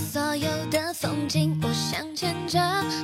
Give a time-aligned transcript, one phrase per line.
[0.00, 2.58] 所有的风景，我想牵着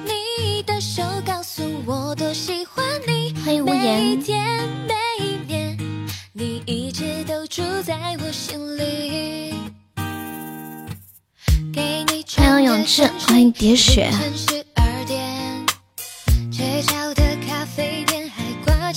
[0.04, 3.34] 你的手，告诉我多喜欢你。
[3.44, 4.16] 欢迎无言。
[4.88, 4.94] 每
[5.46, 5.76] 年，
[6.32, 9.54] 你一直都住在我心里。
[11.72, 14.10] 给你欢迎永志，欢迎喋血。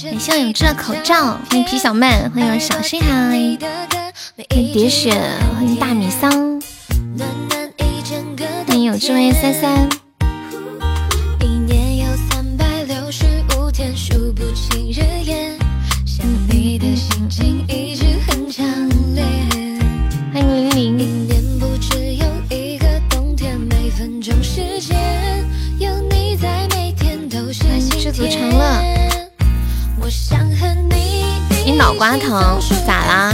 [0.01, 3.59] 感谢永志的口罩，欢迎皮小曼，欢迎小星海，欢迎
[4.73, 5.11] 喋血，
[5.53, 6.48] 欢迎大米桑，
[8.99, 9.89] 欢迎永志，欢迎三三。
[11.39, 13.25] 一年有三百六十
[13.55, 15.57] 五天，数不清日夜，
[16.05, 18.65] 想你的心情一直很强
[19.15, 19.23] 烈。
[20.33, 20.99] 欢迎玲玲。
[20.99, 24.97] 一年不只有一个冬天，每分钟时间
[25.79, 28.51] 有你在，每天都是晴知足常天。
[28.51, 29.29] 乐。
[30.01, 31.23] 我想和你
[31.65, 33.33] 你脑瓜疼咋啦？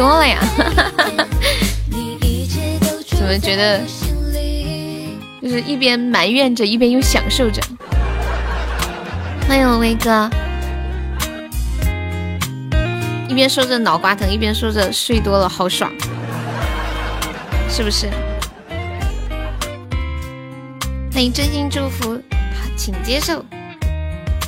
[0.00, 0.38] 多了呀？
[3.10, 3.78] 怎么觉得
[5.42, 7.60] 就是一边埋怨着，一边又享受着。
[9.46, 10.30] 欢迎我威哥，
[13.28, 15.92] 一边说着脑瓜疼，一边说着睡多了，好爽，
[17.68, 18.08] 是不是？
[21.12, 22.18] 欢迎真心祝福，
[22.74, 23.44] 请接受。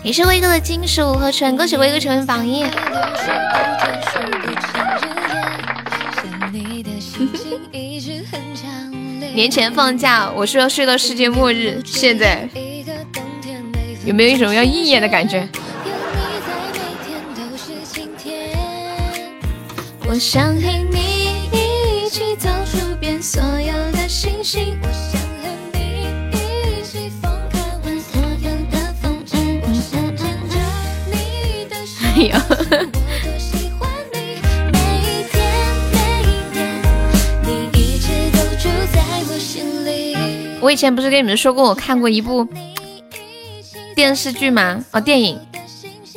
[0.03, 2.65] 你是威哥的金属和纯，恭喜威哥成为榜一。
[9.35, 12.49] 年前放假，我说要睡到世界末日，现在
[14.05, 15.49] 有没有一种要应验的感觉？
[20.07, 25.79] 我想和你一起走出遍所有的星星，我想和你
[26.33, 29.63] 一起疯，看完所有的风景。
[29.63, 30.55] 我想牵着
[31.11, 32.37] 你的手，哎呀，
[40.63, 42.47] 我以前不是跟你们说过，我看过一部
[43.97, 44.85] 电视剧吗？
[44.93, 45.37] 哦，电影，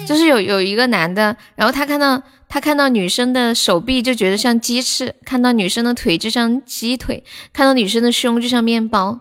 [0.05, 9.19] 就是有有一个男的，然后他看到他看到女生的手臂就觉得像鸡翅，看到女生的腿就像鸡腿，看到女生的胸就像面包。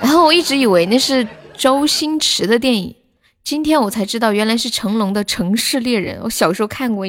[0.00, 1.24] 然后我一直以为那是
[1.56, 2.96] 周星驰的电影，
[3.44, 6.18] 今天我才知道原来是成龙的《城市猎人》。
[6.24, 7.06] 我小时候看过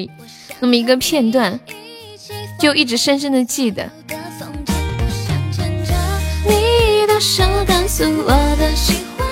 [0.60, 1.58] 那么一个片段，
[2.60, 3.90] 就一直深深的记得。
[7.14, 9.24] 的手告诉我的喜欢。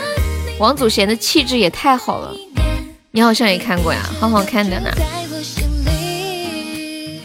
[0.60, 2.32] 王祖贤的气质也太好了，
[3.10, 4.88] 你好像也看过呀，好好看的呢。
[5.32, 7.20] 我心里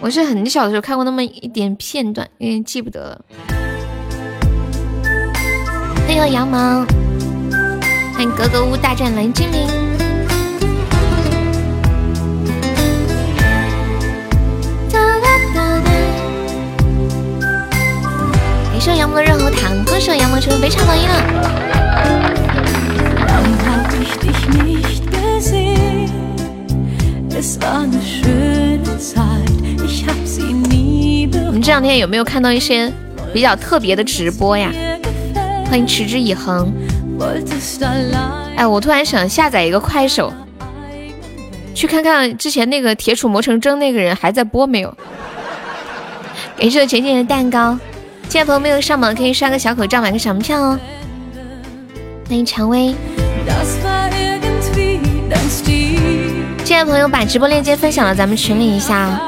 [0.00, 3.24] 我是很小的时候看过那么一点片段，有点记不得了。
[6.06, 6.84] 欢迎羊毛，
[8.12, 9.81] 欢迎格格巫大战蓝精灵。
[18.82, 21.14] 上羊毛的润喉糖歌手羊毛成为肥肠王一了？
[31.52, 32.92] 你这两天有没有看到一些
[33.32, 34.72] 比较特别的直播呀
[35.66, 36.72] 欢迎持之以恒
[38.56, 40.32] 哎我突然想下载一个快手
[41.72, 44.92] 去看看之前那个铁杵磨成针那个人还在播没有
[46.58, 47.78] 感谢浅浅的蛋糕
[48.32, 50.80] 进来朋友没有上榜可以刷个小口罩买个小门票哦。
[52.26, 52.94] 欢迎蔷薇，
[56.64, 59.20] 进来朋友把直播链接分享到咱们群里一下。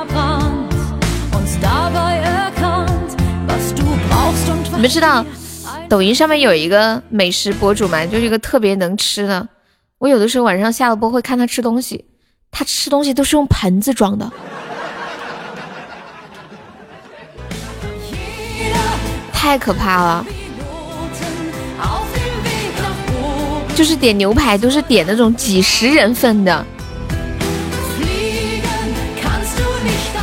[4.72, 5.22] 你们知道
[5.86, 8.06] 抖音上面有一个美食博主吗？
[8.06, 9.46] 就是一个特别能吃的。
[9.98, 12.06] 我有的时候晚上下了播会看他吃东西，
[12.50, 14.32] 他吃东西都是用盆子装的，
[19.44, 20.26] 太可怕了，
[23.74, 26.66] 就是点牛排都是点那种几十人份的。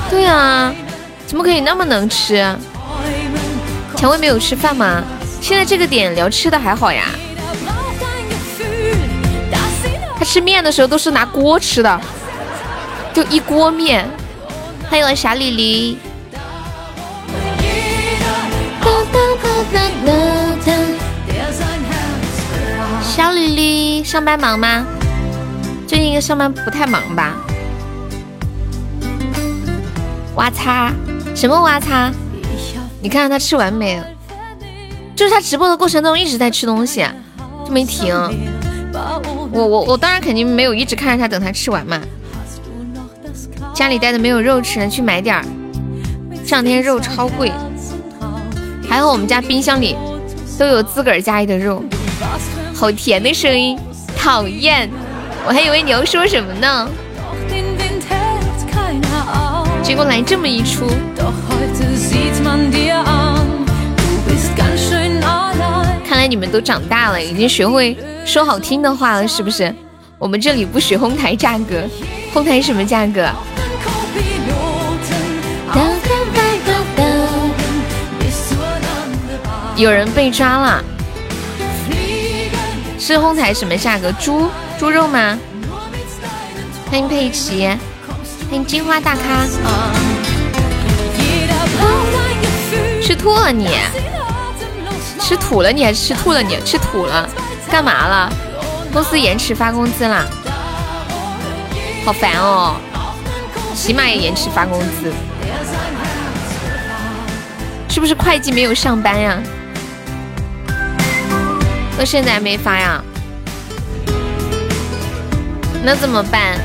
[0.10, 0.74] 对啊，
[1.28, 2.44] 怎么可以那么能吃？
[3.96, 5.04] 蔷薇没有吃饭吗？
[5.40, 7.06] 现在这个点聊吃的还好呀，
[10.18, 12.02] 她吃面的时候都是拿锅吃的，
[13.14, 14.04] 就一锅面。
[14.90, 16.00] 欢迎小丽丽。
[23.14, 24.86] 小李黎上班忙吗？
[25.86, 27.36] 最近应该上班不太忙吧？
[30.36, 30.94] 哇擦，
[31.36, 32.10] 什么哇擦？
[33.02, 34.02] 你看看他吃完没？
[35.14, 37.06] 就是他直播的过程中一直在吃东西，
[37.66, 38.16] 就没停。
[39.52, 42.00] 我我我当然肯定没有一直看着他等他吃完嘛。
[43.74, 45.44] 家里待着没有肉吃，去买点儿。
[46.46, 47.52] 这两天肉超贵，
[48.90, 49.98] 还好我们家冰箱里
[50.58, 51.84] 都有自个儿家里的肉。
[52.82, 53.78] 好甜的声音，
[54.18, 54.90] 讨厌！
[55.46, 56.90] 我还以为你要说什么呢，
[59.84, 60.88] 结果来这么一出。
[66.10, 67.96] 看来你们都长大了，已经学会
[68.26, 69.72] 说好听的话了，是不是？
[70.18, 71.84] 我们这里不许哄抬价格，
[72.34, 73.30] 哄抬什么价格？
[79.76, 80.84] 有人被抓了，
[83.04, 84.12] 是烘台什么价格？
[84.12, 85.36] 猪猪肉吗？
[86.88, 87.66] 欢迎佩奇，
[88.48, 89.44] 欢迎金花大咖，
[93.02, 93.76] 吃吐了你？
[95.20, 96.60] 吃土了你还是吃吐了你？
[96.64, 97.28] 吃土了，
[97.72, 98.32] 干嘛了？
[98.94, 100.28] 公司延迟发工资啦，
[102.06, 102.76] 好烦哦！
[103.74, 105.12] 起码也延迟发工资，
[107.90, 109.42] 是不是会计没有上班呀？
[111.98, 113.04] 到现在还没发呀？
[115.84, 116.60] 那怎么办？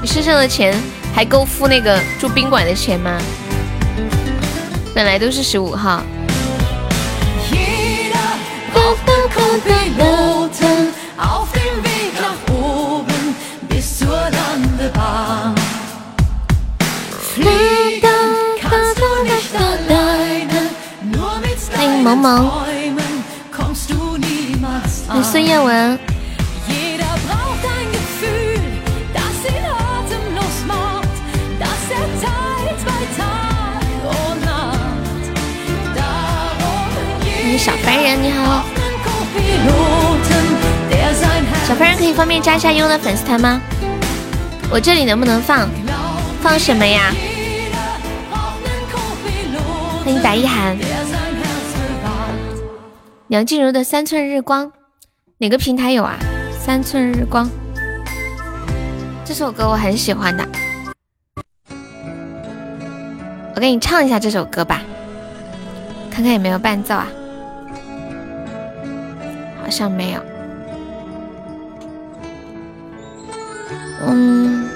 [0.00, 0.74] 你身上的钱
[1.14, 3.18] 还够付那个住宾馆的钱吗？
[4.94, 6.02] 本来都是十五号。
[21.74, 22.50] 欢迎萌萌，
[25.22, 25.98] 孙燕文。
[37.40, 38.64] 欢迎小凡人，你好。
[41.66, 43.60] 小凡人可以方便加一下优的粉丝团吗？
[44.70, 45.68] 我这里能不能放？
[46.42, 47.12] 放什么呀？
[50.04, 50.76] 欢迎白一涵。
[53.28, 54.66] 梁静茹的《三寸日光》，
[55.40, 56.18] 哪个平台有啊？
[56.52, 57.46] 《三寸日光》
[59.24, 60.44] 这首歌我很喜欢的，
[63.54, 64.82] 我给你唱一下这首歌吧，
[66.10, 67.06] 看看有没有伴奏啊？
[69.62, 70.20] 好像没有。
[74.08, 74.68] 嗯，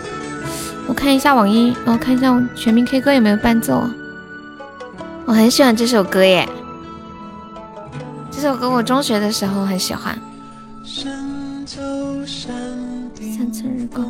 [0.86, 3.82] 我看一下网易，我看一下全民 K 歌有没有伴奏。
[5.26, 6.48] 我很喜欢这首歌耶，
[8.30, 10.16] 这首歌我中学的时候很喜欢。
[10.94, 11.64] 三
[13.50, 14.06] 寸日光，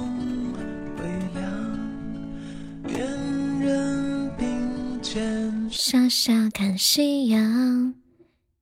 [5.70, 7.94] 傻傻看夕阳，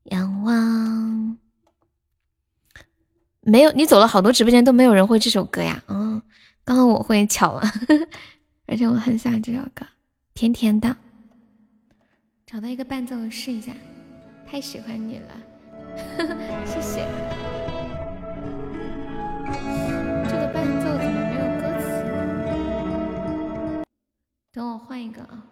[0.05, 1.39] 仰望。
[3.41, 5.83] 没有，你走了好多直播间都没有人会这首歌呀。
[5.89, 6.21] 嗯，
[6.63, 7.63] 刚好我会，巧了，
[8.69, 9.87] 而且我很喜欢这首歌，
[10.35, 10.95] 甜甜的。
[12.47, 13.73] 找到一个伴奏试一下，
[14.47, 15.35] 太喜欢你了，
[16.67, 17.09] 谢谢。
[20.29, 21.85] 这个伴奏怎么没有歌词？
[24.53, 25.47] 等我换一个啊。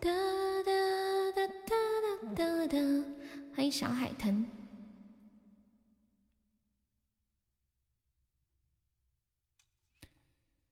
[0.00, 0.10] 哒
[0.62, 0.70] 哒
[1.34, 1.74] 哒哒
[2.34, 2.76] 哒哒哒，
[3.54, 4.46] 欢迎小海豚。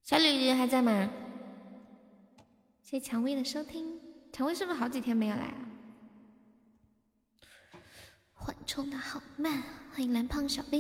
[0.03, 1.11] 小鲤鱼还在吗？
[2.81, 4.01] 谢谢蔷薇的收听，
[4.33, 5.59] 蔷薇是不是好几天没有来了？
[8.33, 10.79] 缓冲的好慢啊，欢迎蓝胖小 V，。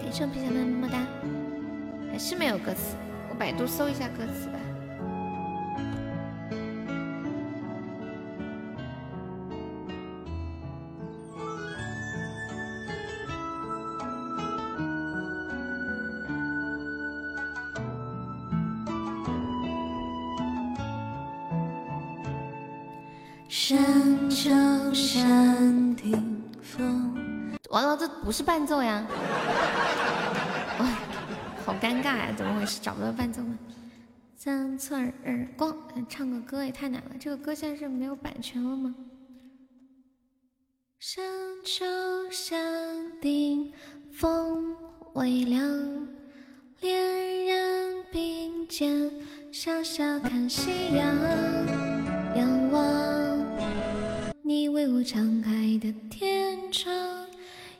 [0.00, 1.04] 感谢皮小妹么么哒，
[2.08, 2.94] 还是没有歌词，
[3.28, 4.65] 我百度搜一下歌词吧。
[23.68, 24.48] 山丘
[24.94, 29.04] 山顶风，完了，这不是伴奏呀！
[30.78, 30.86] 哇，
[31.64, 32.78] 好尴尬呀，怎么回事？
[32.80, 33.48] 找不到伴奏了。
[34.36, 35.76] 三寸日光，
[36.08, 37.16] 唱个歌也太难了。
[37.18, 38.94] 这个歌现在是没有版权了吗？
[41.00, 41.24] 山
[41.64, 41.84] 丘
[42.30, 43.72] 山顶
[44.12, 44.76] 风
[45.14, 45.60] 微凉，
[46.80, 49.10] 恋人并肩
[49.50, 51.04] 傻傻看夕阳，
[52.36, 53.46] 仰望。
[54.42, 55.50] 你为我敞开
[55.80, 57.26] 的天窗，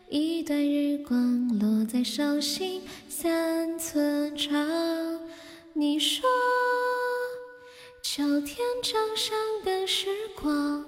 [0.08, 4.58] 一段日光落在手心三寸长。
[5.74, 6.26] 你说
[8.02, 10.06] 秋天掌上的时
[10.40, 10.84] 光，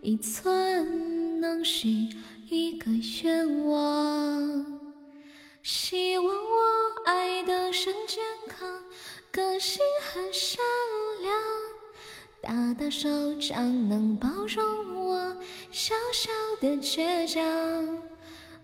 [0.00, 2.08] 一寸能许
[2.48, 2.90] 一个
[3.22, 4.80] 愿望。
[5.62, 8.66] 希望我爱的是健康，
[9.30, 10.58] 个性很善
[11.20, 11.32] 良，
[12.42, 15.36] 大大手掌能包容我
[15.70, 16.28] 小小
[16.60, 17.40] 的倔强。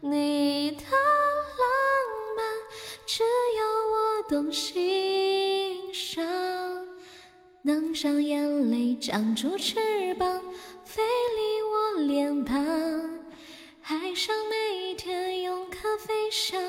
[0.00, 1.64] 你的浪
[2.36, 2.44] 漫，
[3.06, 6.26] 只有我懂欣赏。
[7.62, 9.76] 能让眼泪长出翅
[10.14, 10.42] 膀，
[10.84, 11.00] 飞
[11.36, 12.58] 离我脸庞。
[13.84, 16.60] 爱上每天用咖啡香，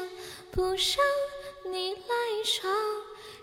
[0.51, 2.71] 不让你赖床。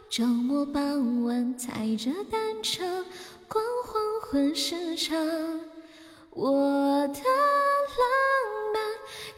[0.09, 3.05] 周末傍晚踩着单车
[3.49, 5.17] 光黄昏市场，
[6.31, 6.53] 我
[7.09, 8.03] 的浪
[8.75, 8.83] 漫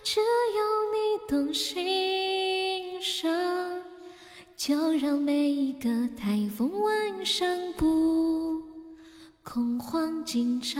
[0.02, 0.26] 只有
[0.92, 0.96] 你
[1.28, 3.30] 懂欣赏。
[4.56, 8.60] 就让每一个台风晚上不
[9.44, 10.76] 恐慌紧张。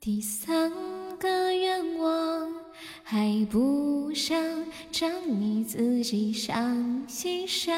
[0.00, 0.72] 第三
[1.18, 2.52] 个愿望
[3.04, 4.36] 还不想
[4.92, 7.72] 让你自己想欣赏，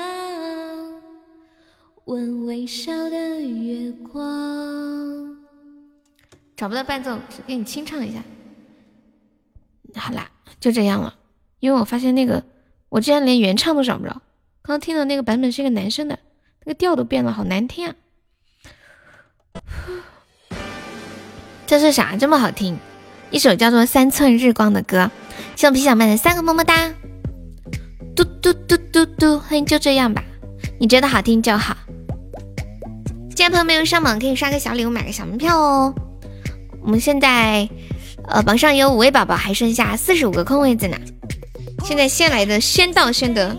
[2.10, 5.36] 问微笑的月光。
[6.56, 8.20] 找不到伴奏，给你清唱一下。
[9.94, 11.14] 好啦，就这样了，
[11.60, 12.42] 因为我发现那个
[12.88, 14.10] 我竟然连原唱都找不着，
[14.62, 16.18] 刚刚听的那个版本是一个男生的，
[16.64, 17.94] 那个调都变了，好难听啊！
[21.64, 22.76] 这是啥这么好听？
[23.30, 25.12] 一首叫做《三寸日光》的歌。
[25.54, 26.92] 谢我皮小妹的三个么么哒，
[28.16, 30.24] 嘟嘟嘟嘟嘟，欢迎就这样吧，
[30.80, 31.76] 你觉得好听就好。
[33.40, 35.94] 现在朋友没有上榜，可以刷个小礼物，买个小门票哦。
[36.82, 37.66] 我们现在
[38.28, 40.98] 呃榜上有五位宝宝，还剩下四十五个空位子呢。
[41.82, 43.56] 现在先来的先到先得。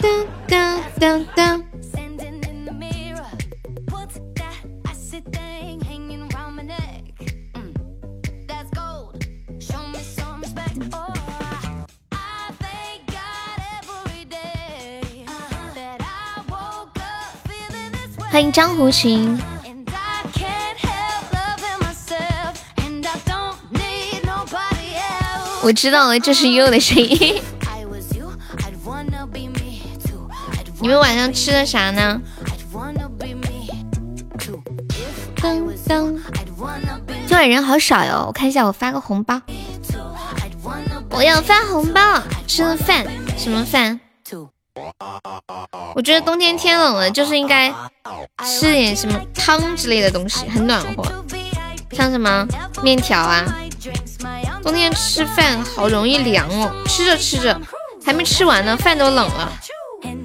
[0.00, 1.63] 噔噔噔噔。
[18.34, 19.40] 欢迎江湖琴。
[25.62, 27.40] 我知道了，这是悠悠的声音。
[30.80, 32.20] 你们晚上吃的啥呢？
[35.36, 36.18] 噔噔，
[37.28, 39.40] 今晚人好少哟，我看一下，我发个红包。
[41.10, 43.06] 我要发红包，吃的饭
[43.38, 44.00] 什么饭？
[45.94, 47.72] 我觉得冬天天冷了，就是应该
[48.44, 51.04] 吃点什么汤之类的东西，很暖和，
[51.92, 52.46] 像什么
[52.82, 53.44] 面条啊。
[54.62, 57.60] 冬天吃饭好容易凉哦，吃着吃着
[58.04, 59.52] 还没吃完呢，饭都冷了。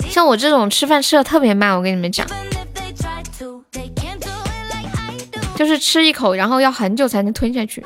[0.10, 2.26] 像我这种吃饭吃的特别慢，我跟你们讲，
[5.56, 7.86] 就是吃一口，然后要很久才能吞下去。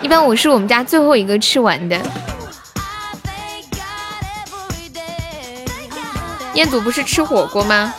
[0.00, 2.00] 一般我是我们家最后一个吃完的。
[6.58, 7.94] 彦祖不是吃火锅吗？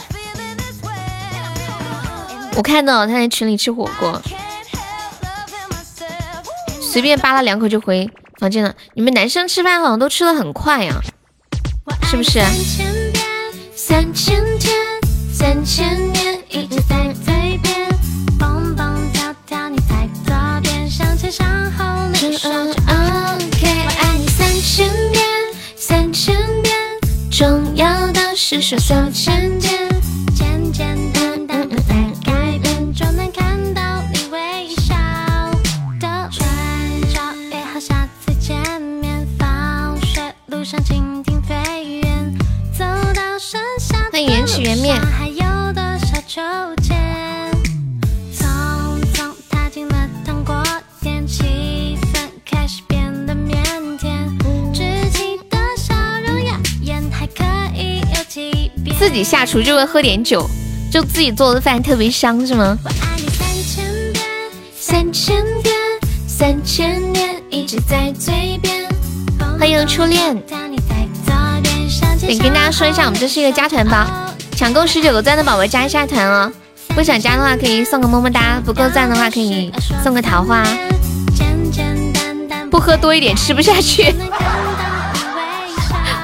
[2.57, 4.21] 我看到他在群里吃火锅，
[6.81, 8.75] 随便扒拉两口就回房间了。
[8.95, 10.95] 你们男生吃饭好像都吃的很快呀，
[12.03, 12.41] 是不是？
[13.77, 14.75] 三千天，
[15.33, 16.18] 三千年，
[28.49, 29.87] 是手手牵牵，
[30.33, 31.93] 简简单单的在
[32.25, 34.95] 改变，就能看到你微笑
[35.99, 36.43] 的转
[37.13, 37.21] 角。
[37.51, 42.33] 约好下次见面，放学路上蜻蜓飞远，
[42.75, 46.41] 走到盛夏的路上还有多少秋
[58.99, 60.45] 自己下厨就会喝点酒，
[60.91, 62.77] 就自己做的饭特别香，是吗？
[62.83, 64.25] 我爱你三千遍，
[64.77, 65.73] 三千遍，
[66.27, 68.89] 三千年，一直在嘴边。
[69.57, 70.35] 欢迎初恋。
[72.19, 74.05] 得跟大家说一下，我们这是一个加团包，
[74.57, 76.51] 抢够十九个赞的宝宝加一下团哦。
[76.89, 79.71] 不想加的话可以送个么么哒，不够赞的话可以
[80.03, 80.61] 送个桃花。
[82.69, 84.13] 不喝多一点吃不下去。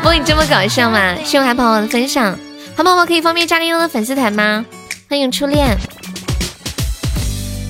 [0.03, 1.15] 不你这么搞笑吗？
[1.23, 2.37] 谢谢海朋友的分享。
[2.77, 4.65] 好宝宝可以方便加个优的粉丝团吗？
[5.09, 5.77] 欢迎初恋。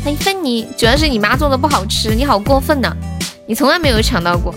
[0.03, 2.91] 欢迎芬妮，主要是你妈做的不好吃，你好过分呐，
[3.47, 4.51] 你从来没有抢到过，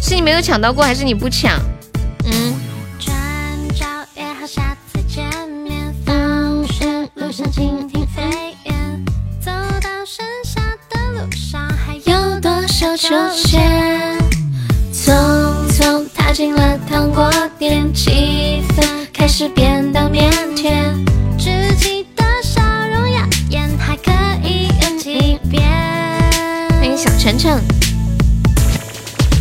[0.00, 1.58] 是你没有抢到过，还是你不抢？
[2.26, 2.54] 嗯。
[9.40, 9.50] 走
[9.82, 14.16] 到剩下的路上，还有多少出现？
[14.92, 15.12] 匆
[15.68, 18.95] 匆踏进了糖果店，气氛。
[19.16, 20.94] 开始变得腼腆。
[21.38, 22.60] 自己的笑
[22.92, 24.12] 容耀眼，还可
[24.44, 25.62] 以有几遍。
[26.72, 27.58] 欢迎小晨晨。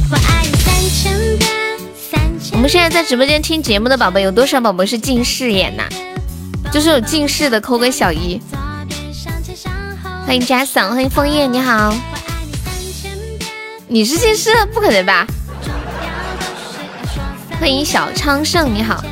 [0.09, 1.51] 我爱你三千遍，
[2.09, 5.83] 三千我们现在在直播间听节目的宝贝有多少宝宝是近视眼呐、
[6.71, 8.41] 就是有近视的扣个小一。
[10.25, 11.93] 欢迎 Jason，欢迎枫叶，你好。
[13.89, 14.49] 你是近视？
[14.73, 15.27] 不可能吧？
[17.59, 19.03] 欢迎小昌盛，你好。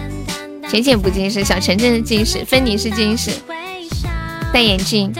[0.74, 3.30] 浅浅不近视，小晨晨是近视，芬妮是近视，
[4.52, 5.14] 戴眼镜。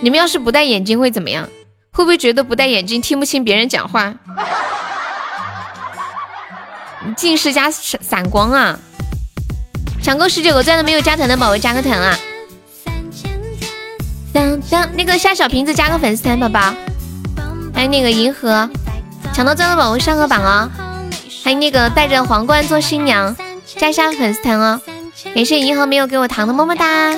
[0.00, 1.46] 你们要是不戴眼镜会怎么样？
[1.92, 4.14] 会不会觉得不戴眼镜听不清别人讲话？
[7.18, 8.78] 近视加散散光啊！
[10.02, 12.18] 抢够十九个钻的没有加团的宝宝加个团啊！
[14.32, 16.72] 当当，那个夏小瓶子加个粉丝团，宝宝。
[17.74, 18.66] 还有那个银河，
[19.34, 20.70] 抢到钻的宝宝上个榜哦。
[21.44, 24.80] 还有那个带着皇冠做新娘，加一下粉丝团哦。
[25.34, 27.12] 感谢银河没有给我糖的么么哒。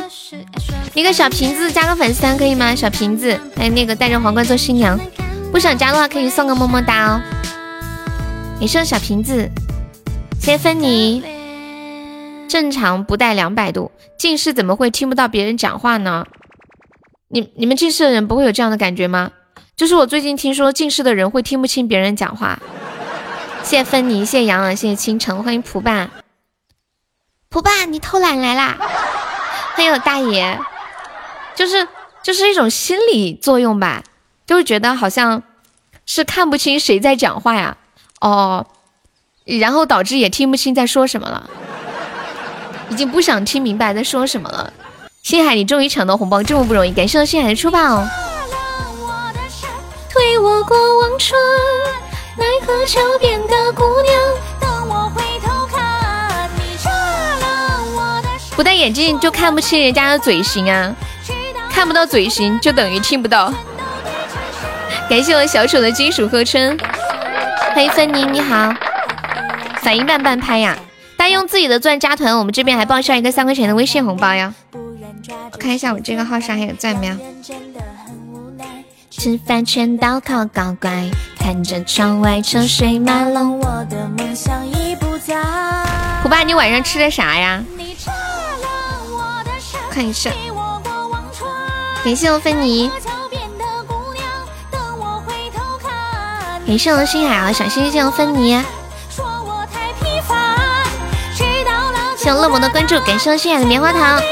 [0.95, 2.75] 一个小瓶子加个粉丝团可以吗？
[2.75, 4.99] 小瓶子，还有那个戴着皇冠做新娘，
[5.53, 7.21] 不想加的话可以送个么么哒哦。
[8.61, 9.49] 也是小瓶子，
[10.41, 11.23] 谢谢芬妮。
[12.49, 16.25] 正常不带两百度，近视怎么会听不到别人讲话呢？
[17.29, 19.31] 你你们近视的人不会有这样的感觉吗？
[19.77, 22.59] 就是我最近听说近视的人会听不清别人讲话。
[23.63, 26.09] 谢谢芬妮，谢谢杨，谢谢倾城，欢迎蒲爸。
[27.51, 28.77] 蒲爸，你偷懒来啦！
[29.75, 30.59] 欢迎我大爷，
[31.55, 31.89] 就是
[32.23, 34.03] 就是一种心理作用吧，
[34.47, 35.43] 就是觉得好像
[36.05, 37.79] 是看不清谁在讲话呀，
[38.21, 38.67] 哦，
[39.47, 41.49] 然后导致也听不清在说什么了，
[42.91, 44.71] 已经不想听明白在说什么了。
[45.23, 48.07] 星海，你终于抢到红包，这么不容易，感谢星海的出宝。
[50.11, 51.41] 推我过往春，
[52.37, 54.15] 奈何桥边的姑娘。
[58.59, 60.93] 不戴眼镜就看不清人家的嘴型啊，
[61.71, 63.55] 看不到嘴型就等于听不到。
[65.09, 66.77] 感谢我小丑的金属合春，
[67.73, 68.75] 欢迎芬妮，你好，
[69.81, 70.77] 反应慢半拍呀。
[71.17, 74.53] 大家用自己的钻加团，我们这边还报销一个三块钱的微信红包呀。
[74.73, 77.17] 我看一下我这个号上还有钻没有。
[79.09, 83.61] 吃饭全倒靠高乖，看着窗外车水马龙。
[83.61, 85.37] 我的梦想已不在。
[86.25, 87.63] 胡爸，你晚上吃的啥呀？
[89.99, 90.31] 看一下。
[92.05, 92.89] 感谢我芬妮。
[96.65, 98.63] 感谢我星海啊，小星星芬妮，
[99.11, 100.39] 说我太平凡，
[101.35, 104.23] 直到了谢我乐魔的关注，感谢我星海的棉花糖。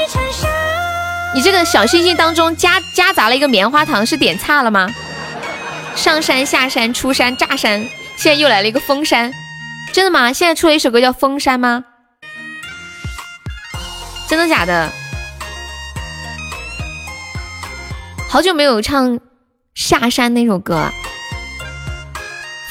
[1.35, 4.87] 你这个小星星当中夹夹杂了一个棉花糖，是点差了吗？
[5.97, 7.81] 上山下山出山炸山，
[8.15, 9.33] 现在又来了一个封山，
[9.91, 10.31] 真的吗？
[10.31, 11.83] 现在出了一首歌叫《封山》吗？
[14.29, 14.89] 真的假的？
[18.29, 19.19] 好久没有唱
[19.73, 20.91] 下山那首歌了。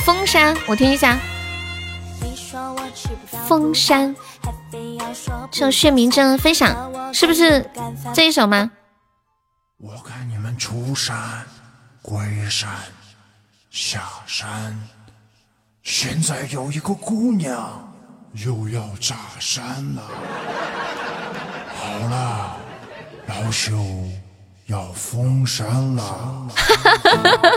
[0.05, 1.19] 封山，我听一下。
[3.49, 4.15] 封山，
[5.51, 7.69] 这首薛明真分享，是不是
[8.15, 8.71] 这一首吗？
[9.79, 11.45] 我看你们出山
[12.03, 12.71] 归山
[13.71, 14.79] 下山，
[15.83, 17.93] 现在有一个姑娘
[18.35, 19.65] 又要炸山
[19.95, 20.03] 了。
[21.75, 22.57] 好了，
[23.27, 23.75] 老朽
[24.69, 26.49] 要封山了。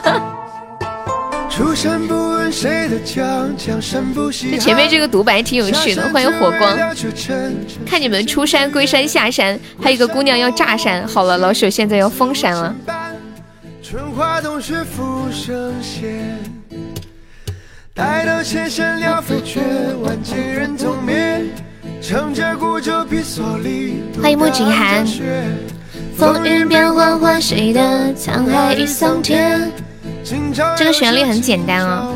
[1.50, 4.60] 出山不问谁的强，江山不稀罕。
[4.60, 6.78] 前面这个独白挺有趣的，欢迎火光。
[7.84, 11.08] 看你们出山归山下山，还有一个姑娘要炸山。
[11.08, 12.76] 好了，老朽现在要封山了。
[13.82, 16.38] 春花冬雪复生闲，
[17.92, 19.62] 待到千山鸟飞绝，
[20.04, 21.42] 万千人踪灭。
[22.02, 25.44] 乘着古旧皮蓑笠，欢迎莫景涵冬夏雪
[26.20, 29.72] 风云变幻换谁的沧海一桑田。
[30.78, 32.14] 这个旋律很简单哦。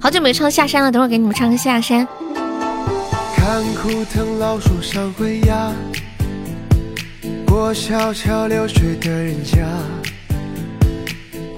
[0.00, 2.08] 好久没唱下山了，等会儿给你们唱个下山。
[3.36, 5.70] 看枯藤老树上回芽，
[7.46, 9.58] 过小桥流水的人家，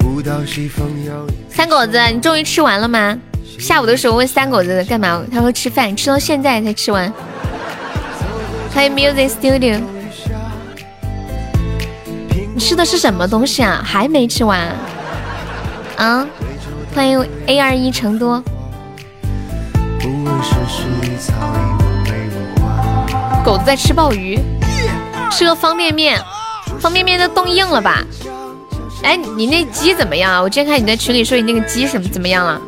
[0.00, 1.24] 古道西风有。
[1.48, 3.16] 三狗子，你终于吃完了吗？
[3.60, 7.12] 下午的时候问三狗子干嘛，他说吃饭，吃到现在才吃完。
[8.74, 9.80] 欢迎 Music Studio，
[12.54, 13.82] 你吃的是什么东西啊？
[13.84, 14.60] 还没吃完？
[15.96, 16.24] 啊？
[16.94, 18.40] 欢迎 A 二一成都。
[23.44, 24.38] 狗子在吃鲍鱼，
[25.32, 26.22] 吃个方便面，
[26.78, 28.04] 方便面都冻硬了吧？
[29.02, 30.40] 哎，你那鸡怎么样啊？
[30.40, 32.60] 我今天看你在群里说你那个鸡什么怎么样了？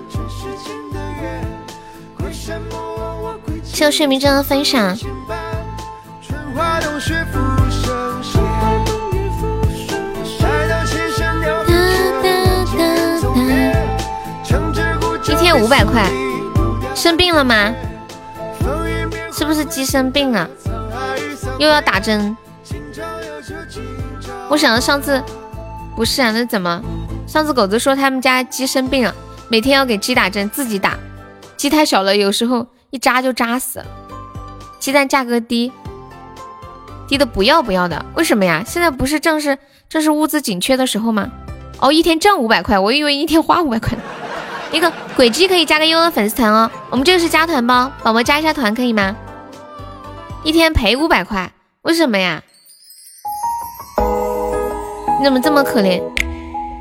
[3.63, 4.99] 谢我睡眠真的分享。
[15.47, 16.11] 着古舟一天500块
[16.95, 17.73] 生病了吗？
[19.33, 20.49] 是不是鸡生病了？
[21.59, 22.37] 又要打针？
[24.49, 25.23] 我想到上次
[25.95, 26.83] 不是啊，那怎么？
[27.27, 29.15] 上次狗子说他们家鸡生病了，
[29.49, 30.97] 每天要给鸡打针，自己打。
[31.57, 33.85] 鸡太小了，有时候一扎就扎死。
[34.81, 35.71] 鸡蛋价格低，
[37.07, 38.65] 低的不要不要的，为什么呀？
[38.67, 41.31] 现在不是正是正是物资紧缺的时候吗？
[41.79, 44.03] 哦，一天挣五百块，我以为一天花五百块呢。
[44.73, 49.17] 那个鬼鸡可以加个悠悠粉丝团哦，我们这个是加团包，宝宝加一下团可以吗？
[50.43, 51.51] 一天赔五百块，
[51.83, 52.43] 为什么呀？
[55.19, 56.03] 你怎么这么可怜？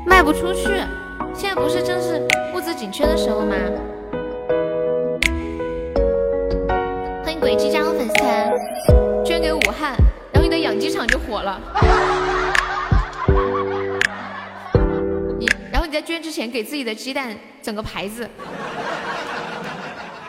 [0.04, 0.64] 卖不出去，
[1.34, 2.20] 现在不是正是
[2.54, 3.56] 物资紧缺的时候吗？
[7.24, 8.52] 欢迎鬼鸡加入粉丝团，
[9.24, 9.94] 捐给武汉，
[10.32, 11.60] 然后你的养鸡场就火了。
[15.96, 18.28] 在捐之前给自己的鸡蛋整个牌子。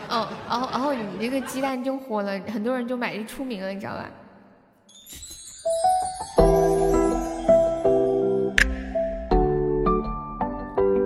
[0.08, 4.10] 哦，然后然后你这个鸡蛋就火了，很多人就买，就出名了，你知道吧？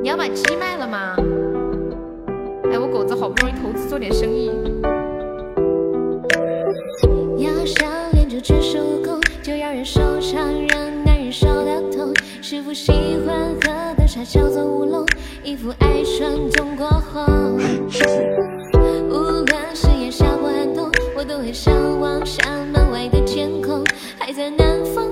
[0.03, 1.15] 你要把鸡卖了吗？
[2.71, 4.51] 哎，我狗子好不容易投资做点生意。
[7.39, 12.13] 要想练就绝世武功，就要人手长，让男人受得痛。
[12.51, 12.91] 师傅喜
[13.25, 15.05] 欢喝的茶叫做乌龙，
[15.41, 17.55] 一副爱穿中国红。
[19.09, 23.81] 无论是炎夏或寒冬，我都会向往山门外的天空。
[24.19, 25.09] 还在南方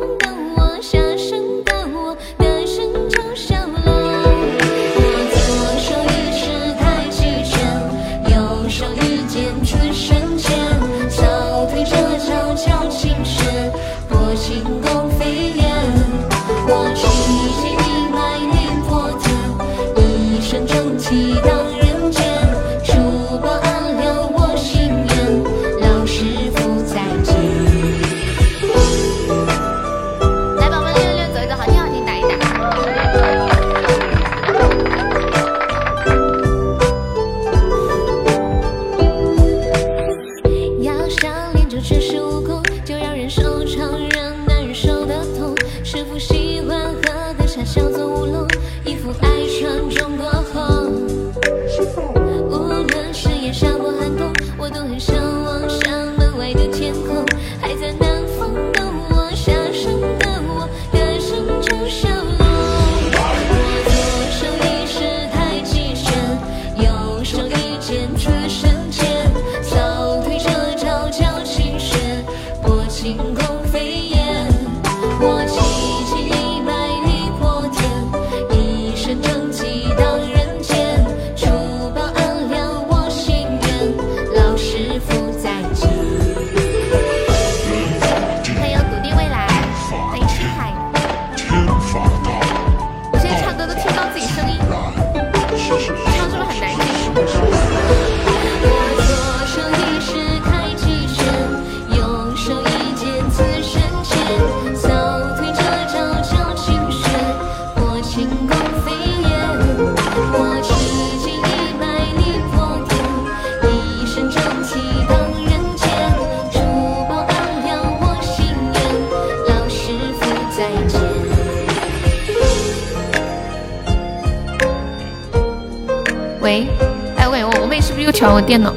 [128.19, 128.75] 调我电脑？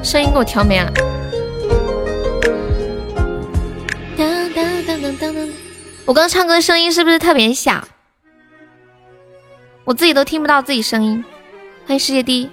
[0.00, 0.88] 声音给我调没啊？
[4.16, 5.48] 当当当当当当。
[6.04, 7.82] 我刚唱歌声音是不是特别小？
[9.82, 11.24] 我自己都听不到自己声音。
[11.84, 12.50] 欢迎世界第一，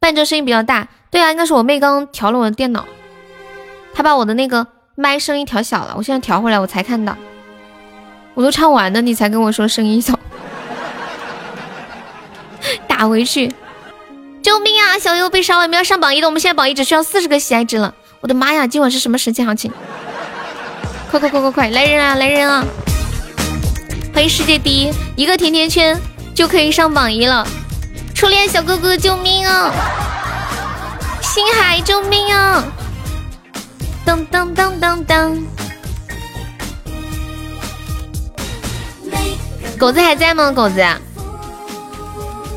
[0.00, 0.88] 伴奏声音比较大。
[1.10, 2.86] 对啊，应该是我妹刚刚调了我的电脑，
[3.92, 5.92] 她把我的那个麦声音调小了。
[5.98, 7.14] 我现在调回来，我才看到。
[8.32, 10.18] 我都唱完了，你才跟我说声音小，
[12.88, 13.51] 打回去。
[14.92, 14.98] 啊！
[14.98, 17.94] 小优被杀了，没有上榜一的，我们现在榜一只需要四十个喜爱值了。
[18.20, 19.72] 我的妈呀，今晚是什么神奇行情？
[21.10, 22.62] 快快快快快，来人啊来人啊！
[24.12, 25.98] 欢迎世界第一，一个甜甜圈
[26.34, 27.46] 就可以上榜一了。
[28.14, 29.72] 初恋小哥哥救命啊！
[31.22, 32.62] 星海救命啊！
[34.04, 35.42] 噔噔噔噔噔，
[39.78, 40.52] 狗子还在吗？
[40.52, 40.84] 狗子，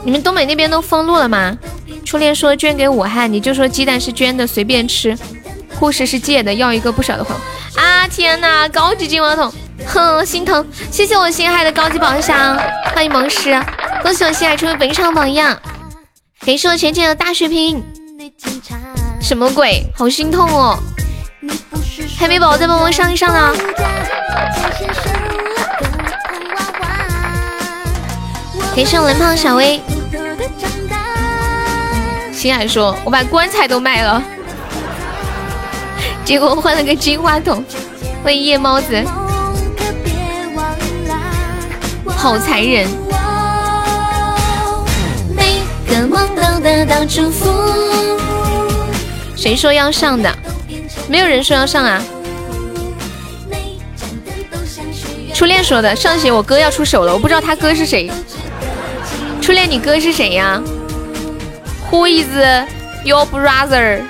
[0.03, 1.57] 你们东北那边都封路了吗？
[2.05, 5.17] 初初恋说捐给武汉，你就说鸡蛋是捐的，随便吃。
[5.77, 7.35] 护士是借的，要一个不少的话。
[7.75, 9.51] 啊天哪，高级金话筒，
[9.85, 10.65] 哼，心疼。
[10.89, 12.57] 谢谢我心爱的高级宝箱，
[12.93, 13.61] 欢迎萌师，
[14.01, 15.59] 恭喜我心爱成为本场榜样。
[16.45, 17.83] 感谢我浅浅的大血瓶，
[19.19, 19.83] 什么鬼？
[19.93, 20.79] 好心痛哦！
[22.17, 23.53] 海绵宝宝再帮忙上一上呢。
[28.73, 29.81] 感谢我蓝胖小薇。
[32.45, 34.21] 心还说：“我把棺材都卖了，
[36.23, 37.65] 结果换了个金话筒。”
[38.23, 39.03] 欢迎夜猫子，
[42.05, 42.87] 好残忍。
[45.35, 47.49] 每个梦都得到祝福。
[49.35, 50.31] 谁说要上的？
[51.09, 51.99] 没有人说要上啊。
[55.33, 58.11] 初恋说的，上学我哥要出手了，我不知道他哥是谁。
[59.41, 60.61] 初恋，你哥是谁呀
[61.95, 62.27] ？Who is
[63.05, 64.03] your brother?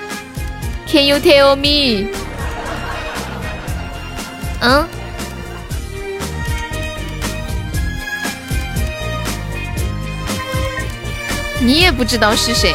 [0.88, 2.08] Can you tell me?
[4.60, 4.88] 嗯？
[11.62, 12.74] 你也不知道是谁？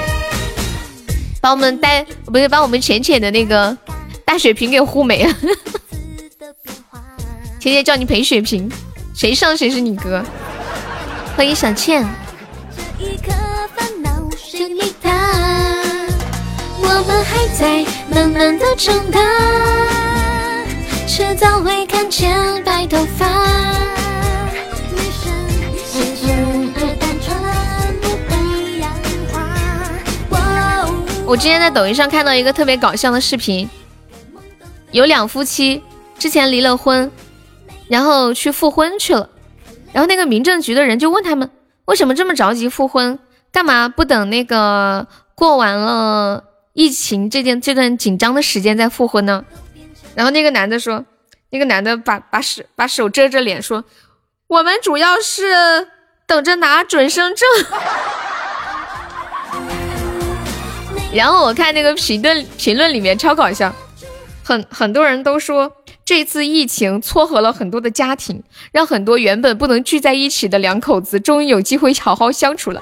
[1.41, 3.77] 把我们带不是把我们浅浅的那个
[4.25, 5.35] 大血瓶给护没了。
[7.59, 8.71] 浅浅叫你赔血瓶，
[9.13, 10.25] 谁上谁是你哥？
[11.37, 12.07] 欢迎小倩。
[17.61, 19.21] 在慢慢的长大，
[21.07, 22.33] 迟早会看见
[22.65, 23.27] 白头发。
[31.27, 33.69] 我之前在抖音上看到一个特别搞笑的视频，
[34.91, 35.83] 有两夫妻
[36.19, 37.13] 之前离了婚，
[37.89, 39.29] 然后去复婚去了，
[39.93, 41.51] 然后那个民政局的人就问他们
[41.85, 43.19] 为什么这么着急复婚，
[43.53, 46.45] 干嘛不等那个过完了？
[46.73, 49.45] 疫情这件这段紧张的时间再复婚呢，
[50.15, 51.05] 然后那个男的说，
[51.51, 53.85] 那个男的把把手把手遮着脸说，
[54.47, 55.89] 我们主要是
[56.27, 57.49] 等着拿准生证。
[61.13, 63.75] 然后我看那个评论评论里面超搞笑，
[64.45, 65.73] 很很多人都说
[66.05, 72.81] 这次疫情撮合了很多的家庭，让很多原本不能聚在一起的两口子终于有机会好好相处了。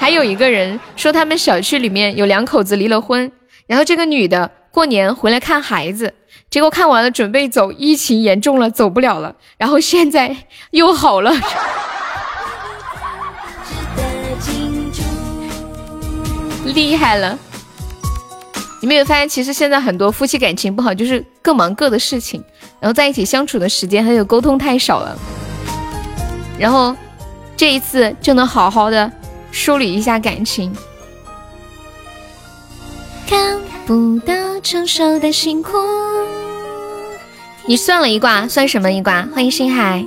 [0.00, 3.30] 还有一个人说，他们小区里面有两口子离了婚，
[3.66, 6.14] 然后这个女的过年回来看孩子，
[6.48, 10.34] 结果看完了准备走，疫情严重了，走不了了，然后现在
[10.70, 11.30] 又好了，
[16.64, 17.38] 厉害了！
[18.80, 22.42] 你没有发现，其实现在很多夫妻感情不好，就是各忙各的事情，
[22.80, 25.18] 然后在一起相处的时间还有沟通太少了，
[26.58, 26.96] 然后
[27.56, 29.12] 这一次就能好好的。
[29.50, 30.74] 梳理一下感情，
[33.26, 35.72] 看不到成熟的辛苦。
[37.66, 39.28] 你算了一卦，算什么一卦？
[39.34, 40.04] 欢迎星海。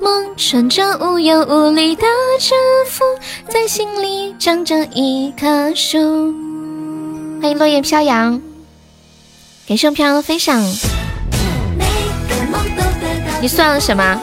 [0.00, 2.02] 梦穿着无忧无虑的
[2.38, 2.52] 制
[2.88, 3.04] 服，
[3.48, 5.98] 在心里长着一棵树。
[7.40, 8.40] 欢迎落叶飘扬，
[9.66, 10.62] 感谢飘扬的分享。
[13.40, 14.20] 你算了什么？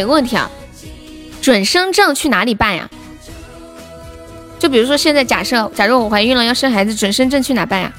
[0.00, 0.50] 没，问题啊，
[1.42, 2.88] 准生证去哪里办呀？
[4.58, 7.92] 就比如说现在假设，假如我怀孕了要生孩子，准生证去哪办呀？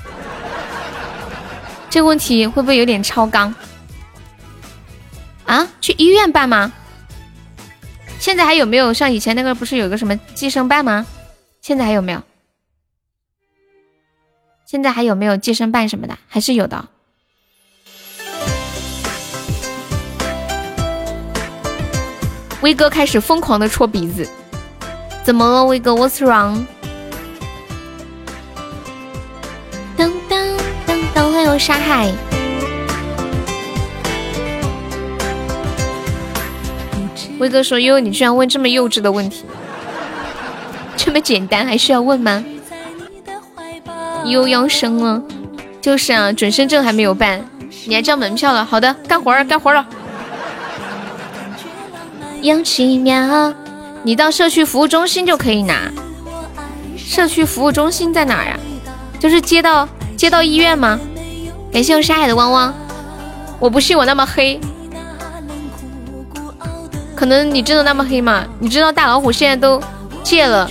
[1.90, 3.54] 这个问题会不会有点超纲？
[5.46, 6.72] 啊，去医院办吗？
[8.20, 11.06] 现在还有没有像以前那个不是有个什么计生办吗？
[11.62, 12.24] 现在还有没有？
[14.66, 16.18] 现在还有没有计生办什么的？
[16.28, 16.88] 还是有的。
[22.62, 24.28] 威哥开始疯狂的戳鼻子，
[25.24, 26.63] 怎么了，威哥？What's wrong？
[29.97, 30.47] 当当
[30.86, 32.12] 当当，欢迎沙海。
[37.39, 39.43] 威哥说：“悠悠，你居然问这么幼稚的问题，
[40.95, 42.45] 这么简单还需要问吗？”
[44.24, 45.19] 又要生了，
[45.82, 47.43] 就是啊，准生证还没有办，
[47.88, 48.63] 你还交门票了？
[48.63, 49.84] 好的，干活儿，干活了。
[52.41, 53.54] 有奇妙，
[54.01, 55.91] 你到社区服务中心就可以拿。
[56.97, 58.58] 社区服务中心在哪儿呀？
[59.19, 60.99] 就是街道街道医院吗？
[61.71, 62.73] 感谢我沙海的汪汪，
[63.60, 64.60] 我不信我那么黑，
[67.15, 68.43] 可能你真的那么黑吗？
[68.60, 69.80] 你知道大老虎现在都
[70.23, 70.67] 戒了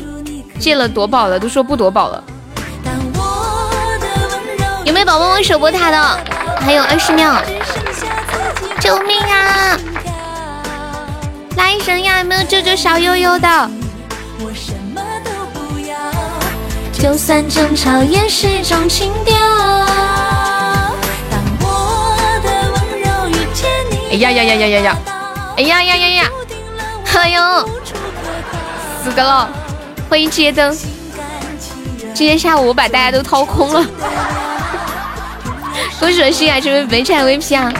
[0.58, 2.24] 戒了夺宝了，都说不夺宝了。
[4.84, 6.20] 有没有宝宝们守波塔的，
[6.58, 7.40] 还有二十秒，
[8.80, 9.78] 救命啊！
[11.60, 12.20] 来一声呀！
[12.20, 13.70] 有没有救救小悠悠的？
[16.94, 19.36] 就算争吵也是种情调。
[24.10, 24.96] 哎呀呀呀呀呀呀！
[25.58, 26.30] 哎呀呀呀呀！
[27.14, 27.68] 哎呦，
[29.04, 29.46] 死的了！
[30.08, 30.74] 欢迎街灯。
[32.14, 33.84] 今天下午我把大家都掏空了。
[35.98, 37.70] 恭喜我心爱成为本场 VP 啊！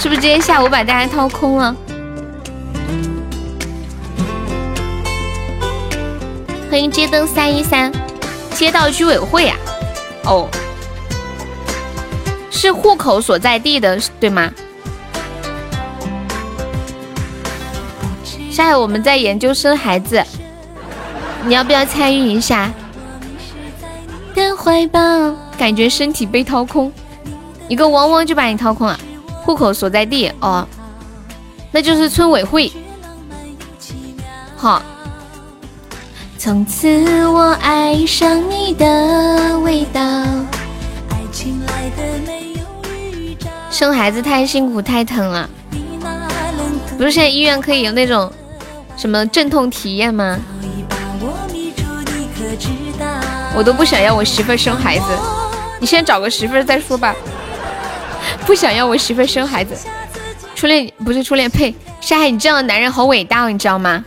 [0.00, 1.76] 是不是今天下午把大家掏空了？
[6.70, 7.92] 欢迎街灯三一三，
[8.54, 9.54] 街道居委会呀？
[10.24, 10.48] 哦，
[12.50, 14.50] 是户口所在地的，对吗？
[18.50, 20.24] 下午我们在研究生孩子，
[21.44, 22.72] 你要不要参与一下？
[24.34, 24.98] 的怀抱，
[25.58, 26.90] 感觉身体被掏空，
[27.68, 28.98] 一个汪汪就把你掏空了。
[29.50, 30.64] 户口所在地哦，
[31.72, 32.72] 那就是村委会。
[34.56, 34.80] 好，
[36.38, 40.00] 从此我爱上你的味道。
[43.70, 45.50] 生孩子太辛苦太疼了，
[46.96, 48.32] 不是现在医院可以有那种
[48.96, 50.38] 什么阵痛体验吗？
[53.56, 55.06] 我都不想要我媳妇生孩子，
[55.80, 57.12] 你先找个媳妇再说吧。
[58.50, 59.76] 不想要我媳妇生孩子，
[60.56, 61.72] 初恋不是初恋，呸！
[62.00, 64.04] 沙海，你这样的男人好伟大，你知道吗？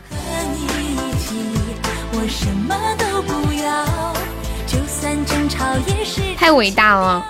[6.38, 7.26] 太伟大了！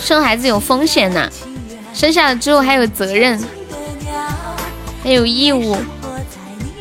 [0.00, 1.28] 生孩子有风险呐，
[1.92, 3.38] 生下了之后还有责任，
[5.04, 5.76] 还有义务。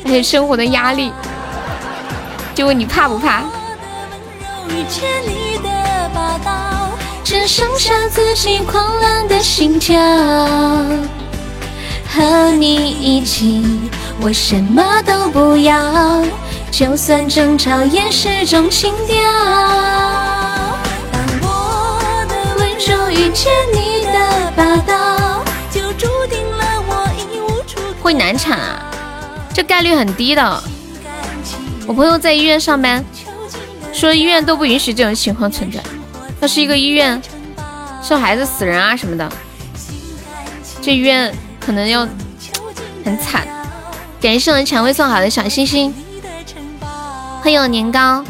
[0.10, 1.14] 还有生活的压力，
[2.56, 3.44] 就问你怕不怕？
[7.24, 10.02] 只剩下自己狂乱的心跳，
[12.12, 13.80] 和你一起，
[14.20, 16.26] 我什么都不要，
[16.72, 19.16] 就算争吵也是种情调。
[21.12, 28.89] 当我的温柔遇见你的霸道，就注定了我已无处会难产啊！
[29.60, 30.64] 这概率很低的。
[31.86, 33.04] 我朋友在医院上班，
[33.92, 35.82] 说医院都不允许这种情况存在。
[36.40, 37.22] 要是一个医院
[38.02, 39.30] 生孩子死人啊什么的，
[40.82, 42.08] 这医院可能要
[43.04, 43.46] 很惨。
[44.22, 45.94] 感谢我们蔷薇送好的小心心，
[47.42, 48.24] 欢迎年糕。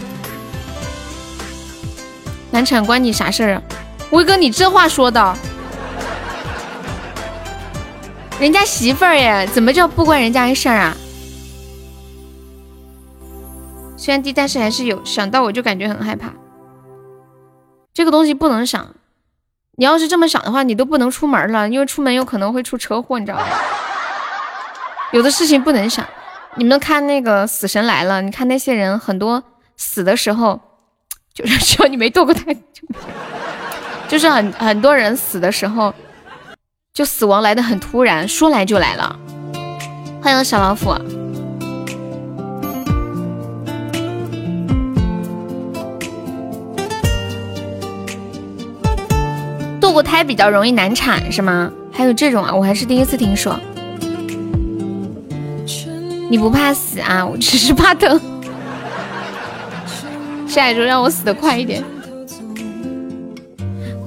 [2.50, 3.62] 难产关你啥事儿啊？
[4.10, 5.38] 威哥，你这话说的，
[8.40, 10.98] 人家媳妇儿耶，怎么叫不关人家的事儿啊？
[14.00, 15.04] 虽然低，但是还是有。
[15.04, 16.32] 想到我就感觉很害怕。
[17.94, 18.96] 这个东西不能想，
[19.76, 23.44] 你要是这么想的话，你都不能出门了，因为出门有可能会出车祸，你知道吗？
[25.12, 26.08] 有的事情不能想。
[26.56, 29.44] 你们看那个《死神来了》，你看那些人很多
[29.76, 30.58] 死的时候，
[31.34, 32.56] 就是只要你没堕过胎，
[34.08, 35.94] 就是很很多人死的时候，
[36.94, 39.20] 就死亡来的很突然，说来就来了。
[40.22, 40.96] 欢迎小老虎。
[49.90, 51.72] 堕过胎比较容易难产是吗？
[51.92, 53.60] 还有这种啊，我还是第一次听说。
[56.30, 57.26] 你不怕死啊？
[57.26, 58.22] 我只是怕疼。
[60.48, 61.84] 下一周让我死的快一点。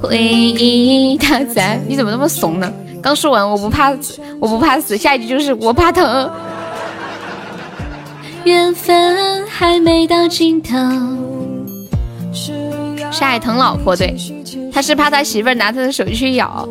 [0.01, 2.73] 回忆它在，你怎么那么怂呢？
[3.03, 6.31] 刚说完我不怕死，我不怕死，下一句就是我怕疼。
[8.45, 10.77] 缘分还没到尽头。
[12.33, 14.17] 是爱疼老婆，对，
[14.73, 16.69] 他是怕他媳妇拿他的手去咬，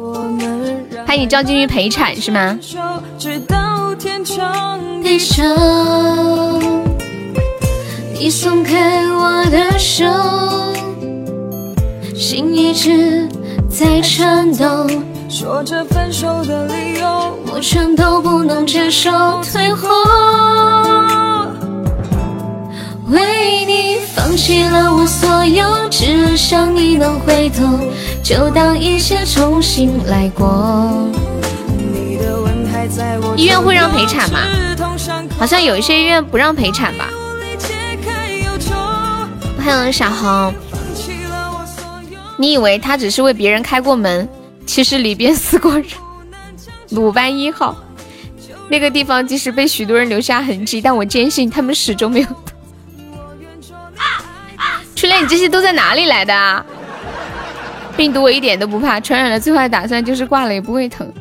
[1.06, 2.58] 怕你叫进去陪产是吗？
[8.14, 10.06] 你松开我的手，
[12.16, 13.28] 心一直
[13.68, 14.88] 在颤抖，
[15.28, 19.12] 说着分手的理由，我全都不能接受，
[19.42, 19.90] 退后。
[23.12, 27.78] 为你放弃了我所有，只想你能回头，
[28.24, 31.12] 就当一切重新来过。
[33.36, 34.40] 医院会让陪产吗？
[35.38, 37.10] 好像有一些医院不让陪产吧。
[39.58, 40.54] 欢迎小红，
[42.38, 44.28] 你以为他只是为别人开过门，
[44.66, 45.86] 其实里边死过人。
[46.92, 47.76] 鲁班一号。
[48.70, 52.28] 那个地方即使被许多人留下痕迹，但我坚信他们始终没有。
[55.02, 56.64] 初恋，你这些都在哪里来的啊？
[57.98, 61.12] 病毒我一点都不怕，传染了最坏打算就是挂了也不会疼。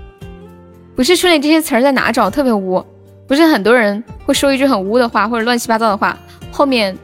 [0.94, 2.28] 不是初恋，这些词儿在哪找？
[2.28, 2.84] 特别污。
[3.26, 6.14] 不是很多人会说一句很污的话或者乱七八糟的话，
[6.52, 6.94] 后面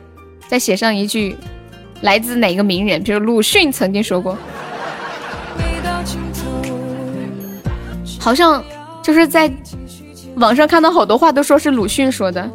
[0.48, 1.34] 再写上一句
[2.02, 4.36] 来自哪个名人，比如鲁迅曾经说过。
[8.20, 8.62] 好像
[9.02, 9.50] 就是在。
[10.36, 12.48] 网上看到好多话都说是鲁迅说的，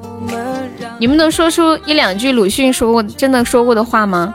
[0.99, 4.33] 你们能说出一两句鲁迅说过真的说过的话吗？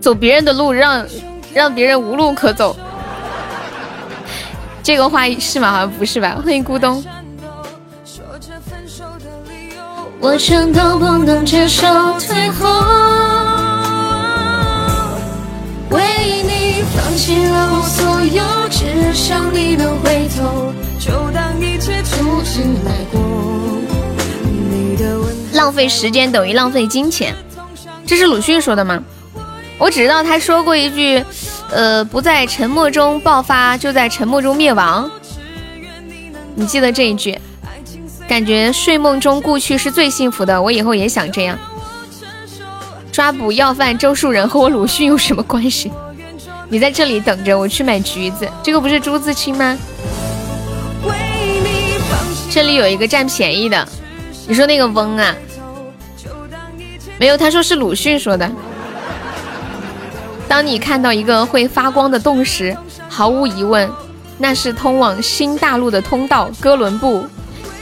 [0.00, 1.06] 走别人的路，让
[1.54, 2.76] 让别人无路可走，
[4.82, 5.72] 这个话是吗？
[5.72, 6.36] 好像不是吧？
[6.44, 7.02] 欢迎咕咚。
[10.20, 11.86] 我全都不能接受
[12.20, 12.68] 退后，
[15.90, 16.37] 为你
[16.94, 18.42] 放弃了我所有。
[18.70, 23.20] 只想你能回头，就当一切重新来过。
[25.52, 27.34] 浪费时间等于浪费金钱，
[28.06, 29.02] 这是鲁迅说的吗？
[29.78, 31.24] 我只知道他说过一句，
[31.70, 35.10] 呃，不在沉默中爆发，就在沉默中灭亡。
[36.54, 37.38] 你记得这一句？
[38.28, 41.58] 感觉睡梦中故去是最幸福的，我以后也想这样。
[43.10, 45.90] 抓捕要犯周树人和我鲁迅有什么关系？
[46.70, 48.48] 你在这里等着，我去买橘子。
[48.62, 49.76] 这个不是朱自清吗？
[52.50, 53.88] 这里有一个占便宜的，
[54.46, 55.34] 你说那个翁啊？
[57.18, 58.50] 没有，他说是鲁迅说的。
[60.46, 62.76] 当你看到一个会发光的洞时，
[63.08, 63.90] 毫无疑问，
[64.38, 67.26] 那是通往新大陆的通道——哥伦布。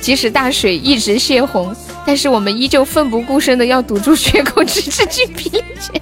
[0.00, 1.74] 即使大水一直泄洪，
[2.04, 6.00] 但是我们依旧奋不顾身的要堵住缺口，直至去理解。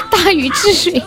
[0.10, 1.02] 大禹治水。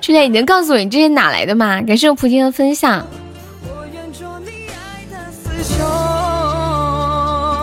[0.00, 1.80] 初恋，你能告诉我你这些哪来的吗？
[1.82, 3.06] 感谢我菩提的分享。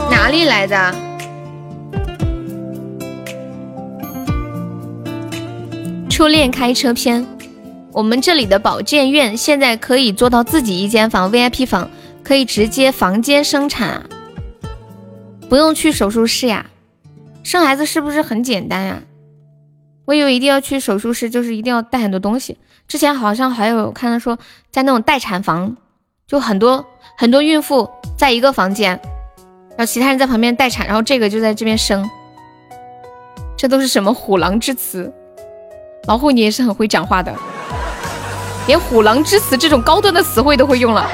[0.10, 0.96] 哪里来的？
[6.10, 7.26] 初恋开车篇。
[7.92, 11.90] 我们这里的保健院现在可以做到自己一间房 VIP 房，
[12.24, 14.04] 可以直接房间生产，
[15.50, 16.66] 不用去手术室呀。
[17.48, 19.02] 生孩子是不是很简单呀？
[20.04, 22.58] 我以为一定要去手术室，就是一定要带很多东西。
[22.90, 24.38] 之前好像还有看到说，
[24.70, 25.78] 在那种待产房，
[26.28, 26.86] 就很多
[27.18, 29.00] 很多孕妇在一个房间，
[29.70, 32.06] 然后其他人在旁边待产，然后这个就在这边生。
[33.56, 35.10] 这都是什么虎狼之词？
[36.10, 37.34] 老虎你也是很会讲话的，
[38.68, 41.10] 连虎狼之词这种高端的词汇都会用了。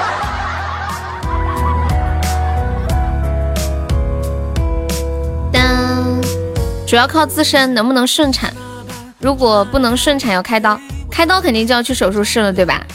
[6.94, 8.54] 主要靠自身能不能顺产，
[9.18, 10.80] 如果不能顺产要开刀，
[11.10, 12.86] 开刀肯定就要去手术室了，对吧？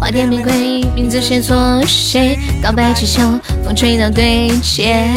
[0.00, 2.36] 花店玫瑰，名字写错谁？
[2.60, 3.22] 告白气球，
[3.64, 5.08] 风吹到对街，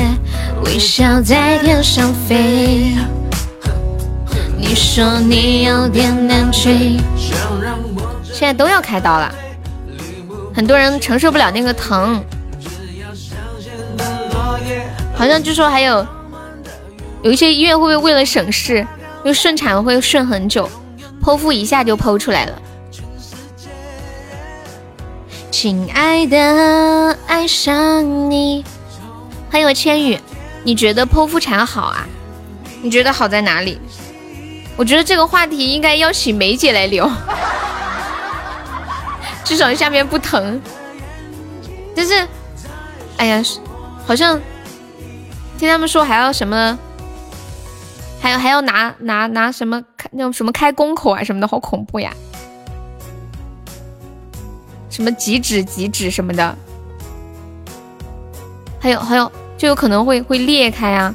[0.64, 2.96] 微笑在天上飞。
[4.56, 6.98] 你说你有点难追，
[8.24, 9.34] 现在都要开刀了，
[10.54, 12.24] 很多人承受不了那个疼。
[15.20, 16.08] 好像据说还有
[17.24, 20.70] 有一些医院会不会为了省事，因为顺产会顺很久，
[21.22, 22.62] 剖腹一下就剖出来了。
[25.52, 28.64] 亲爱的，爱上你。
[29.52, 30.18] 欢迎我千羽，
[30.64, 32.08] 你觉得剖腹产好啊？
[32.82, 33.78] 你觉得好在哪里？
[34.78, 37.12] 我觉得这个话题应该邀请梅姐来聊，
[39.44, 40.62] 至少下面不疼。
[41.94, 42.26] 但是，
[43.18, 43.44] 哎呀，
[44.08, 44.40] 好像。
[45.60, 46.80] 听他们说还要什么，
[48.22, 52.14] 还有还要拿拿拿什么开那种什么开宫口啊什么的，好恐怖呀！
[54.90, 56.58] 什么挤脂挤脂什么的，
[58.80, 61.14] 还有还有就有可能会会裂开啊。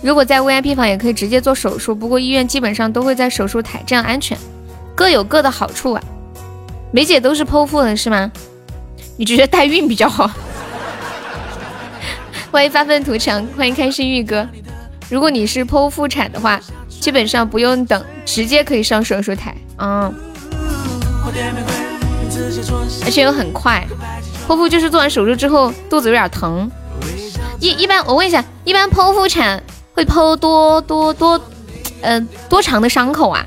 [0.00, 4.38] 如果在 VIP 房也可以直接做手术，不过医院基本上都会在手术台，这样安全，
[4.94, 6.02] 各有各的好处啊。
[6.92, 8.30] 梅姐都是剖腹的是吗？
[9.16, 10.30] 你觉得代孕比较好？
[12.54, 14.48] 欢迎发愤图强，欢迎开心玉哥。
[15.10, 19.52] 如果你是剖腹产的话，基本上不用等，直接可以上手术台。
[19.78, 20.14] 嗯，
[23.04, 23.84] 而且又很快。
[24.46, 26.70] 剖腹就是做完手术之后肚子有点疼。
[27.58, 29.60] 一一般我问一下，一般剖腹产
[29.92, 31.40] 会剖多多多，
[32.02, 33.44] 呃，多长的伤口啊？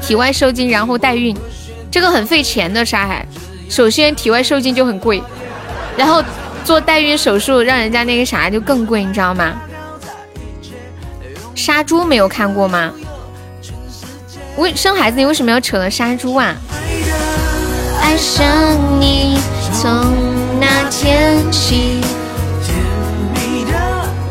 [0.00, 1.36] 体外受精然后代孕，
[1.90, 3.28] 这个很费钱的，沙海。
[3.68, 5.22] 首先体外受精就很贵，
[5.94, 6.24] 然后。
[6.68, 9.54] 做代孕手术让人家那个啥就更贵，你知道吗？
[11.54, 12.92] 杀猪没有看过吗？
[14.58, 16.54] 为生孩子你为什么要扯到杀猪啊？
[18.02, 18.46] 爱上
[19.00, 19.38] 你，
[19.72, 20.14] 从
[20.60, 22.02] 那天起。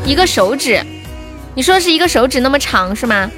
[0.06, 0.86] 一个手指，
[1.56, 3.32] 你说是一个手指那么长是吗？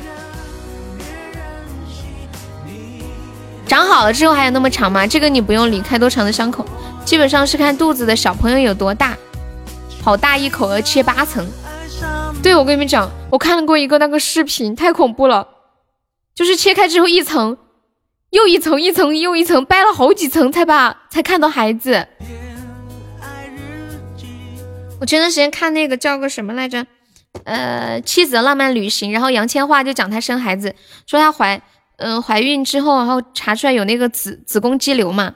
[3.70, 5.06] 长好了之后还有那么长吗？
[5.06, 6.66] 这个你不用理，开多长的伤口，
[7.06, 9.16] 基本上是看肚子的小朋友有多大，
[10.02, 11.48] 好大一口要切八层。
[12.42, 15.48] 对，我跟你们讲，我看过一个那个视频，太恐怖了，
[16.34, 17.56] 就是切开之后一层
[18.32, 22.08] 又一层，一层又一层，掰了好几层才把才看到孩子。
[25.00, 26.88] 我前段时间看那个叫个什么来着，
[27.44, 30.74] 呃，《妻子的浪漫旅行》，然后杨千嬅就讲她生孩子，
[31.06, 31.62] 说她怀，
[32.00, 35.34] 嗯，怀孕之后，然后查出来有那个子子宫肌瘤嘛，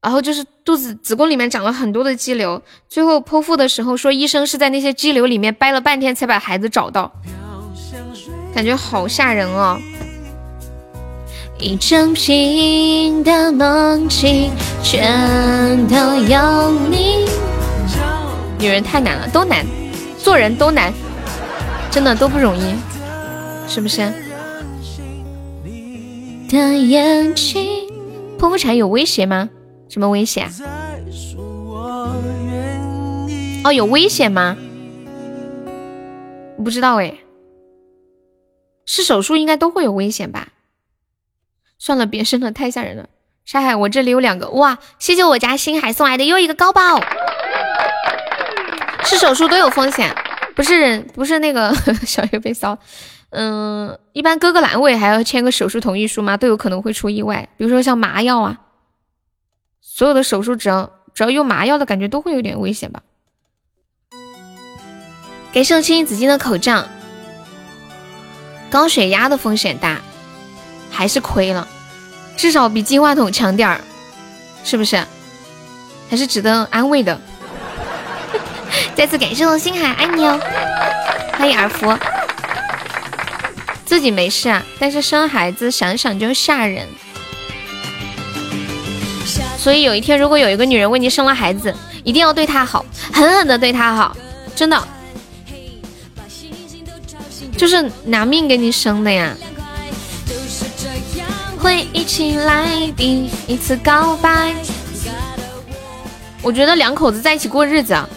[0.00, 7.12] 然后就是肚子子宫里面长了很多的肌瘤，最后剖腹的时候说医生是在那些肌瘤里面掰了半天才把孩子找到，
[8.54, 9.78] 感觉好吓人哦。
[11.58, 14.50] 一整瓶的梦境，
[14.82, 17.26] 全都有你。
[18.58, 19.66] 女人太难了，都难，
[20.18, 20.92] 做人都难，
[21.90, 22.74] 真的都不容易，
[23.66, 24.12] 是不是？
[26.48, 27.88] 的眼睛，
[28.38, 29.50] 剖腹产有威胁吗？
[29.88, 30.46] 什么威胁？
[33.64, 34.56] 哦，有危险吗？
[36.62, 37.18] 不知道哎，
[38.84, 40.48] 是手术应该都会有危险吧？
[41.78, 43.08] 算了，别生了，太吓人了。
[43.44, 44.78] 沙海，我这里有两个哇！
[44.98, 47.00] 谢谢我家星海送来的又一个高宝。
[49.04, 50.12] 是手术都有风险，
[50.54, 51.72] 不是人不是那个
[52.06, 52.76] 小月被骚，
[53.30, 56.36] 嗯，一般割个阑尾还要签个手术同意书吗？
[56.36, 58.58] 都有可能会出意外，比如说像麻药啊，
[59.80, 63.02] 所有的手术只要只要用麻药的感觉都会有点危险吧。
[65.52, 66.84] 给盛清紫金的口罩，
[68.70, 70.00] 高血压的风险大，
[70.90, 71.66] 还是亏了，
[72.36, 73.80] 至少比金话筒强点儿，
[74.64, 75.02] 是不是？
[76.08, 77.20] 还是值得安慰的。
[78.94, 80.38] 再次感谢我星海，爱你哦！
[81.32, 81.86] 欢迎尔福，
[83.86, 86.86] 自己没事啊，但是生孩子想想就吓人。
[89.56, 91.74] 所以有一天，如果有一个女人为你生了孩子，
[92.04, 94.16] 一定要对她好，狠狠的对她好，
[94.54, 94.88] 真的，
[97.56, 99.34] 就是拿命给你生的呀。
[101.58, 104.54] 会一起来第一次告白。
[106.42, 108.08] 我觉得两口子在一起过日子啊。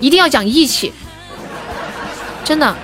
[0.00, 0.92] 一定要讲义气，
[2.44, 2.76] 真的。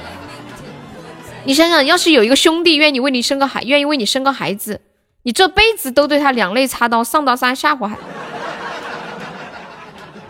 [1.44, 4.80] 你想想，要是有一个兄弟愿意为你生个孩，愿意为你生个孩子，
[5.22, 7.96] 你这辈子都对他两肋插刀，上刀山下火海。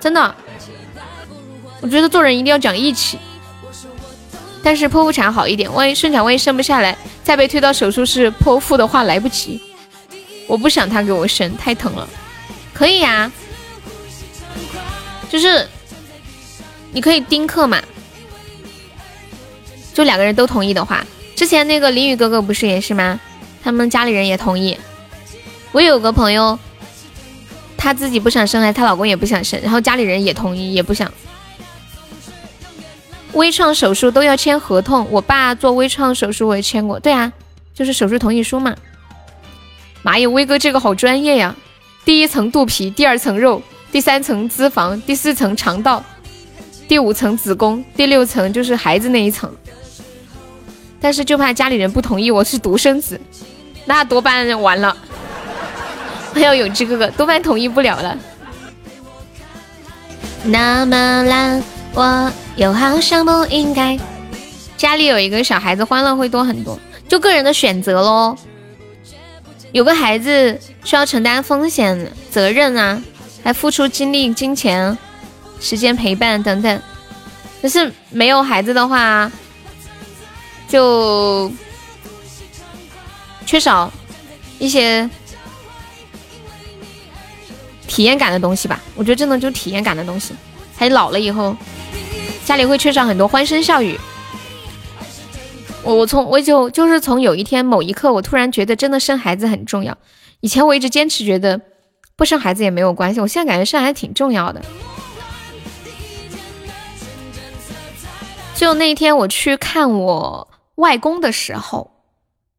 [0.00, 0.34] 真的，
[1.80, 3.18] 我觉得做人一定要讲义气。
[4.62, 9.62] 但是剖腹产好一点，万一顺产万一生不下来，再被推到手术室剖腹的话来不及。
[10.46, 12.08] 我不想他给我生，太疼了。
[12.72, 13.30] 可以呀，
[15.30, 15.68] 就是。
[16.92, 17.82] 你可以丁克嘛？
[19.94, 23.18] 就两个人都同意的话，之前那个林雨哥哥不是也是吗？
[23.62, 24.76] 他们家里人也同意。
[25.72, 26.58] 我有个朋友，
[27.76, 31.10] 她自己不想生孩，她老公也不想生，然后家里人也同意，也不想。
[33.32, 37.00] 微创手术都要签合同，我爸做微创手术我也签过。
[37.00, 37.32] 对啊，
[37.72, 38.74] 就是手术同意书嘛。
[40.02, 41.56] 妈呀，威哥这个好专业呀！
[42.04, 46.04] 第一层肚皮，第二层肉，第三层脂肪，第四层肠道。
[46.86, 49.50] 第五层子宫，第六层就是孩子那一层，
[51.04, 53.20] 但是就怕家里人不同意，我是独生子，
[53.84, 54.96] 那多半完了。
[56.32, 58.16] 还有永志哥哥，多半同意不了了。
[60.44, 63.98] 那么烂，我又好像不应该。
[64.78, 68.34] 家里有一个小孩子，欢乐会多很多，就个人的选择喽。
[69.72, 73.02] 有个孩子需要承担风险、责任啊，
[73.42, 74.96] 还付出精力、金钱。
[75.60, 76.82] 时间陪伴等等，
[77.60, 79.30] 可是没有孩子的话，
[80.74, 81.52] 就
[83.46, 83.88] 缺少
[84.58, 85.08] 一些
[87.86, 88.82] 体验感的东西吧。
[88.96, 90.34] 我觉得真的就体验感的东西，
[90.76, 91.56] 还老了以后，
[92.44, 93.96] 家里会缺少很多欢声笑语。
[95.84, 99.96] 我我从我就就是从有一天某一刻，我突然觉得真的生孩子很重要。
[100.40, 101.60] 以前我一直坚持觉得
[102.16, 104.60] 不生孩子也没有关系，我现在感觉生孩子挺重要的。
[108.56, 111.90] 就那天我去看我外公的时候，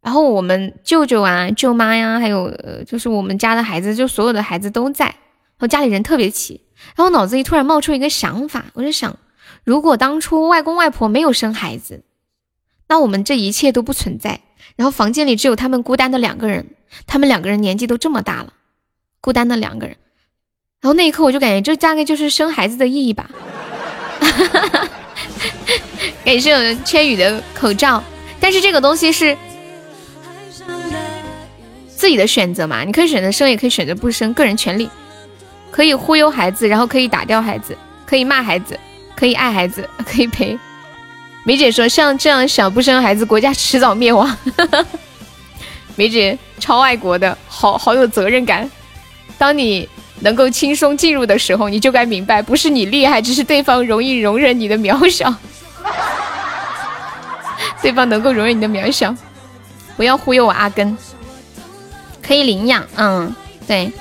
[0.01, 2.51] 然后我们舅舅啊、舅妈呀，还有
[2.86, 5.16] 就是我们家的孩子，就所有的孩子都在，然
[5.59, 6.61] 后家里人特别齐。
[6.95, 9.18] 然后脑子里突然冒出一个想法，我就想，
[9.63, 12.03] 如果当初外公外婆没有生孩子，
[12.88, 14.41] 那我们这一切都不存在。
[14.76, 16.76] 然后房间里只有他们孤单的两个人，
[17.07, 18.53] 他们两个人年纪都这么大了，
[19.22, 19.95] 孤单的两个人。
[20.82, 23.30] 然后那一刻我就感觉，这大概就是生孩子的意义吧。
[26.26, 28.03] 感谢我千羽的口罩，
[28.39, 29.38] 但是这个东西是
[31.88, 32.84] 自己的选择嘛？
[32.84, 34.89] 你可以选择生，也可以选择不生，个人权利。
[35.69, 38.80] 可以忽悠孩子，然后可以打掉孩子，可以骂孩子，
[39.15, 40.57] 可以爱孩子， 可以陪。
[41.43, 44.36] 梅姐说，像这样想不生孩子，国家迟早灭亡。
[45.95, 48.69] 梅姐超爱国的，好好有责任感。
[49.38, 49.88] 当你
[50.21, 55.32] 能够轻松进入的时候，你就该明白，不是你厉害，只是对方容易容忍你的渺小。
[57.81, 59.15] 对方能够容忍你的渺小，
[59.95, 60.97] 不要忽悠我阿根。
[62.21, 63.36] 可以领养，嗯，
[63.67, 63.91] 对。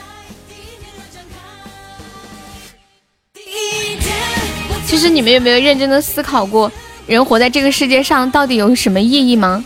[4.86, 6.70] 其实你们有没有认真的思考过，
[7.06, 9.62] 人活在这个世界上到底有什么意义吗？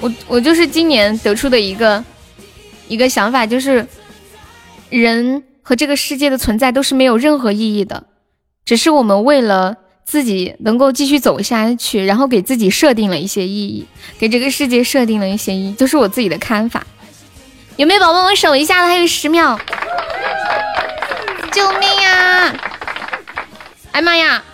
[0.00, 2.04] 我我就是今年得出的一个
[2.88, 3.86] 一个想法，就是
[4.90, 8.04] 人和这个世界的存在都是没有任何意义的，
[8.66, 9.76] 只是我们为了
[10.06, 13.84] 自己能够继续走下去，然后给自己设定了一些意义，
[14.18, 16.86] 给这个世界设定了一些意义，都是我自己的看法。
[17.76, 18.88] 有没有宝宝们守一下的？
[18.88, 19.58] 还有十秒，
[21.50, 22.54] 救命呀！
[23.90, 24.44] 哎妈呀！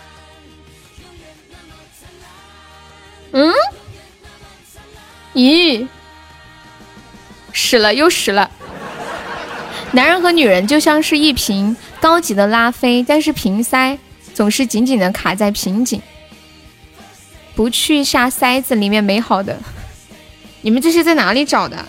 [3.32, 3.52] 嗯？
[5.34, 5.86] 咦？
[7.52, 8.50] 死了又死了！
[9.92, 13.98] 男人和女人就像是一瓶高级的拉菲，但是瓶塞
[14.34, 16.00] 总是紧紧的卡在瓶颈，
[17.54, 19.58] 不去下塞子里面美好的。
[20.60, 21.86] 你们这是在哪里找的？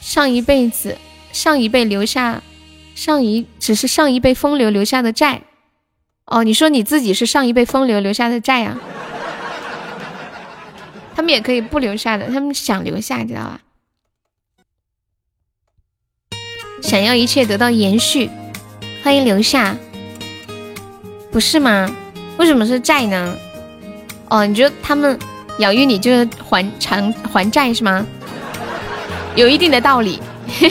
[0.00, 0.98] 上一辈子。
[1.32, 2.42] 上一辈留下，
[2.94, 5.42] 上一只是上一辈风流留下的债。
[6.24, 8.78] 哦，你说你自己是上一辈风流留下的债呀？
[11.14, 13.60] 他们也可以不留下的，他们想留下，知道吧？
[16.86, 18.30] 想要一切得到延续，
[19.02, 19.76] 欢迎留下，
[21.32, 21.90] 不是吗？
[22.36, 23.36] 为什么是债呢？
[24.28, 25.18] 哦，你觉得他们
[25.58, 28.06] 养育你就是还偿还债是吗？
[29.34, 30.20] 有一定的道理。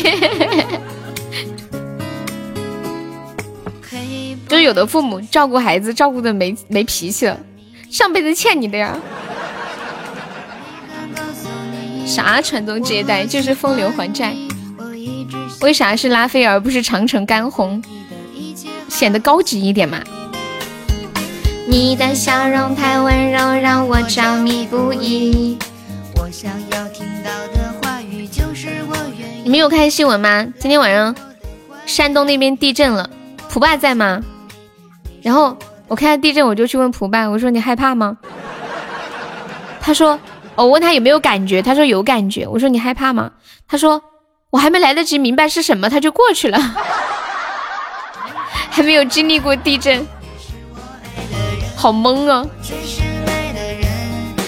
[4.48, 7.38] 就是有的父母照顾孩子照顾的没没脾气了，
[7.90, 8.98] 上辈子欠你的呀。
[12.08, 14.34] 啥传宗接代就是风流还债，
[15.62, 17.82] 为啥是拉菲而不是长城干红？
[18.88, 20.02] 显得高级一点嘛。
[21.68, 25.58] 你的笑容太温柔，让我着迷不已。
[26.18, 29.44] 我想要听到的话语就是我愿。
[29.44, 30.46] 你们有看新闻吗？
[30.60, 31.16] 今天晚上
[31.86, 33.10] 山东那边地震了，
[33.50, 34.22] 蒲爸在吗？
[35.22, 38.18] 然后我看到地震，我就去问蒲爸，我说你害怕吗？
[39.82, 40.20] 他说，
[40.56, 42.48] 我问他有没有感觉，他说有感觉。
[42.48, 43.32] 我说你害怕吗？
[43.68, 44.02] 他说
[44.56, 46.58] 我还没来得及明白是什么，它就过去了，
[48.72, 50.08] 还没有经历过地震，
[51.76, 52.46] 好懵啊！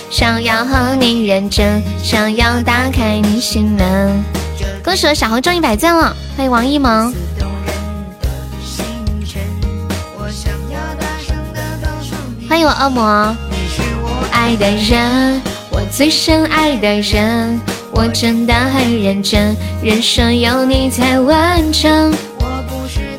[0.10, 4.24] 想要和你认真，想要打开你心门。
[4.82, 7.14] 恭喜我小红中一百钻了，欢迎王一萌。
[12.47, 13.36] 欢迎我恶魔。
[14.32, 17.60] 爱的人，我最深爱的人，
[18.00, 22.14] 我真的很认真，人生有你才完整。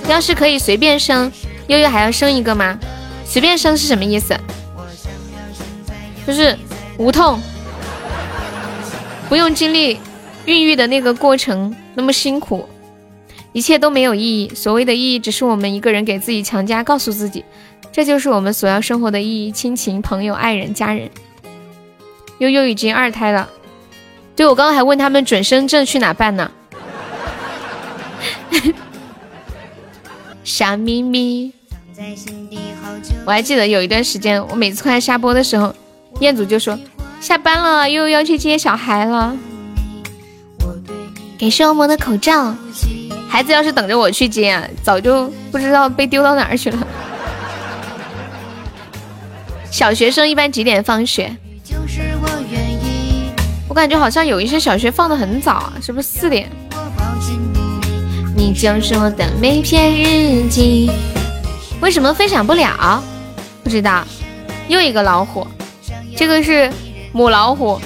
[0.09, 1.33] 要是可以随便生，
[1.67, 2.79] 悠悠还要生一个吗？
[3.25, 4.39] 随便生是什么意思？
[6.25, 6.57] 就是
[6.97, 7.41] 无痛，
[9.29, 9.99] 不用经历。
[10.47, 12.67] 孕育的那个过程那么辛苦，
[13.53, 14.55] 一切都没有意义。
[14.55, 17.45] 所谓的意义，只是我们一个人给自己强加，告诉自己，
[17.91, 19.51] 这就是我们所要生活的意义。
[19.51, 21.11] 亲情、朋友、爱人、家人。
[22.39, 23.51] 悠悠已经二胎了，
[24.39, 26.49] 对我刚刚还问他们准生证去哪办呢？
[30.45, 31.53] 傻咪咪。
[33.27, 35.75] 我还记得有一段时间，我每次快要下播的时候，
[36.21, 36.79] 彦祖就说
[37.21, 39.37] 下班了，悠悠要去接小孩了。
[41.37, 42.55] 给恶魔的口罩，
[43.29, 46.87] 孩子要是等着我去接，早就不知道被丢到哪儿去了。
[49.69, 51.37] 小学生一般几点放学？
[53.79, 56.51] 我感觉好像有一些小学放的很早啊，是不是四点？
[58.35, 60.91] 你就是我的每篇日记。
[61.81, 63.01] 为什么分享不了？
[63.63, 64.05] 不知道。
[64.67, 65.47] 又一个老虎，
[66.17, 66.69] 这个是
[67.13, 67.81] 母老虎。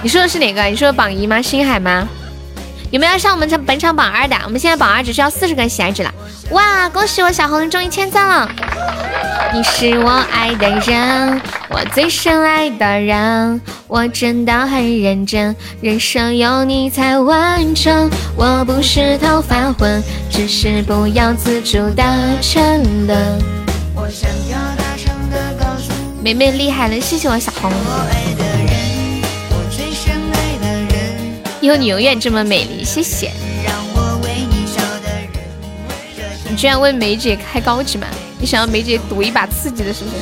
[0.00, 0.62] 你说的是哪个？
[0.62, 1.42] 你说的榜一吗？
[1.42, 2.08] 星海吗？
[2.90, 4.36] 有没有要上我们这本场榜二的？
[4.44, 6.12] 我们现在榜二只需要四十个喜爱值了。
[6.50, 8.50] 哇，恭喜我小红终于签赞了！
[9.52, 18.10] 你是我爱的人，我最深爱的人，我真的很认真，人生有你才完整。
[18.34, 22.02] 我不是头发昏，只是不要自主的
[22.40, 23.18] 沉沦。
[23.94, 27.70] 我想要大声的告诉你，妹妹厉害了，谢谢我小红。
[31.60, 33.32] 以后你永远这么美丽，谢谢。
[36.48, 38.06] 你居然问梅姐开高级吗？
[38.38, 40.16] 你想要梅姐赌一把刺激的，是不是？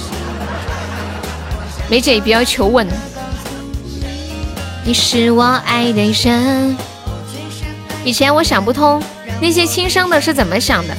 [1.89, 2.87] 梅姐不要求稳。
[4.84, 6.76] 你是我爱的人。
[8.05, 9.03] 以前我想不通
[9.41, 10.97] 那些轻生的是怎么想的，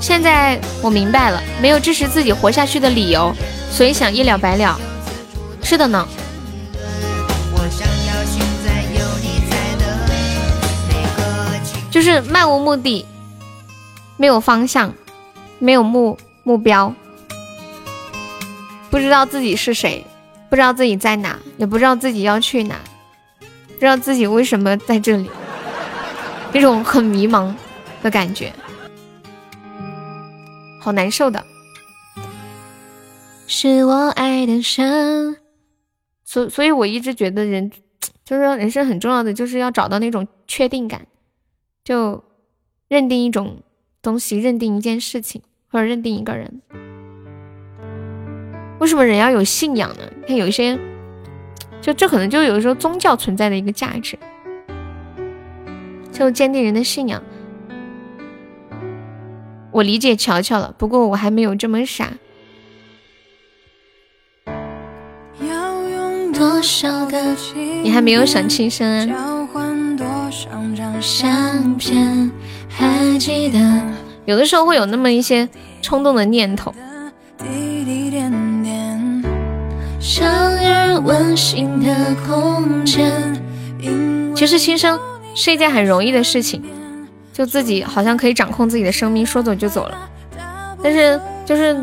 [0.00, 3.34] 现在我明白了，没有支持自己活下去的理由，
[3.70, 4.78] 所以想一了百了。
[5.62, 6.06] 是的呢。
[11.94, 13.06] 就是漫无目的，
[14.16, 14.92] 没有方向，
[15.60, 16.92] 没有目目标，
[18.90, 20.04] 不知道自己是谁，
[20.50, 22.80] 不知道自己在哪，也不知道自己要去哪，
[23.68, 25.30] 不知道自己为什么在这里，
[26.52, 27.54] 那种很迷茫
[28.02, 28.52] 的感觉，
[30.80, 31.44] 好难受的。
[33.46, 35.36] 是我爱的人，
[36.24, 37.70] 所所以，我一直觉得人
[38.24, 41.06] 就是说，人生很重要的就是要找到那种确定感。
[41.84, 42.24] 就
[42.88, 43.58] 认定一种
[44.00, 46.62] 东西，认定一件事情，或者认定一个人。
[48.80, 50.02] 为什么人要有信仰呢？
[50.26, 50.78] 看有一些，
[51.82, 54.18] 就这可能就有时候宗教存在的一个价值，
[56.10, 57.22] 就坚定人的信仰。
[59.70, 62.12] 我理解乔乔了，不过我还没有这么傻。
[67.82, 69.32] 你还没有想轻生啊？
[71.00, 72.30] 相片，
[72.68, 73.58] 还记得。
[74.24, 75.48] 有的时候会有那么一些
[75.80, 76.74] 冲动的念头。
[84.34, 84.98] 其实轻生
[85.36, 86.62] 是一件很容易的事情，
[87.32, 90.10] 就自己好像可以掌控自己的生命，说走就走了。
[90.82, 91.76] 但是就是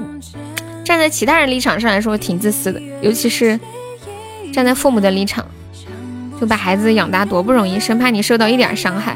[0.84, 3.58] 站在其他人立场上来说，挺自私的，尤其是
[4.52, 5.46] 站在父母的立场。
[6.42, 9.16] 就把孩子养大多不容易，生怕你受到一点伤害，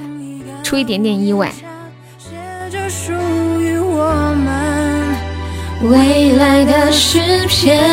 [0.62, 1.52] 出一点点意外。
[5.82, 7.84] 未来的诗篇，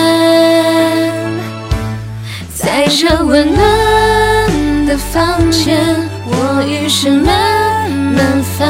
[2.55, 5.81] 在这温暖的房间，
[6.27, 8.67] 我于是慢慢发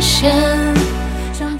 [0.00, 0.32] 现，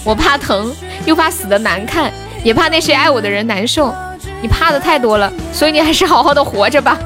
[0.05, 0.73] 我怕疼，
[1.05, 2.13] 又怕死的难看，
[2.45, 3.93] 也怕那些爱我的人难受。
[4.41, 6.97] 你怕的太多了，所以你还是好好的活着吧。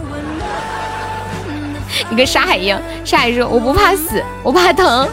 [2.09, 5.09] 你跟沙海一样，沙海说：“我不怕死，我怕疼。”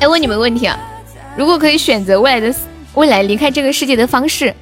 [0.00, 0.78] 哎，问你们问题啊，
[1.36, 2.54] 如果可以选择未来的
[2.94, 4.54] 未来离开这个世界的方式，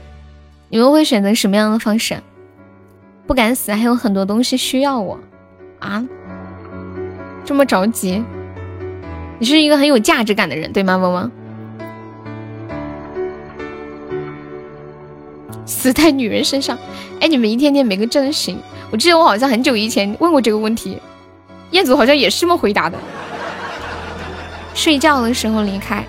[0.69, 2.17] 你们会选择什么样的方式？
[3.27, 5.19] 不敢死，还有很多东西需要我
[5.81, 6.05] 啊！
[7.45, 8.25] 这么着急？
[9.39, 11.31] 你是一个很有价值感的人，对吗，萌萌？
[15.67, 16.79] 死在女人身上，
[17.21, 18.59] 哎，你们一天天没个正形。
[18.91, 20.97] 我记得我好像很久以前问过这个问题，
[21.73, 22.97] 彦祖好像也是这么回答的。
[24.75, 26.05] 睡觉的时候离开。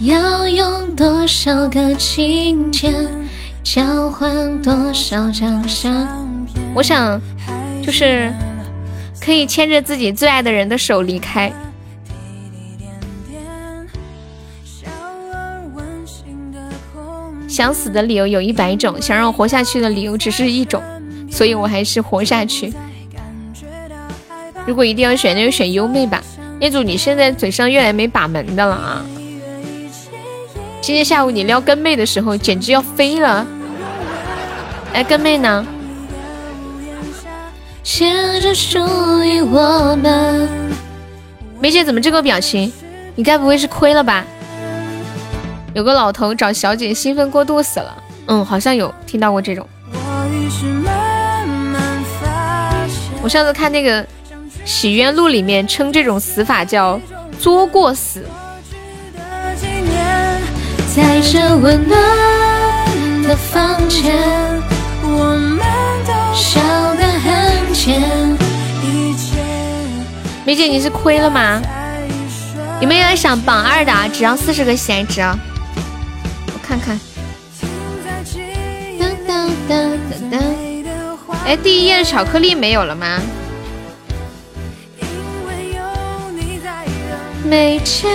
[0.00, 2.94] 要用多少个晴天
[3.64, 6.06] 交换多少张相
[6.46, 6.62] 片？
[6.74, 7.20] 我想，
[7.84, 8.32] 就是
[9.20, 11.50] 可以牵着自己最爱的人的手离开。
[17.56, 20.82] 想死的理由有一百种，想让我活下去的理由只是一种，
[21.32, 22.70] 所以我还是活下去。
[24.66, 26.22] 如果一定要选，那就选优妹吧。
[26.60, 29.02] 业主，你现在嘴上越来没把门的了啊！
[30.82, 33.46] 今天下午你撩跟妹的时候，简直要飞了。
[34.92, 35.66] 哎，跟妹呢？
[41.58, 42.70] 梅姐怎么这个表情？
[43.14, 44.26] 你该不会是亏了吧？
[45.76, 49.68] 有个老头找小姐兴奋过度死了，嗯，好像有听到过这种。
[53.20, 54.02] 我上次看那个
[54.64, 56.98] 《洗冤录》里面称这种死法叫
[57.38, 58.24] 作过死。
[70.46, 71.60] 梅姐你是亏了吗？
[72.80, 73.92] 有没有想榜二的？
[74.10, 75.38] 只要四十个喜爱值啊！
[76.66, 76.98] 看看。
[78.98, 80.40] 当当当当当。
[81.44, 83.20] 哎，第一页的巧克力没有了吗？
[87.44, 88.10] 没钱。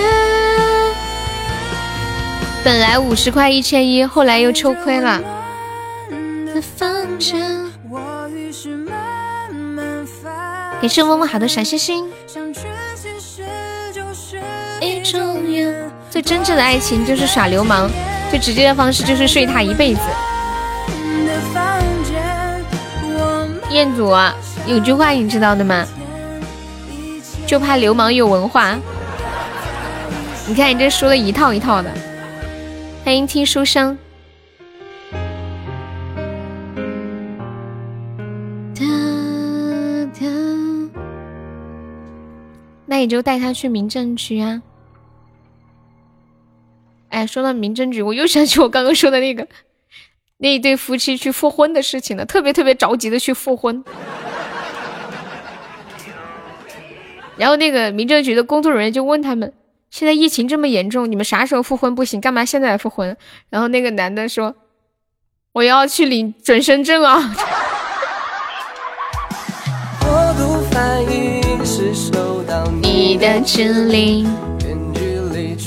[2.62, 5.20] 本来五十块一千一，后来又抽亏了。
[10.80, 12.04] 感谢默默好的小心心。
[16.10, 17.88] 最真挚的爱情就是耍流氓，
[18.32, 20.00] 最直接的方式就是睡他一辈子。
[23.70, 24.34] 彦祖啊，
[24.66, 25.84] 有句话你知道的吗？
[27.46, 28.78] 就怕流氓有文化。
[30.48, 31.90] 你看你这说的一套一套的。
[33.04, 33.98] 欢迎听书声。
[42.86, 44.62] 那你就带他去民政局啊！
[47.12, 49.46] 哎，说到民政局，我又想起我刚刚说的那个
[50.38, 53.84] 那一对夫妻去复婚的事情了，特别特别着急的去复婚。
[57.36, 59.52] 然后那个民政局的工作人员就问他们
[59.90, 62.18] ：“现在疫情这么严重，你们啥时候复婚不行？
[62.18, 63.14] 干嘛现在来复婚？”
[63.50, 64.54] 然后那个男的说
[65.52, 67.36] ：“我要去领准生证啊！”
[72.80, 74.26] 你的指令，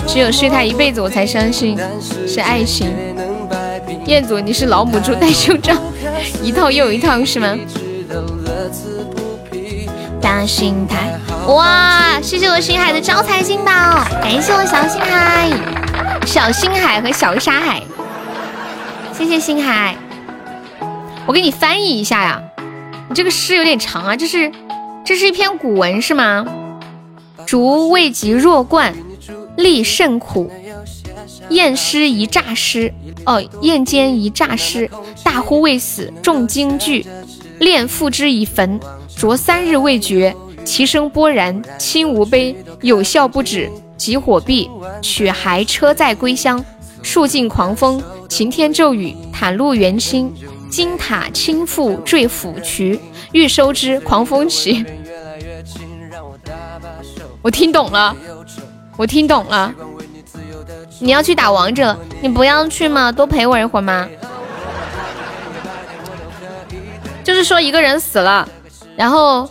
[0.08, 1.78] 只有睡他一辈子，我才相信
[2.28, 2.93] 是爱情。
[4.06, 5.74] 彦祖，你是老母猪戴胸罩，
[6.43, 7.58] 一套又一套是吗？
[10.22, 12.20] 大心态，哇！
[12.22, 13.72] 谢谢我星海的招财进宝，
[14.22, 15.49] 感谢我小星海、
[16.26, 17.82] 小星海和小沙海，
[19.12, 19.95] 谢谢星海。
[21.26, 22.41] 我给你翻译一下呀，
[23.10, 24.51] 你这个诗有点长啊，这是
[25.03, 26.45] 这是一篇古文是吗？
[27.45, 28.93] 竹未及弱冠，
[29.58, 30.51] 力甚苦。
[31.49, 32.93] 燕诗一诈尸，
[33.26, 34.89] 哦，验间一诈尸。
[35.24, 37.06] 大呼未死，重惊惧。
[37.60, 38.80] 炼复之以焚，
[39.16, 40.36] 灼三日未绝。
[40.64, 43.70] 其声波然，轻无悲，有笑不止。
[43.97, 44.70] 急火毕，
[45.01, 46.64] 取骸车载归乡。
[47.01, 50.34] 数尽狂风，晴天骤雨，袒露元心。
[50.70, 52.99] 金塔倾覆坠府渠，
[53.32, 54.84] 欲收之，狂风起。
[57.41, 58.16] 我听懂了，
[58.98, 59.74] 我听懂了。
[61.00, 63.12] 你要去打王者，你不要去吗？
[63.12, 64.08] 多陪我一会儿吗？
[67.24, 68.48] 就是说一个人死了，
[68.96, 69.50] 然后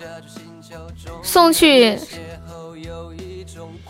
[1.22, 1.99] 送去，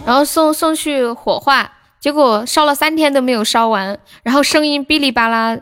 [0.04, 5.58] 然后送送去火化，结果烧了三天都没有烧完，然后声音哔哩吧啦，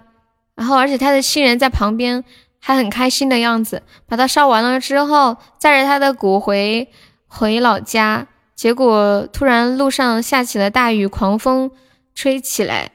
[0.54, 2.24] 然后而且他的亲人在旁边
[2.58, 6.88] 还很开心的样子，把他烧完了之后，载着他的骨灰
[7.26, 8.28] 回老家。
[8.54, 11.70] 结果突然路上下起了大雨，狂风
[12.14, 12.92] 吹起来，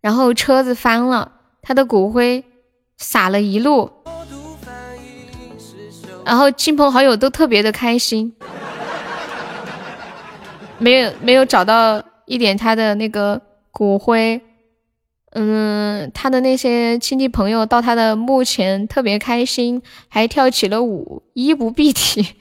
[0.00, 1.32] 然后车子翻了，
[1.62, 2.44] 他的骨灰
[2.96, 3.90] 撒了一路，
[6.24, 8.34] 然后亲朋好友都特别的开心，
[10.78, 13.40] 没有没有找到一点他的那个
[13.70, 14.40] 骨灰，
[15.30, 22.34] 嗯，他的那些亲戚朋友到他的墓前特别开心，还跳起了舞，衣不蔽体。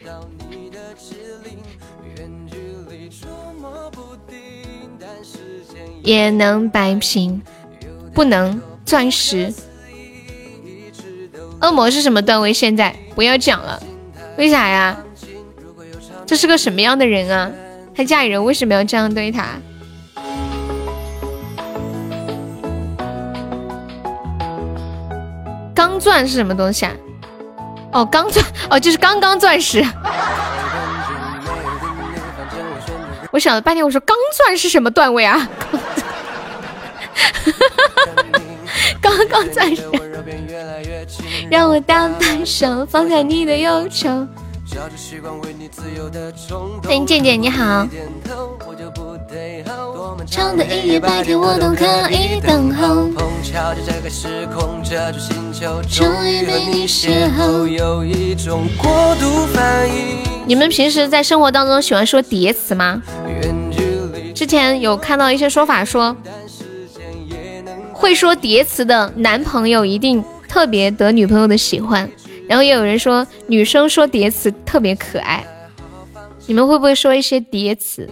[6.08, 7.42] 也能白平，
[8.14, 9.54] 不能钻石。
[11.60, 12.54] 恶魔是什么段位？
[12.54, 13.78] 现在不要讲了，
[14.38, 14.98] 为啥呀？
[16.26, 17.52] 这是个什么样的人啊？
[17.94, 19.48] 他家里人为什么要这样对他？
[25.76, 26.94] 钢钻是什么东西啊？
[27.92, 29.86] 哦，钢钻哦，就是刚刚钻石。
[33.30, 35.50] 我想了半天，我说钢钻是什么段位啊？
[39.02, 39.84] 刚刚钻石，
[41.50, 44.28] 让我大白手放在你的右手。
[46.84, 47.88] 欢迎健健，你好。
[50.30, 53.10] 长的一夜白天我都可以等候。
[55.90, 57.66] 终于被你邂逅。
[60.46, 63.02] 你们平时在生活当中喜欢说叠词吗？
[64.36, 66.16] 之前有看到一些说法说。
[67.98, 72.10] 会说叠词的男朋友一定特别得女朋友的喜欢，
[72.48, 75.44] 然后也有人说女生说叠词特别可爱。
[76.46, 78.08] 你们会不会说一些叠词？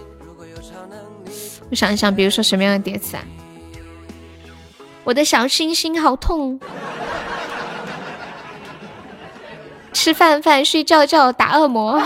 [1.70, 3.22] 我想一想，比如说什么样的叠词啊？
[5.04, 6.60] 我的小心心好痛，
[9.92, 12.02] 吃饭饭睡觉觉打恶魔。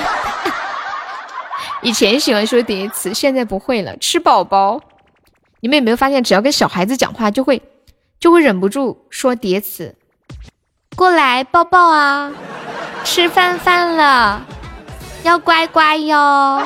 [1.83, 3.97] 以前喜欢说叠词，现在不会了。
[3.97, 4.83] 吃宝宝。
[5.63, 7.61] 你们有没有发现，只要跟小孩子讲话，就会
[8.21, 9.97] 就会忍不住说叠词，
[10.95, 12.31] 过来抱抱啊，
[13.03, 14.45] 吃饭饭了，
[15.23, 16.63] 要乖乖哟，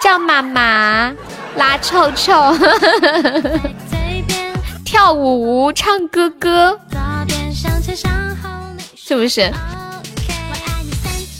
[0.00, 1.14] 叫妈妈，
[1.54, 2.52] 拉臭臭，
[4.84, 6.80] 跳舞唱歌歌，
[8.96, 9.52] 是不是？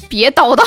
[0.09, 0.65] 别叨叨。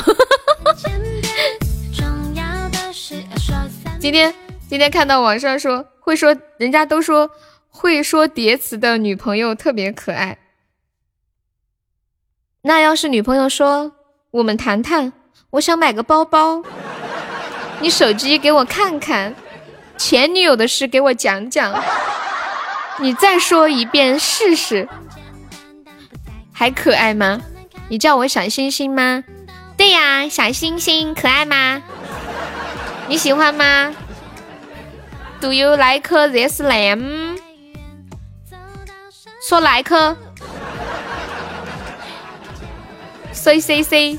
[3.98, 4.34] 今天
[4.68, 7.30] 今天看到网上说会说，人家都说
[7.78, 10.38] 会说叠词的女朋友特别可爱。
[12.62, 13.92] 那要是女朋友说
[14.30, 15.12] 我们谈谈，
[15.50, 16.62] 我想买个包包，
[17.80, 19.34] 你手机给我看看，
[19.98, 21.84] 前女友的事给我讲讲，
[22.98, 24.88] 你再说一遍试试，
[26.50, 27.42] 还可爱吗？
[27.90, 29.22] 你叫我小星星吗？
[29.76, 31.82] 对呀，小星星可爱吗？
[33.06, 33.94] 你喜欢吗
[35.42, 37.36] ？Do you like this lamb？
[39.48, 40.16] 说 like。
[43.30, 44.18] C C C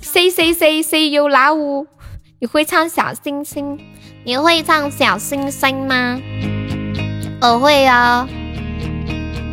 [0.00, 1.86] C C C C U love。
[2.38, 3.76] 你会唱小星星？
[4.24, 6.16] 你会唱小星星吗？
[7.40, 8.28] 我会哦。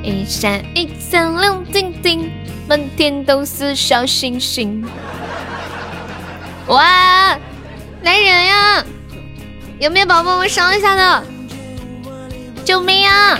[0.03, 2.31] 一闪一闪亮晶晶，
[2.67, 4.87] 满天都是小星星。
[6.67, 7.35] 哇！
[8.03, 8.85] 来人呀！
[9.79, 11.23] 有没有宝宝们上一下的？
[12.69, 13.35] 救命啊！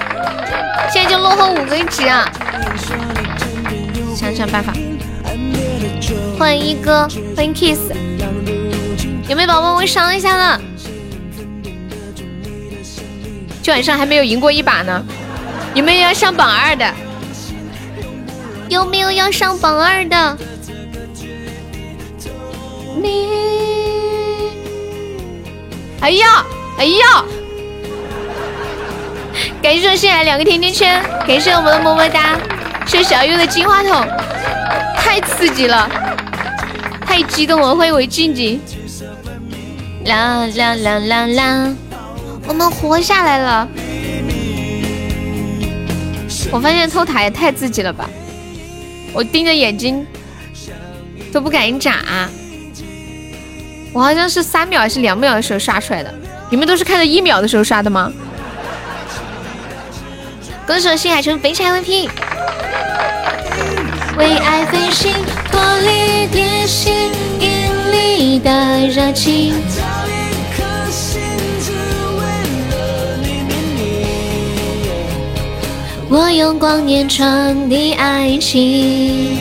[0.91, 2.27] 现在就落后五个值啊！
[4.15, 4.73] 想想办法。
[6.39, 7.79] 欢迎一哥，欢迎 Kiss。
[9.27, 10.61] 有没有宝宝们上一下的？
[13.61, 15.05] 今晚上还没有赢过一把呢。
[15.75, 16.91] 有没有要上榜二的？
[18.67, 20.37] 有没有要上榜二的？
[22.99, 23.29] 你。
[26.01, 26.43] 哎呀，
[26.79, 27.23] 哎呀！
[29.61, 32.39] 感谢谢谢两个甜甜圈，感谢我们的么么哒，
[32.87, 34.07] 谢小优的金话筒，
[34.95, 35.89] 太刺激了，
[37.05, 37.75] 太激动了！
[37.75, 38.61] 欢迎我静静，
[40.05, 41.75] 啦啦啦啦啦，
[42.47, 43.67] 我们活下来了！
[46.51, 48.09] 我发现偷塔也太刺激了吧，
[49.13, 50.07] 我盯着眼睛
[51.33, 51.99] 都不敢眨。
[53.91, 56.13] 我好像是三秒还是两秒的时候刷出来的，
[56.49, 58.09] 你们都是看着一秒的时候刷的吗？
[60.69, 62.07] 歌手新海诚飞柴 VP，
[64.19, 65.11] 为爱飞行，
[65.51, 66.93] 脱离地心
[67.39, 68.51] 引力的
[68.87, 69.55] 热情。
[76.07, 79.39] 我用光年传递爱情。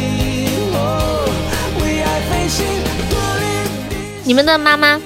[4.25, 4.99] 你们的妈妈，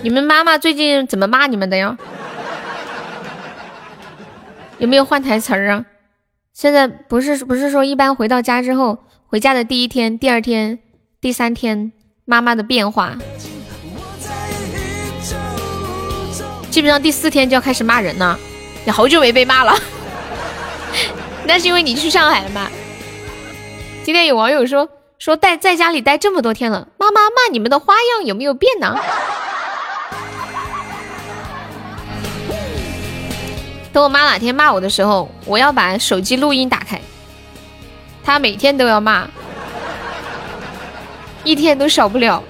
[0.00, 1.98] 你们妈妈最近怎么骂你们的呀？
[4.80, 5.84] 有没有换台词儿啊？
[6.54, 10.78] 现在不是不是说一般回到家之后，回家的第一天、第二天、
[11.20, 11.92] 第三天，
[12.24, 13.14] 妈妈的变化，
[16.70, 18.38] 基本上第四天就要开始骂人了。
[18.86, 19.74] 你好久没被骂了，
[21.46, 22.66] 那是因为你去上海了吗？
[24.02, 24.88] 今天有网友说。
[25.18, 28.98] 说待在家里待这么多天了，妈妈骂你们的花样有没有变呢？
[33.92, 37.00] 等我妈哪天骂我的时候，我要把手机录音打开。
[38.22, 39.28] 她每天都要骂，
[41.42, 42.42] 一天都少不了。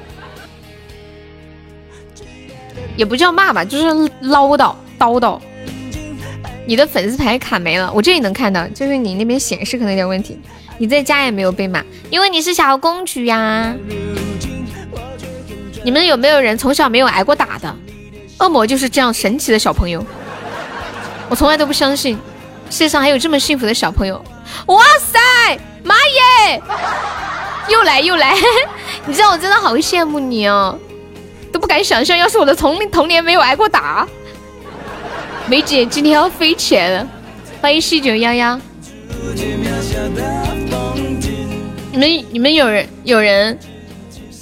[2.97, 5.41] 也不叫骂吧，就是唠叨叨叨。
[6.67, 10.39] 你的粉丝牌卡没了，我这里能看到，就是你那边显示可能有点问题。
[10.77, 13.75] 你在家也没有被骂，因为你是小公主呀。
[15.83, 17.75] 你们有没有人从小没有挨过打的？
[18.39, 20.05] 恶魔就是这样神奇的小朋友，
[21.31, 22.19] 我从来都不相信
[22.69, 24.23] 世界上还有这么幸福的小朋友。
[24.67, 25.19] 哇塞，
[25.85, 26.61] 妈耶！
[27.69, 28.35] 又来又来，
[29.07, 30.77] 你知道我真的好羡慕你哦，
[31.53, 34.07] 都不敢想象，要是我的童童年没有挨过打。
[35.47, 37.07] 梅姐今天要飞起来了，
[37.61, 38.61] 欢迎细九幺幺。
[41.93, 43.57] 你们你们有人有人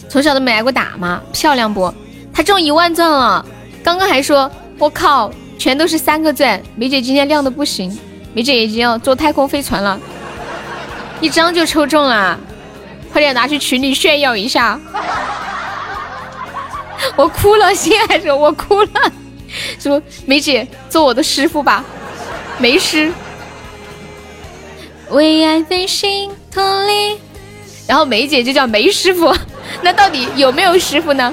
[0.08, 1.20] 从小都没挨过打吗？
[1.34, 1.92] 漂亮不？
[2.32, 3.44] 他中一万钻了，
[3.84, 6.60] 刚刚还说我靠，全都是三个钻。
[6.76, 7.98] 梅姐今天亮的不行，
[8.32, 10.00] 梅姐已经要坐太空飞船了，
[11.20, 12.38] 一张就抽中了，
[13.12, 14.78] 快点拿去群里炫耀一下。
[17.16, 18.88] 我哭了，心还说我哭了，
[19.78, 21.84] 说梅姐做我的师傅吧，
[22.58, 23.12] 梅师。
[25.10, 27.18] 为爱飞行，脱离。
[27.86, 29.34] 然后梅姐就叫梅师傅，
[29.80, 31.32] 那到底有没有师傅呢？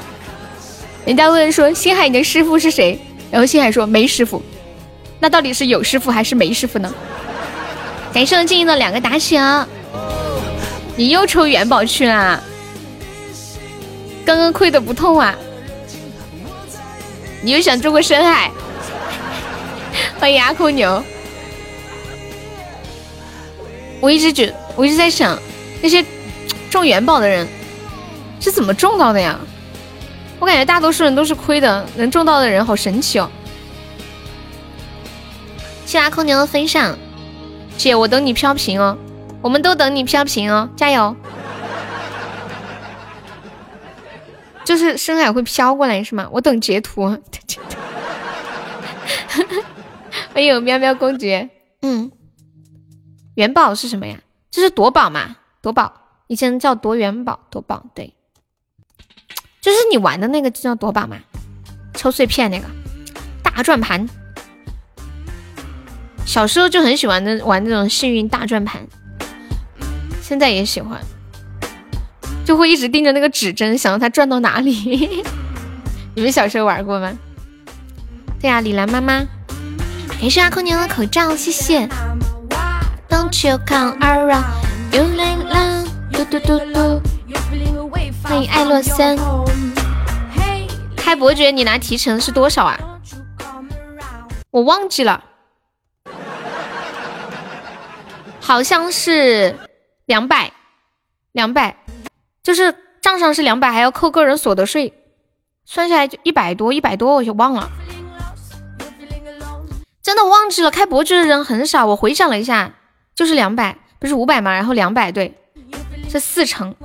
[1.05, 2.99] 人家问说星海你的师傅是谁？
[3.35, 4.41] 然后星海说没师傅。
[5.19, 6.89] 那到底是有师傅还是没师傅呢？
[8.13, 9.67] 感谢我静音的两个打赏，
[10.95, 12.39] 你又抽元宝去啦？
[14.25, 15.35] 刚刚亏的不痛啊？
[17.41, 18.49] 你又想中个深海？
[20.17, 21.03] 欢迎阿空牛。
[23.99, 25.37] 我一直觉，我一直在想，
[25.81, 26.05] 那些
[26.69, 27.45] 中元宝的人
[28.39, 29.37] 是怎么中到的呀？
[30.45, 33.27] 我感觉大多数人都是亏的，能中到的人好神奇哦！
[35.87, 36.95] 谢阿空牛的分享，
[37.77, 38.95] 姐，我等你飘屏哦，
[39.41, 41.15] 我们都等你飘屏哦，加油！
[44.63, 46.29] 就是深海会飘过来是吗？
[46.31, 47.17] 我等截图。
[50.31, 51.49] 欢迎 喵喵公爵，
[51.81, 52.11] 嗯，
[53.33, 54.19] 元宝是什么呀？
[54.51, 55.37] 这是夺宝嘛？
[55.63, 55.91] 夺宝
[56.27, 58.13] 以前叫夺元宝，夺宝对。
[59.65, 61.17] 就是你玩的那个就叫夺宝嘛，
[61.95, 62.67] 抽碎片那个
[63.41, 64.07] 大转盘，
[66.23, 68.85] 小时候就很喜欢的玩那种幸运大转盘，
[70.21, 71.01] 现在也喜欢，
[72.45, 75.23] 就会一直盯着那个指针，想让它转到哪里。
[76.13, 77.11] 你们小时候玩过吗？
[78.39, 79.25] 对呀，李兰妈妈，
[80.21, 81.89] 感谢阿空娘的口罩，谢谢。
[83.09, 84.43] Don't you come around,
[86.11, 87.01] 嘟嘟嘟嘟。
[88.25, 89.15] 欢迎艾洛森，
[90.97, 92.99] 开伯爵，你拿提成是多少啊？
[94.49, 95.23] 我忘记了，
[98.41, 99.55] 好像是
[100.07, 100.51] 两百，
[101.33, 101.77] 两百，
[102.41, 104.91] 就是账上是两百，还要扣个人所得税，
[105.63, 107.69] 算下来就一百多，一百多我就忘了，
[110.01, 110.71] 真的忘记了。
[110.71, 112.73] 开伯爵的人很少，我回想了一下，
[113.13, 114.51] 就是两百，不是五百吗？
[114.51, 115.37] 然后两百，对，
[116.09, 116.75] 是四成。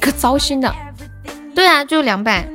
[0.00, 0.74] 一个糟心的，
[1.54, 2.48] 对啊，就两百。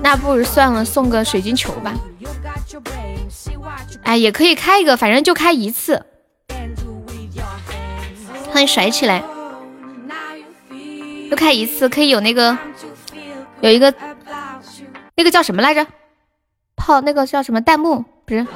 [0.00, 1.92] 那不如算了，送个水晶球吧。
[4.04, 6.06] 哎，也可以开一个，反正就开一次。
[8.52, 9.24] 欢迎甩起来，
[11.28, 12.56] 就开一次，可以有那个，
[13.60, 13.92] 有一个，
[15.16, 15.84] 那个叫什么来着？
[16.80, 18.02] 泡那个叫什么弹幕？
[18.24, 18.46] 不是，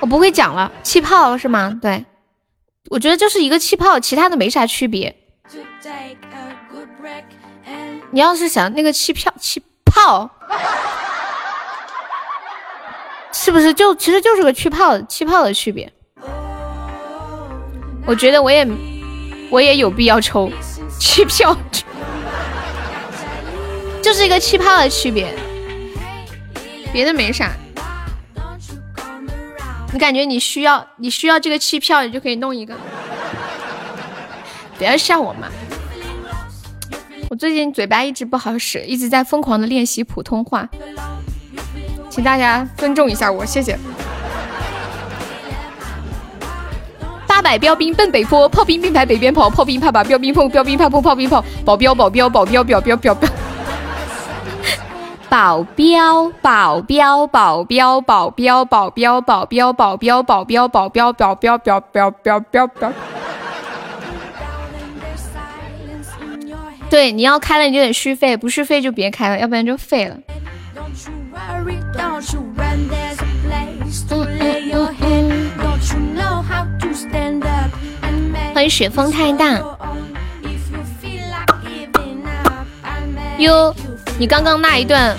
[0.00, 0.72] 我不会讲了。
[0.82, 1.78] 气泡是吗？
[1.80, 2.04] 对，
[2.88, 5.14] 我觉得就是一个气泡，其他的没啥区别。
[8.10, 10.30] 你要是想那个气票气泡，
[13.32, 15.92] 是不是就其实就是个气泡气泡的区别？
[18.06, 18.66] 我觉得我也
[19.50, 20.50] 我也有必要抽
[20.98, 21.54] 气泡，
[24.00, 25.36] 就是一个气泡的区别。
[26.92, 27.52] 别的没啥，
[29.92, 32.74] 你感觉你需要你需要这个气票，你就可以弄一个。
[34.78, 35.48] 不要笑我嘛！
[37.28, 40.68] 我最近嘴巴一直不好使，一直在疯狂的练习普通话，
[42.08, 43.78] 请大家尊重一下我，谢谢。
[47.26, 53.28] 八百标兵奔北坡，炮兵并排北边跑，炮兵怕把标兵碰，标兵怕碰炮兵炮，保镖保镖保镖表标表标。
[55.28, 62.92] 保镖，保镖，保镖，保镖，保镖，保镖，保镖，保镖，保镖，保镖，保镖，保镖，保镖。
[66.88, 70.16] 对，你要开了你就得续费，不续费就别开了，要不然就废了。
[78.54, 79.60] 欢迎雪风太大。
[83.38, 83.74] 哟。
[84.18, 85.16] 你刚刚那一段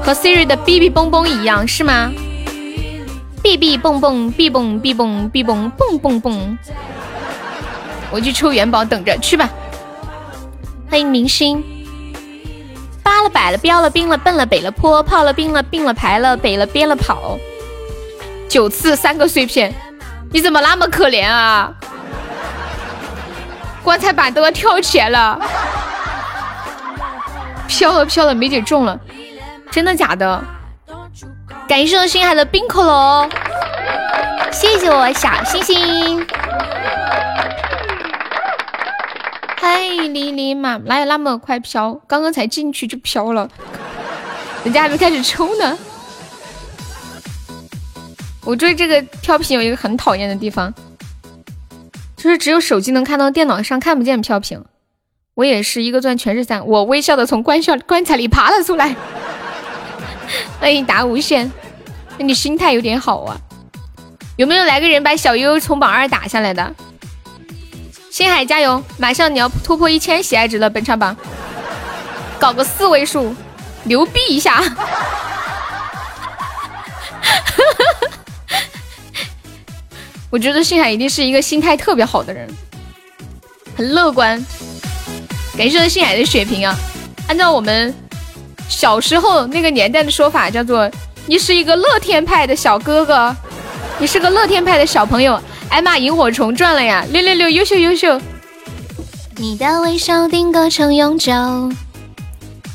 [0.00, 2.12] 和 Siri 的哔哔嘣嘣一样是吗？
[3.42, 6.56] 哔哔嘣嘣，哔嘣哔嘣哔嘣嘣嘣嘣。
[8.12, 9.50] 我去抽元宝，等着去吧。
[10.88, 11.64] 欢迎明星。
[13.02, 17.36] 扒了摆了标了兵了奔了北了坡炮了兵了并了排了北了边了跑。
[18.48, 19.74] 九次三个碎片，
[20.30, 21.72] 你怎么那么可怜啊？
[23.82, 25.40] 棺材板都要跳起来了。
[27.66, 28.98] 飘了飘了，梅姐中了，
[29.70, 30.42] 真的假的？
[31.68, 33.28] 感谢星海的冰可乐，
[34.52, 36.26] 谢谢我小星星。
[39.56, 41.94] 嗨，哩哩嘛，哪有那么快飘？
[42.06, 43.48] 刚刚才进去就飘了，
[44.62, 45.78] 人家还没开始抽呢。
[48.44, 50.72] 我对这个飘屏有一个很讨厌的地方，
[52.14, 54.62] 就是只有手机能看到，电脑上看不见飘屏。
[55.34, 58.94] 我也是一个钻全是三，我微笑的从棺笑棺材里爬了出来。
[60.60, 61.50] 欢迎达无限，
[62.18, 63.36] 那你心态有点好啊。
[64.36, 66.72] 有没有来个人把小悠悠从榜二打下来的？
[68.10, 71.16] 星海加油，马上你要突破一千喜爱值了，本场榜
[72.38, 73.34] 搞个四位数，
[73.82, 74.62] 牛逼一下！
[80.30, 82.48] 我觉得星海一定是一个心态特别好的人，
[83.76, 84.40] 很乐观。
[85.56, 86.76] 感谢星海的血瓶啊！
[87.28, 87.94] 按照我们
[88.68, 90.90] 小时候那个年代的说法，叫做
[91.26, 93.34] 你是一个乐天派的小哥哥，
[93.98, 95.40] 你是个乐天派的小朋友。
[95.70, 97.04] 艾玛萤火虫赚了呀！
[97.10, 98.20] 六六六，优秀优秀！
[99.36, 101.32] 你的微笑定格成永久。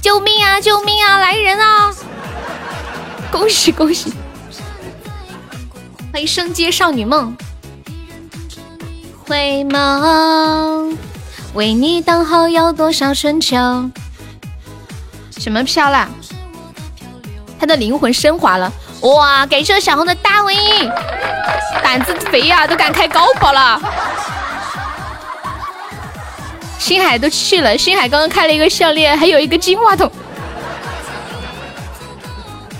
[0.02, 0.60] 救命啊！
[0.60, 1.20] 救命啊！
[1.20, 1.94] 来人啊！
[3.32, 4.12] 恭喜恭喜！
[6.12, 7.36] 欢迎升阶少女梦。
[9.26, 10.96] 回眸，
[11.54, 13.58] 为你等候有多少春秋？
[15.38, 16.08] 什么飘啦？
[17.60, 18.72] 他的灵魂升华了。
[19.02, 19.46] 哇！
[19.46, 20.92] 感谢小红的大文音，
[21.82, 23.82] 胆子肥呀，都敢开高跑了。
[26.78, 30.12] 星海都气了，星海刚刚开了一个项链，还有一个金话筒，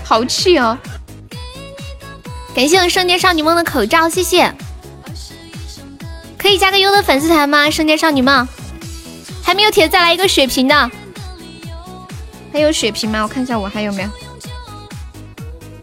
[0.04, 0.78] 好气哦！
[2.54, 4.54] 感谢我圣洁少女梦的口罩，谢谢。
[6.38, 7.70] 可以加个优的粉丝团吗？
[7.70, 8.48] 圣洁少女梦
[9.50, 10.92] 还没有铁，再来一个血瓶的。
[12.54, 13.24] 还有血瓶吗？
[13.24, 14.10] 我看一下我还有没有。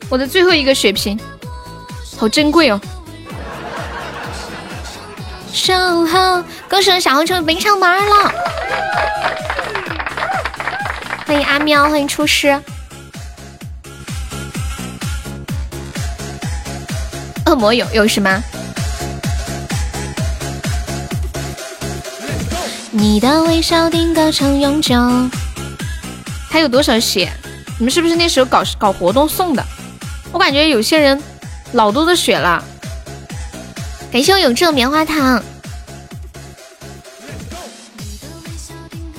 [0.09, 1.19] 我的最后一个血瓶，
[2.17, 2.81] 好珍贵哦！
[5.53, 5.75] 守
[6.07, 8.33] 候，恭喜小红成为本场榜二了！
[11.27, 12.57] 欢迎阿喵，欢迎厨师。
[17.47, 18.41] 恶魔有有什么？
[22.99, 24.97] 你的微笑定格成永久。
[26.49, 27.31] 还有多少血？
[27.79, 29.63] 你们是不是那时候搞搞活动送的？
[30.33, 31.23] 我感觉有些人
[31.73, 32.65] 老多的血了，
[34.11, 35.43] 感谢我永志棉花糖，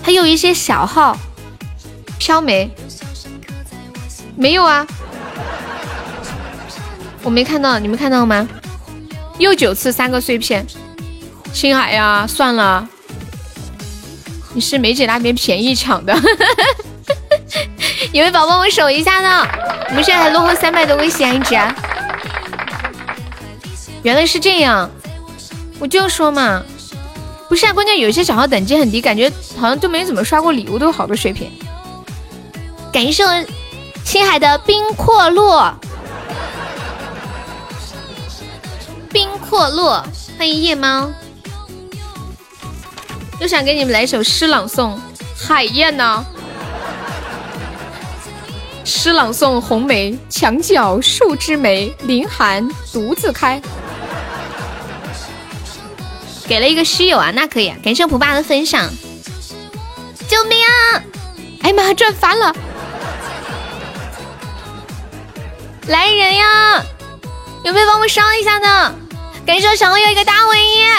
[0.02, 1.16] 还有一些小号
[2.18, 2.72] 飘没？
[4.36, 4.88] 没有啊，
[7.22, 8.50] 我没看到，你们看到了吗？
[9.38, 10.66] 又九次三个碎片，
[11.54, 12.90] 青海呀，算了，
[14.58, 16.20] 你是梅姐那边便宜抢的。
[18.12, 19.48] 有位宝宝，我守一下呢。
[19.90, 21.56] 我们现在还落后三百多个喜爱值。
[24.02, 24.90] 原来是这样，
[25.78, 26.64] 我就说嘛，
[27.48, 31.52] 不是啊，关键有些小号等级很低，感觉好像都没怎么刷过礼物，都有好多水平。
[32.92, 33.46] 感谢我
[34.04, 35.72] 青海的冰阔落，
[39.14, 40.04] 冰阔落，
[40.36, 41.12] 欢迎夜猫。
[43.40, 44.98] 又想给你们来一首诗朗诵，
[45.38, 46.26] 海燕呢？
[48.84, 53.62] 诗朗诵：红梅墙角数枝梅，凌寒独自开。
[56.48, 57.68] 给了一个虚友啊，那可以。
[57.68, 58.90] 啊感谢蒲爸的分享。
[60.28, 61.04] 救命啊！
[61.62, 62.56] 哎妈，赚翻了！
[65.88, 66.84] 来人呀！
[67.64, 68.96] 有没有帮我烧一下的？
[69.48, 70.82] 感谢小红有一个大尾音。
[70.82, 70.98] 呀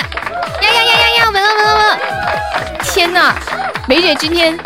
[0.62, 1.30] 呀呀呀呀！
[1.30, 1.98] 稳了稳了稳了！
[2.82, 3.36] 天哪，
[3.86, 4.58] 梅姐今天。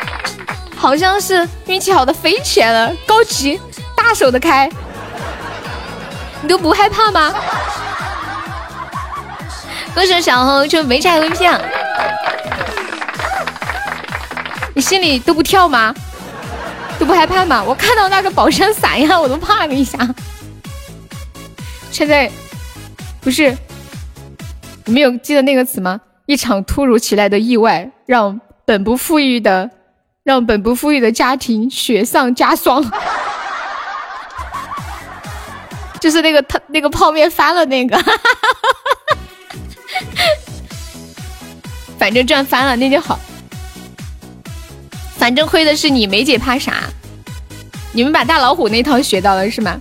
[0.77, 3.61] 好像是运气好的飞起来了，高级
[3.97, 4.71] 大手的开，
[6.43, 7.35] 你都不害怕吗？
[9.95, 11.61] 恭喜小红就没拆微票，
[14.75, 15.93] 你心里都不跳吗？
[17.01, 17.65] 都不害怕吗？
[17.65, 19.99] 我看到那个宝山伞呀，我都怕了一下。
[21.91, 22.31] 现在
[23.21, 23.57] 不是
[24.85, 26.01] 你们有记得那个词吗？
[26.27, 29.71] 一场突如其来的意外，让本不富裕的。
[30.25, 32.81] 让本不富裕的家庭雪上加霜，
[36.01, 37.99] 就是那个他那个泡面翻了那个，
[41.99, 43.19] 反正赚翻了那就好，
[45.17, 46.85] 反正亏的是你梅姐怕啥？
[47.93, 49.77] 你们把大老虎那套学到了是吗？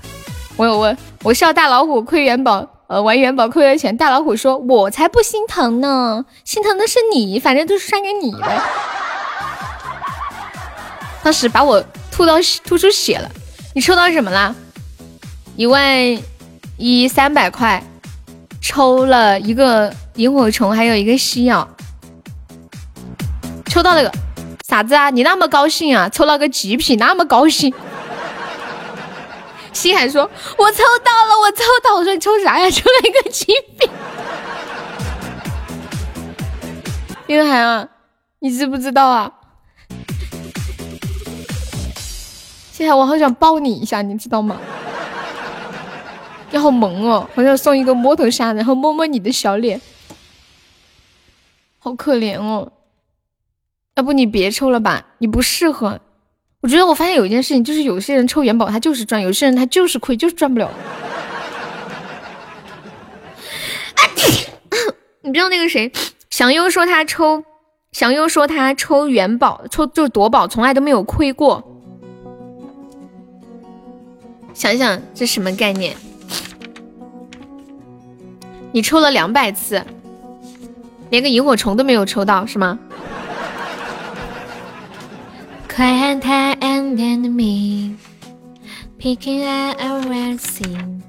[0.58, 8.62] 我我我笑大老虎亏元宝，呃玩元宝亏了钱，大老虎说我才不心疼呢，心疼的是你，反正都是算给你的。
[11.24, 11.82] 当时把我
[12.12, 12.34] 吐到
[12.66, 13.32] 吐出血了，
[13.74, 14.54] 你抽到什么啦？
[15.56, 15.88] 一万
[16.76, 17.82] 一三百块，
[18.60, 21.66] 抽了一个萤火虫，还有一个西药，
[23.68, 24.12] 抽到了个
[24.68, 25.10] 啥子啊？
[25.10, 26.10] 你那么高兴啊？
[26.10, 27.74] 抽了个极品，那么高兴？
[29.74, 30.24] 西海说
[30.58, 32.70] ：“我抽到了，我抽到。”我说：“你抽啥呀？
[32.70, 33.90] 抽了一个极品。”
[37.28, 37.88] 云海啊，
[38.40, 39.32] 你知不知道啊？
[42.72, 44.60] 西海我好想抱你一下，你知道吗？
[46.50, 49.80] 你好萌哦，好想送一个摸头杀，然后摸摸你的小脸，
[51.80, 52.72] 好可怜哦。
[53.96, 56.02] 要不你别抽了吧，你不适合。
[56.62, 60.70] 我觉得我发现有一件事情，就是有些人抽元宝他就是赚，有些人他就是亏，就是赚不了。
[65.24, 65.92] 你知道那个谁，
[66.30, 67.44] 祥优说他抽，
[67.92, 71.64] 祥优说他抽元宝，抽就是夺宝，从来都没有亏过。
[74.54, 75.96] 想想这什么概念？
[78.72, 79.84] 你抽了两百次，
[81.10, 82.78] 连个萤火虫都没有抽到，是吗？
[85.74, 87.96] 快喊他 and me,
[89.00, 89.78] picking at
[90.38, 91.00] scene。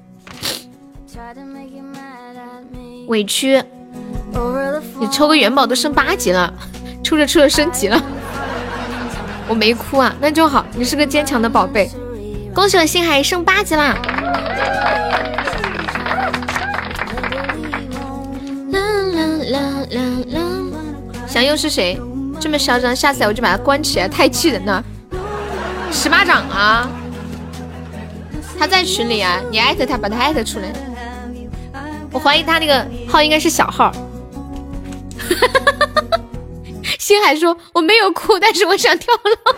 [3.07, 3.61] 委屈，
[4.99, 6.51] 你抽个元宝都升八级了，
[7.03, 8.01] 抽着抽着升级了，
[9.49, 11.89] 我没哭啊，那就好，你是个坚强的宝贝。
[12.55, 13.97] 恭喜我星海升八级啦！
[18.71, 19.59] 啦啦啦
[19.91, 20.41] 啦啦！
[21.27, 21.99] 祥佑是谁？
[22.39, 24.83] 这么嚣张，下次我就把他关起来，太气人了！
[25.91, 26.89] 十巴掌啊！
[28.59, 30.73] 他在群里啊，你艾特他，把他艾特出来。
[32.11, 33.91] 我怀疑他那个号应该是小号。
[36.99, 39.55] 星海说我没有哭，但是我想跳楼。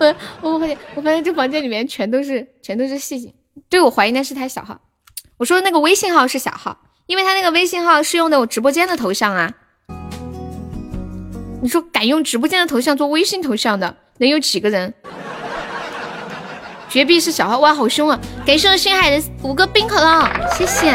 [0.42, 3.34] 我我发现我发现这房间里面全都是全都是细节，
[3.68, 4.80] 对我怀疑那是他小号。
[5.36, 9.52] 我说那个微信号是小号，因为他那个微信号是用的我直播间的头像啊。
[11.64, 14.92] 你说敢用直播间的头像做微信头像的，能有几个人？
[16.90, 18.20] 绝壁是小号，哇，好凶啊！
[18.44, 20.90] 感谢我星海的五个冰可乐，谢谢。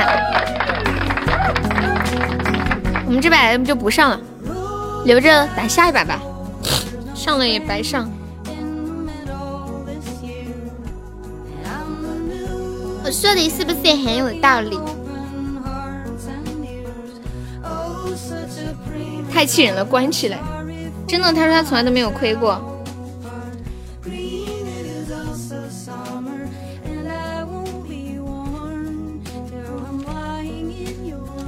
[3.07, 4.21] 我们这把就不上了，
[5.05, 6.19] 留着打下一把吧，
[7.15, 8.07] 上了也白上。
[13.03, 14.79] 我说的是不是很有道理？
[19.33, 20.37] 太气人了，关起来！
[21.09, 22.63] 真的，他说他从来都没有亏过。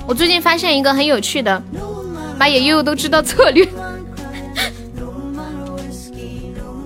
[0.07, 1.61] 我最近发现一个很有趣的，
[2.39, 3.65] 马野悠悠都知道策略。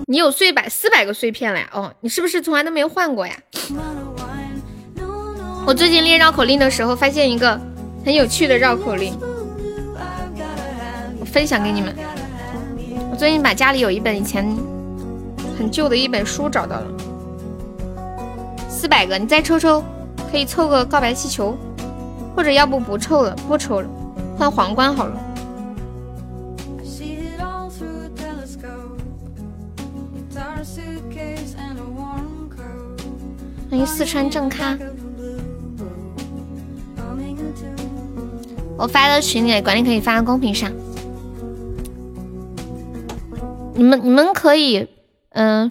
[0.06, 1.68] 你有碎百四百个碎片了呀？
[1.72, 3.34] 哦，你是不是从来都没有换过呀？
[5.66, 7.58] 我最近练绕口令的时候，发现一个
[8.04, 9.18] 很有趣的绕口令，
[11.18, 11.96] 我分享给你们。
[13.16, 14.46] 我最近把家里有一本以前
[15.56, 16.86] 很旧的一本书找到了，
[18.68, 19.82] 四百个，你再抽抽，
[20.30, 21.56] 可以凑个告白气球，
[22.36, 23.88] 或者要不不抽了，不抽了，
[24.36, 25.18] 换皇冠好了。
[33.70, 34.76] 欢迎四川正咖。
[38.76, 40.70] 我发到群里，管理可以发到公屏上。
[43.76, 44.88] 你们你们可以，
[45.30, 45.70] 嗯，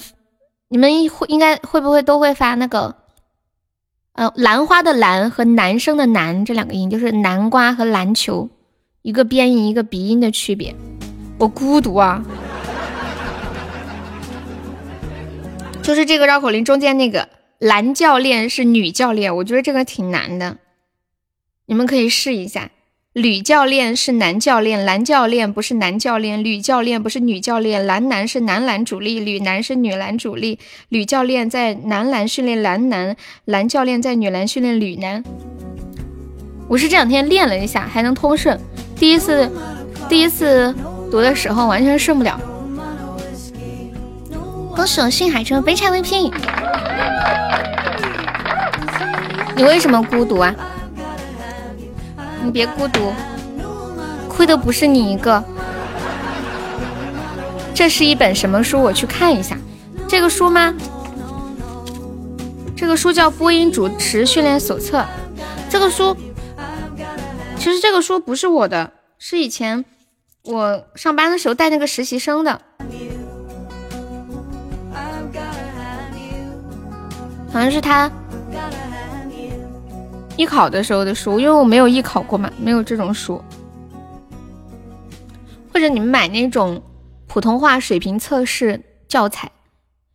[0.68, 2.96] 你们会应该会不会都会发那个，
[4.14, 8.50] 呃，兰花的兰和男生的男这两个音，就是南瓜和篮球，
[9.02, 10.76] 一个边音一个鼻音的区别。
[11.40, 12.24] 我孤独啊，
[15.82, 17.28] 就是这个绕口令中间那个
[17.60, 20.58] 男教练是女教练，我觉得这个挺难的，
[21.66, 22.70] 你们可以试一下。
[23.16, 30.60] 吕教练是男教练，男教练不是男教练；吕教练不是女教练，男男是男篮主力，吕男是女篮主力。
[30.90, 33.16] 吕教练在男篮训练男男，
[33.46, 35.24] 男教练在女篮训练女男。
[36.68, 38.60] 我是这两天练了一下，还能通顺。
[38.98, 39.50] 第一次，
[40.10, 40.76] 第一次
[41.10, 42.38] 读的时候完全顺不了。
[44.76, 46.34] 恭喜我信海城悲惨 VP，
[49.56, 50.54] 你为什么孤独啊？
[52.46, 53.12] 你别孤独，
[54.30, 55.44] 亏的不是你一个。
[57.74, 58.82] 这是一本什么书？
[58.82, 59.58] 我去看一下。
[60.08, 60.74] 这个书吗？
[62.78, 65.00] 这个书叫《播音主持训练手册》。
[65.70, 66.16] 这个书，
[67.58, 69.84] 其实这个书不是我的，是以前
[70.44, 72.62] 我上班的时候带那个实习生的，
[77.52, 78.12] 好像是他。
[80.38, 83.42] 艺考的时候的书，因为我没有艺考过嘛，没有这种书。
[85.74, 86.82] 或者你们买那种
[87.28, 89.52] 普通话水平测试教材，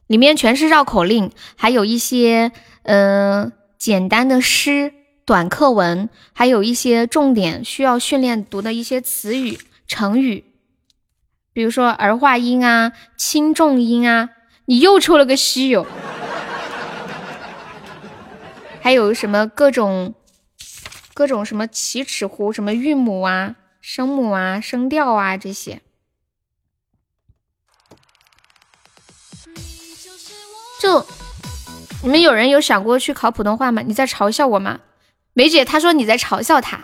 [0.07, 2.53] 里面全是绕口令，还有一些
[2.83, 4.93] 嗯简单的诗、
[5.25, 10.45] 短课文，还有一些重点需要训练读的一些词语、成语，
[11.53, 14.31] 比如说儿化音啊、轻重音啊。
[14.67, 15.85] 你又抽了个稀有。
[18.83, 20.15] 还有什么各种
[21.15, 25.83] 各种什么起齿呼，什么韵母啊、声母啊、声调啊这些。
[30.81, 31.07] 就
[32.03, 33.83] 你们有人有想过去考普通话吗？
[33.83, 34.81] 你在嘲笑我吗？
[35.35, 36.81] 梅姐她说你在嘲笑她。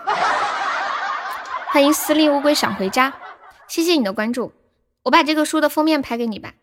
[1.73, 3.15] 欢迎司令乌龟想回家，
[3.69, 4.53] 谢谢你的关注。
[5.05, 6.55] 我把这个书的封面拍给你吧。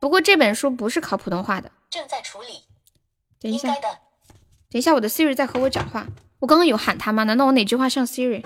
[0.00, 2.64] 不过这本书不是考普通话的，正在处理。
[3.42, 3.68] 等一下。
[3.68, 6.06] 等一下，我的 Siri 在和我讲话。
[6.38, 7.24] 我刚刚有喊他吗？
[7.24, 8.44] 难道我哪句话像 Siri？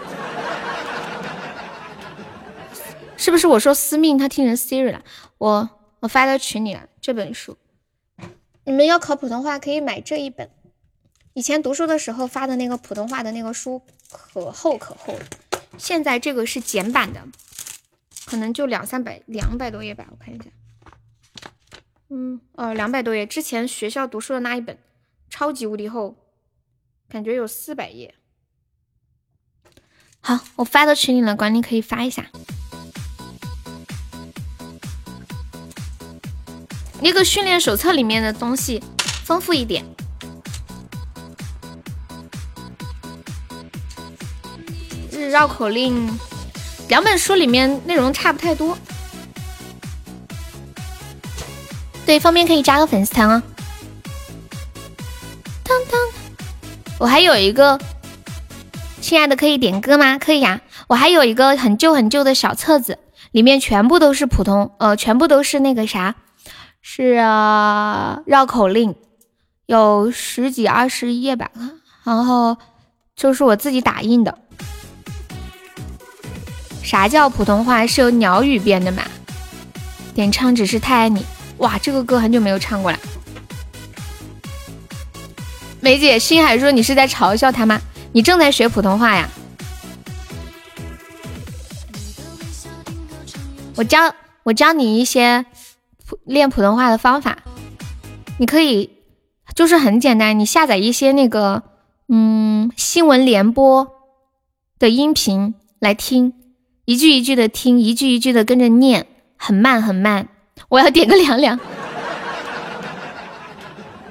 [3.16, 5.02] 是不是我说司命他听成 Siri 了？
[5.38, 5.70] 我
[6.00, 7.56] 我发到群里了这本书，
[8.64, 10.50] 你们要考普通话可以买这一本。
[11.32, 15.24] 以前读书的时候发的那个普通话的那个书可厚可厚了，
[15.78, 17.22] 现在这个是简版的，
[18.26, 20.44] 可能就两三百两百多页吧，我看一下。
[22.08, 23.26] 嗯，哦，两百多页。
[23.26, 24.78] 之前学校读书的那一本，
[25.38, 26.16] 超级无敌厚，
[27.10, 28.14] 感觉有四百页。
[30.22, 32.24] 好，我发到群里了，管理可以发一下。
[37.02, 38.82] 那个训练手册里面的东西
[39.26, 39.84] 丰富一点。
[45.12, 46.18] 日绕口令，
[46.88, 48.78] 两本书里面内容差不太多。
[52.06, 53.42] 对，方便可以加个粉丝团哦。
[56.98, 57.78] 我还有一个，
[59.00, 60.18] 亲爱的可以点歌吗？
[60.18, 62.98] 可以呀、我还有一个很旧很旧的小册子，
[63.32, 66.14] 里面全部都是普通，呃，全部都是那个啥，
[66.80, 68.94] 是、呃、绕口令，
[69.66, 71.50] 有十几二十页吧，
[72.04, 72.56] 然后
[73.14, 74.38] 就是我自己打印的。
[76.82, 77.86] 啥叫普通话？
[77.86, 79.02] 是由鸟语编的嘛？
[80.14, 81.26] 点唱只是太爱你。
[81.58, 82.98] 哇，这个歌很久没有唱过了。
[85.86, 87.80] 梅姐，星海说你是在嘲笑他吗？
[88.10, 89.28] 你正在学普通话呀？
[93.76, 95.46] 我教我教你一些
[96.04, 97.38] 普练普通话的方法，
[98.38, 98.90] 你可以
[99.54, 101.62] 就是很简单，你下载一些那个
[102.08, 103.86] 嗯新闻联播
[104.80, 106.32] 的音频来听，
[106.84, 109.06] 一句一句的听，一句一句的跟着念，
[109.36, 110.26] 很慢很慢。
[110.68, 111.60] 我要点个凉凉。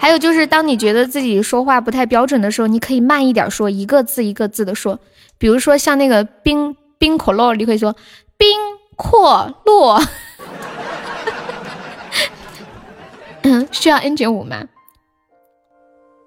[0.06, 5.00] 还有就是，当你觉得自己说话不太标准的时候，你可以慢一点说，一个字一个字的说。
[5.40, 7.96] 比如说像那个冰冰可乐，你可以说
[8.38, 8.48] 冰
[8.96, 10.00] 阔落。
[13.42, 14.66] 嗯， 需要 N 九五吗？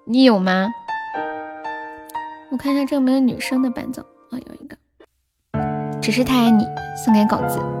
[0.07, 0.67] 你有吗？
[2.51, 4.75] 我看一下这有没有女生的伴奏啊、有一个，
[6.01, 6.67] 只是太爱你，
[7.01, 7.78] 送给狗子。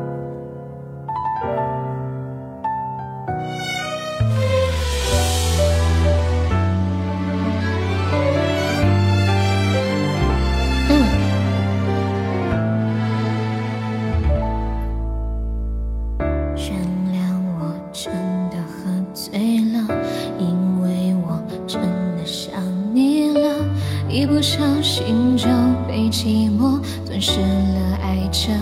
[24.39, 25.49] 不小心就
[25.85, 28.53] 被寂寞吞噬了爱着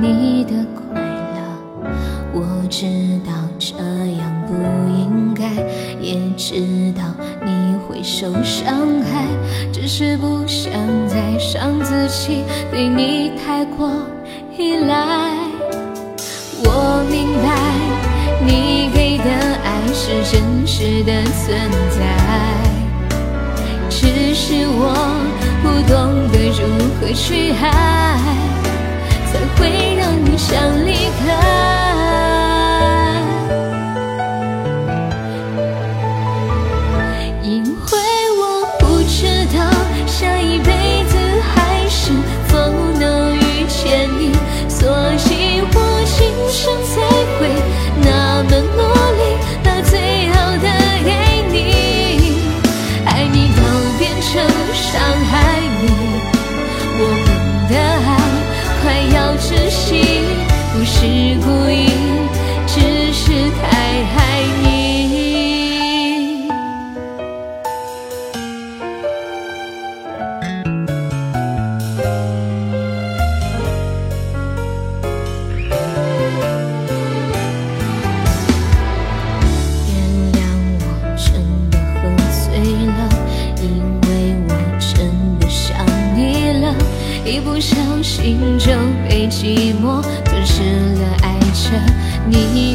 [0.00, 1.92] 你的快乐。
[2.32, 2.84] 我知
[3.24, 3.76] 道这
[4.18, 4.54] 样不
[4.90, 5.48] 应该，
[6.00, 7.04] 也知道
[7.44, 8.74] 你会受伤
[9.04, 9.24] 害，
[9.72, 10.72] 只是不想
[11.06, 12.42] 再伤自己，
[12.72, 13.88] 对你太过
[14.58, 15.30] 依赖。
[16.64, 17.54] 我明白，
[18.44, 19.30] 你给的
[19.62, 22.16] 爱是真实的存在，
[24.42, 24.88] 是我
[25.62, 25.92] 不懂
[26.32, 26.60] 得如
[26.98, 27.62] 何去爱，
[29.26, 29.60] 才会
[29.96, 30.56] 让你想
[30.86, 30.88] 离
[31.20, 32.09] 开。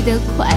[0.06, 0.56] 的快乐。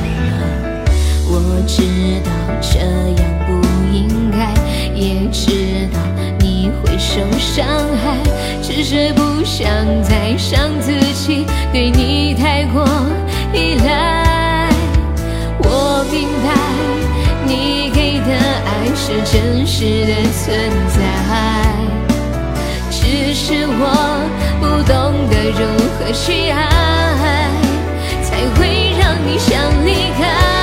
[1.31, 1.35] 我
[1.67, 1.83] 知
[2.23, 2.31] 道
[2.61, 2.79] 这
[3.21, 3.51] 样不
[3.93, 4.55] 应该，
[4.95, 5.99] 也知道
[6.39, 7.67] 你会受伤
[8.03, 8.17] 害，
[8.63, 9.67] 只是不想
[10.03, 12.87] 再伤自己，对你太过
[13.53, 14.69] 依赖。
[15.61, 16.47] 我明白
[17.47, 18.31] 你给的
[18.65, 20.47] 爱是真实的存
[20.89, 20.97] 在，
[22.91, 23.83] 只是我
[24.61, 25.61] 不懂得如
[25.99, 26.57] 何去爱，
[28.39, 30.58] 才会让你想离开。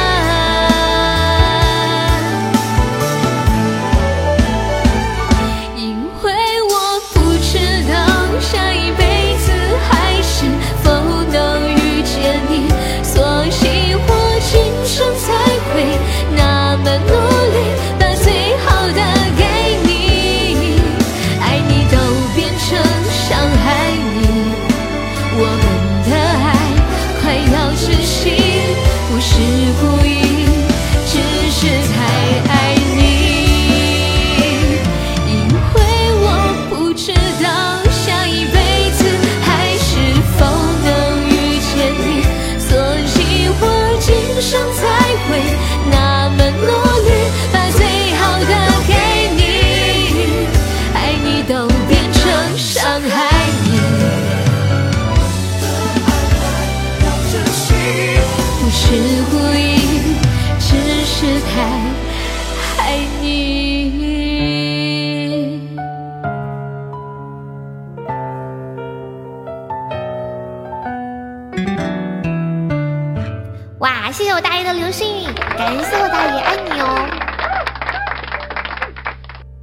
[74.36, 77.07] 我大爷的流星雨，感谢我大爷，爱你哦。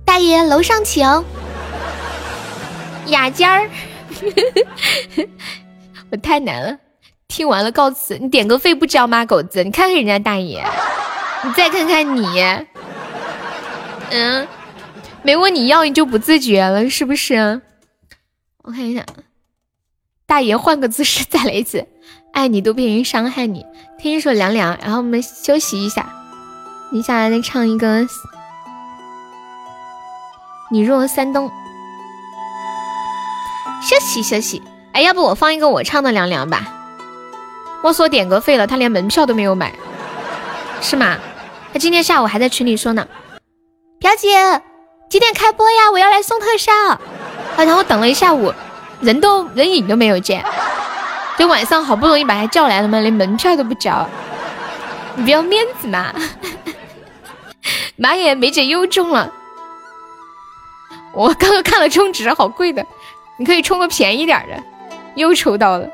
[0.03, 1.07] 大爷楼上请，
[3.09, 3.69] 雅间儿，
[6.11, 6.79] 我太难了。
[7.29, 9.63] 听完了告辞，你点个费不交吗，狗子？
[9.63, 10.65] 你看看人家大爷，
[11.45, 12.27] 你再看看你，
[14.09, 14.49] 嗯，
[15.23, 17.61] 没问你要你就不自觉了，是不是？
[18.63, 19.05] 我看一下，
[20.25, 21.87] 大爷换个姿势再来一次，
[22.33, 23.65] 爱你都变成伤害你。
[23.99, 26.09] 听一首凉凉，然后我们休息一下，
[26.93, 28.07] 接下来再唱一个
[30.71, 31.51] 你若三冬，
[33.81, 34.63] 休息休息。
[34.93, 36.67] 哎，要不我放一个我唱的凉凉吧？
[37.83, 39.73] 我说点歌费了，他连门票都没有买，
[40.81, 41.19] 是吗？
[41.73, 43.07] 他今天下午还在群里说呢，
[43.99, 44.63] 表姐
[45.09, 45.91] 几点开播呀？
[45.93, 46.73] 我要来送特效。
[46.73, 46.99] 啊，
[47.65, 48.53] 然后等了一下午，
[49.01, 50.45] 人都人影都没有见，
[51.39, 54.07] 就晚上好不容易把他叫来了嘛，连门票都不交，
[55.17, 56.13] 你不要面子嘛？
[57.97, 59.31] 妈耶，梅姐又中了！
[61.13, 62.85] 我刚刚看了充值，好贵的，
[63.39, 64.63] 你可以充个便宜点的，
[65.15, 65.89] 又抽到了。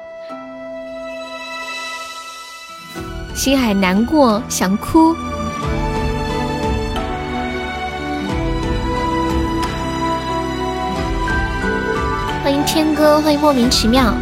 [3.34, 5.14] 心海难过，想哭。
[12.42, 14.14] 欢迎天哥，欢迎莫名其妙。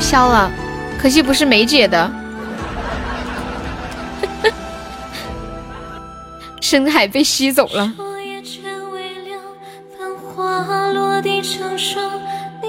[0.00, 0.50] 飘了，
[0.98, 2.10] 可惜不是梅姐的。
[6.60, 7.92] 深海被吸走了。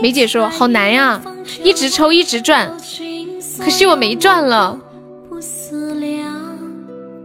[0.01, 1.21] 梅姐说好难呀，
[1.63, 2.71] 一直抽一直转，
[3.59, 4.77] 可惜我没转了。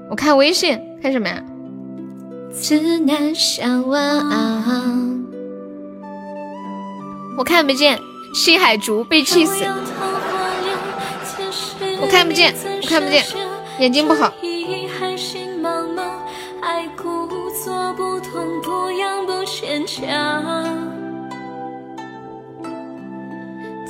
[0.09, 1.43] 我看微信，看什么呀？
[7.39, 7.99] 我看不见，
[8.35, 9.65] 西海竹被气死。
[12.01, 13.25] 我看不见，我看不见，
[13.79, 14.33] 眼睛不好。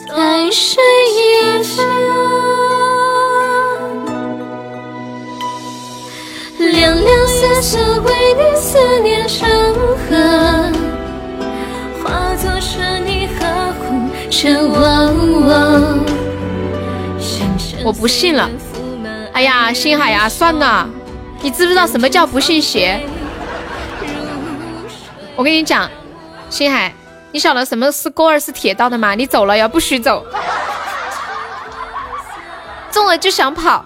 [0.08, 1.84] 在水一方，
[6.58, 9.48] 凉凉瑟瑟为你思念成
[10.08, 10.16] 河，
[12.02, 13.40] 化作春泥呵
[13.80, 13.84] 护
[14.30, 16.15] 着我。
[17.86, 18.50] 我不信了，
[19.32, 20.90] 哎呀，星海呀，算了，
[21.40, 23.00] 你知不知道什么叫不信邪？
[25.36, 25.88] 我跟你讲，
[26.50, 26.92] 星海。
[27.30, 29.14] 你晓得什么是勾儿是铁道的吗？
[29.14, 30.26] 你走了呀，不许走。
[32.90, 33.84] 中了就想跑。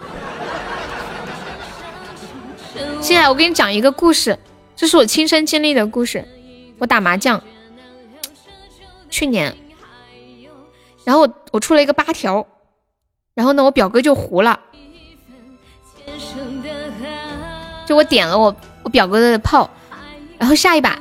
[3.02, 4.38] 星海我给你讲一个故事，
[4.74, 6.26] 这是我亲身经历的故事。
[6.78, 7.42] 我打麻将，
[9.10, 9.54] 去年，
[11.04, 12.46] 然后我我出了一个八条，
[13.40, 14.60] 然后呢，我表哥就胡了，
[17.86, 19.70] 就我点了我我表哥的炮，
[20.36, 21.00] 然后下一把，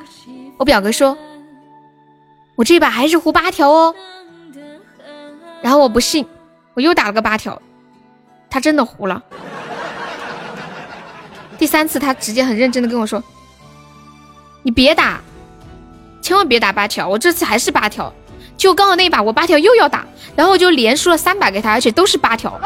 [0.58, 1.18] 我表哥说。
[2.56, 3.94] 我这把还是胡八条哦，
[5.62, 6.26] 然后我不信，
[6.76, 7.62] 我又打了个八条，
[8.50, 9.22] 他真的胡了。
[11.58, 13.22] 第三次他直接很认真的跟我说
[14.64, 15.20] ：“你别打，
[16.22, 18.14] 千万别打八条，我这次还是八条，
[18.60, 20.06] 就刚好那一把我八条又要打，
[20.36, 22.60] 然后我就连输了三把给他，而且都是八条，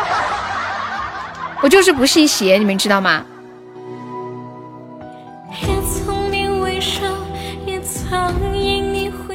[1.61, 3.23] 我就是不信邪，你们知道吗？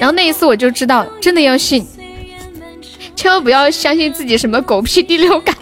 [0.01, 1.87] 然后那一次我就知道，真的要信，
[3.15, 5.55] 千万不要相信自己什么狗屁第六感，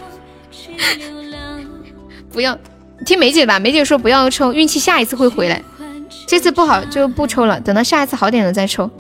[2.33, 2.59] 不要
[3.05, 5.63] 听梅姐吧，梅姐说不要抽，运气下一次会回来。
[6.27, 8.91] 这次不好就不抽了，等到下一次好点了再抽。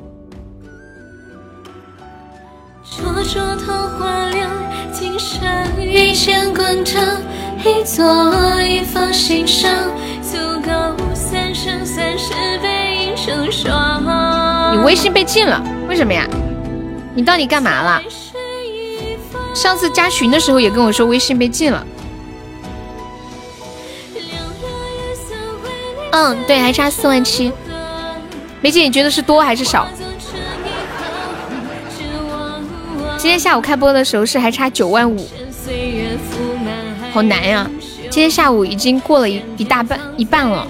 [14.72, 16.26] 你微信被禁了，为什么呀？
[17.14, 18.02] 你到底干嘛了？
[19.54, 21.86] 上次加群的时候也跟我说微信被禁了。
[26.12, 27.52] 嗯，对，还差四万七。
[28.62, 29.86] 梅姐，你觉得是多还是少？
[33.26, 35.28] 今天下午开播的时候是还差九万五，
[37.12, 37.68] 好难呀！
[38.02, 40.64] 今天下午已经过了一一大半一半了。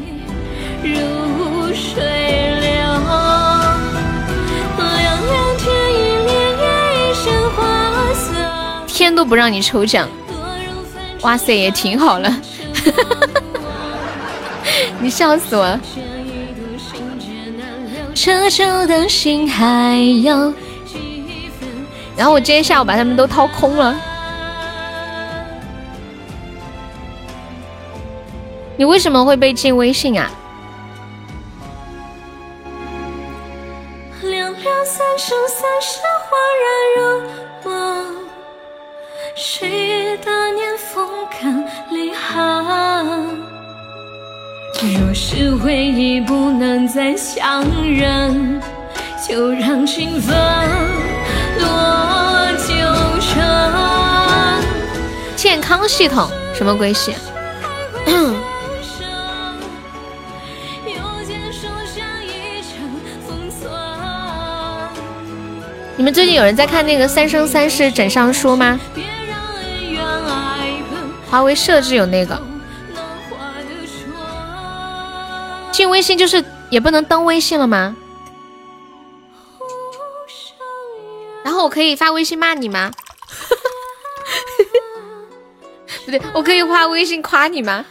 [8.87, 10.09] 天都不让你抽奖，
[11.20, 12.41] 哇塞，也挺好了。
[14.99, 15.78] 你笑死我了！
[22.17, 23.95] 然后我今天下午把他们都掏空了。
[28.77, 30.31] 你为什么会被禁微信啊？
[44.79, 48.61] 若是回忆不能再相认，
[49.27, 50.37] 就让情分
[51.59, 51.67] 落
[55.48, 57.14] 健康系统什么鬼系？
[65.97, 68.81] 你们最近有人在看那个《三生三世枕上书》吗？
[71.31, 72.43] 华为设置有那个。
[75.70, 77.94] 进微信就是也不能登微信了吗？
[81.44, 82.90] 然后我可以发微信骂你吗？
[86.07, 87.85] 不对，我可以发微信夸你吗？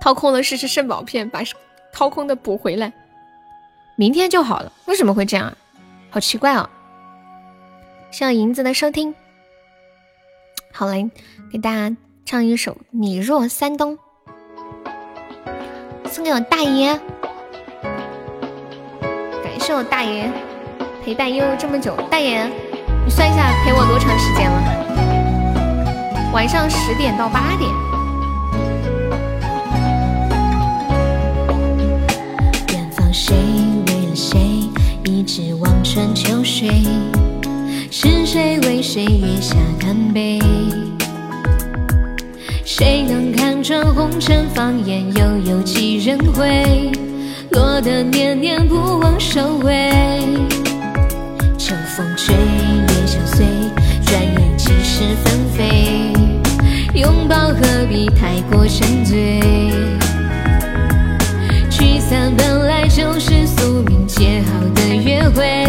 [0.00, 1.42] 掏空了试试肾宝片，把
[1.92, 2.92] 掏空的补回来，
[3.94, 4.72] 明天就好了。
[4.86, 5.56] 为什么会这样啊？
[6.10, 6.68] 好奇怪哦！
[8.10, 9.14] 谢谢银子的收听，
[10.72, 11.08] 好嘞，
[11.52, 11.96] 给大家。
[12.24, 13.98] 唱一首《你若三冬》，
[16.08, 16.96] 送给我大爷，
[19.42, 20.30] 感谢我大爷
[21.04, 21.96] 陪伴悠悠这么久。
[22.08, 22.48] 大爷，
[23.04, 26.30] 你算一下陪我多长时间了？
[26.32, 27.70] 晚上十点到八点。
[32.70, 33.34] 远方谁
[33.86, 34.40] 为了谁
[35.04, 36.70] 一直望穿秋水？
[37.90, 40.38] 是谁为谁月下贪杯？
[42.64, 46.90] 谁能看穿红尘放眼，又有几人会
[47.50, 49.90] 落得念念不忘收尾？
[51.58, 52.34] 秋风吹，
[53.12, 53.44] 相随，
[54.06, 56.14] 转眼即是纷飞？
[56.94, 59.38] 拥抱何必太过沉醉？
[61.68, 65.61] 聚散本来就是宿命结好的约会，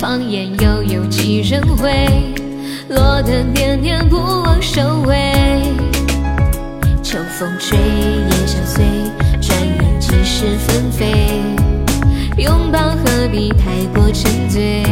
[0.00, 1.92] 放眼，又有几人回
[2.88, 5.62] 落得念念不忘收尾？
[7.02, 8.82] 秋风吹，叶相随，
[9.42, 11.42] 转眼即是纷飞。
[12.38, 14.82] 拥抱何必太过沉醉？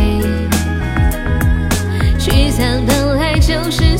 [2.19, 3.97] 聚散本来就是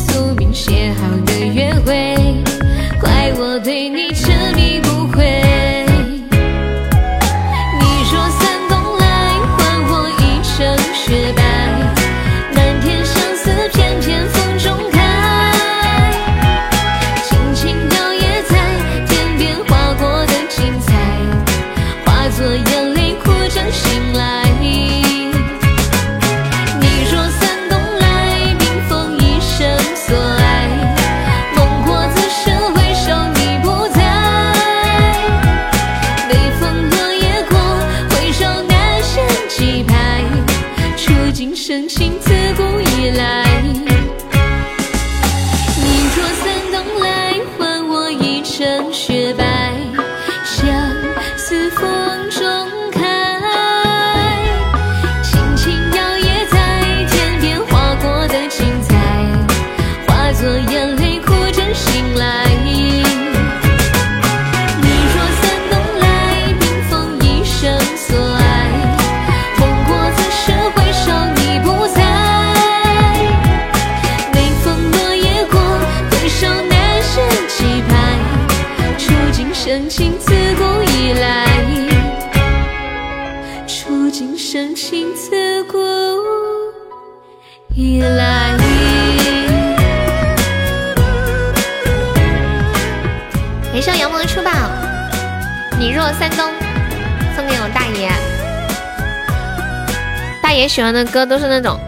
[100.69, 101.79] 喜欢的歌都是那种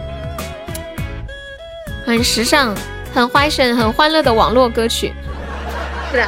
[2.05, 2.75] 很时尚、
[3.13, 5.13] 很 fashion、很欢乐的网络歌曲，
[6.09, 6.25] 不是？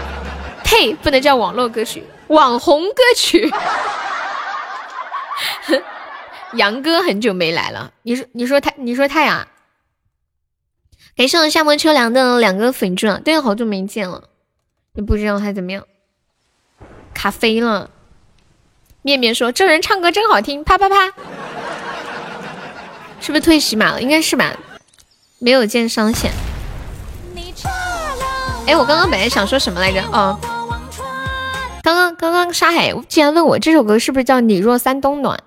[0.63, 3.51] 呸，不能叫网络歌曲，网红歌曲。
[6.53, 9.47] 杨哥很久没来了，你说你说他你说他呀？
[11.17, 14.29] 感谢我夏末秋凉的两个粉钻，对，好久没见了，
[14.93, 15.83] 也不知道他怎么样，
[17.13, 17.89] 卡飞了。
[19.01, 21.11] 面面说这人唱歌真好听，啪啪啪，
[23.25, 24.01] 是不是退洗码了？
[24.01, 24.53] 应该是吧，
[25.39, 26.29] 没有见上线。
[28.67, 30.03] 哎，我刚刚本来想说什么来着？
[30.11, 30.37] 哦，
[31.81, 35.39] 刚刚刚刚沙海竟然问我这首歌是不是叫《你若三冬暖》？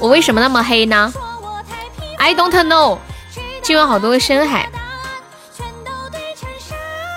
[0.00, 1.10] 我为什么那么黑呢
[2.18, 2.98] ？I don't know。
[3.62, 4.68] 今晚好多个深海，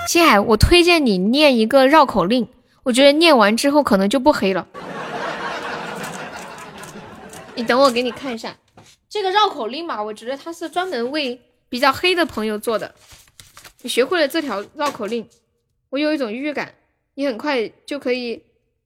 [0.07, 2.47] 星海，我推荐你念一个绕口令，
[2.87, 4.65] 我觉得念完之后可能就不黑了。
[7.53, 8.55] 你等我给你看一下
[9.09, 12.95] 这个绕口令嘛，我觉得它是专门为比较黑的朋友做的。
[13.81, 15.27] 你学会了这条绕口令，
[15.89, 16.75] 我有一种预感，
[17.15, 18.41] 你很快就可以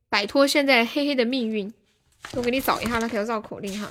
[0.09, 1.71] 摆脱现在黑黑的命运。
[2.31, 3.87] 我给你找一下那条绕口令哈。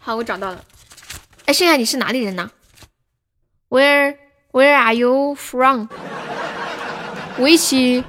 [0.00, 0.64] 好，我找到了。
[1.44, 2.50] 哎，现在，你是哪里人呢
[3.68, 4.16] ？Where
[4.50, 5.86] Where are you from?
[7.38, 8.04] Which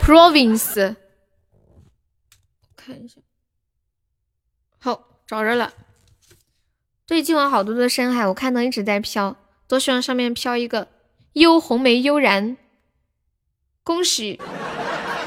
[0.00, 0.96] province?
[2.76, 3.20] 看一下，
[4.78, 5.72] 好，找着了。
[7.06, 9.36] 对，今晚好多的深海，我看到一直在飘，
[9.68, 10.88] 多希望上面飘一个
[11.34, 12.56] 幽红梅悠然。
[13.82, 14.40] 恭喜，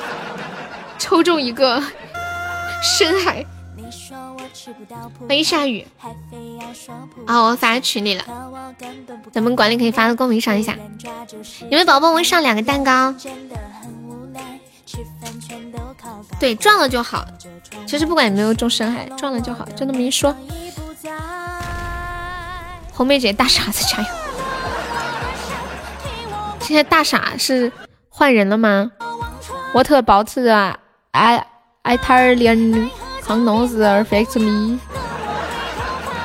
[1.00, 1.82] 抽中一个
[2.82, 3.46] 深海。
[5.28, 5.86] 欢迎下雨
[7.26, 8.24] 啊，我发群里了，
[9.32, 10.76] 咱们管理可以发到公屏上一下。
[11.62, 13.14] 有没有宝宝我上两个蛋糕？
[16.40, 17.26] 对，撞了就好。
[17.86, 20.36] 其实不管有没有中深海，撞了就好，就那么一说。
[22.94, 24.06] 红梅姐大傻子加油！
[26.60, 27.72] 现在大傻是
[28.10, 28.92] 换人了吗
[29.74, 30.76] ？What about the
[33.30, 34.80] I Italian condoms affect me？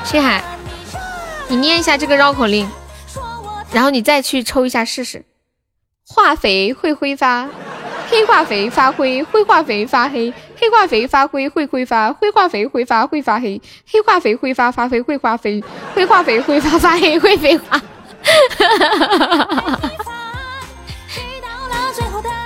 [0.03, 0.43] 星海，
[1.47, 2.67] 你念一下这个绕口令，
[3.71, 5.23] 然后你再去抽一下试试。
[6.07, 7.47] 化肥会挥发，
[8.09, 15.63] 黑化肥发灰，灰化肥发黑，黑化肥发灰会挥发，灰化肥挥发会发黑，黑化肥挥发发灰会发肥，
[15.93, 17.81] 灰化肥挥发发黑会飞花。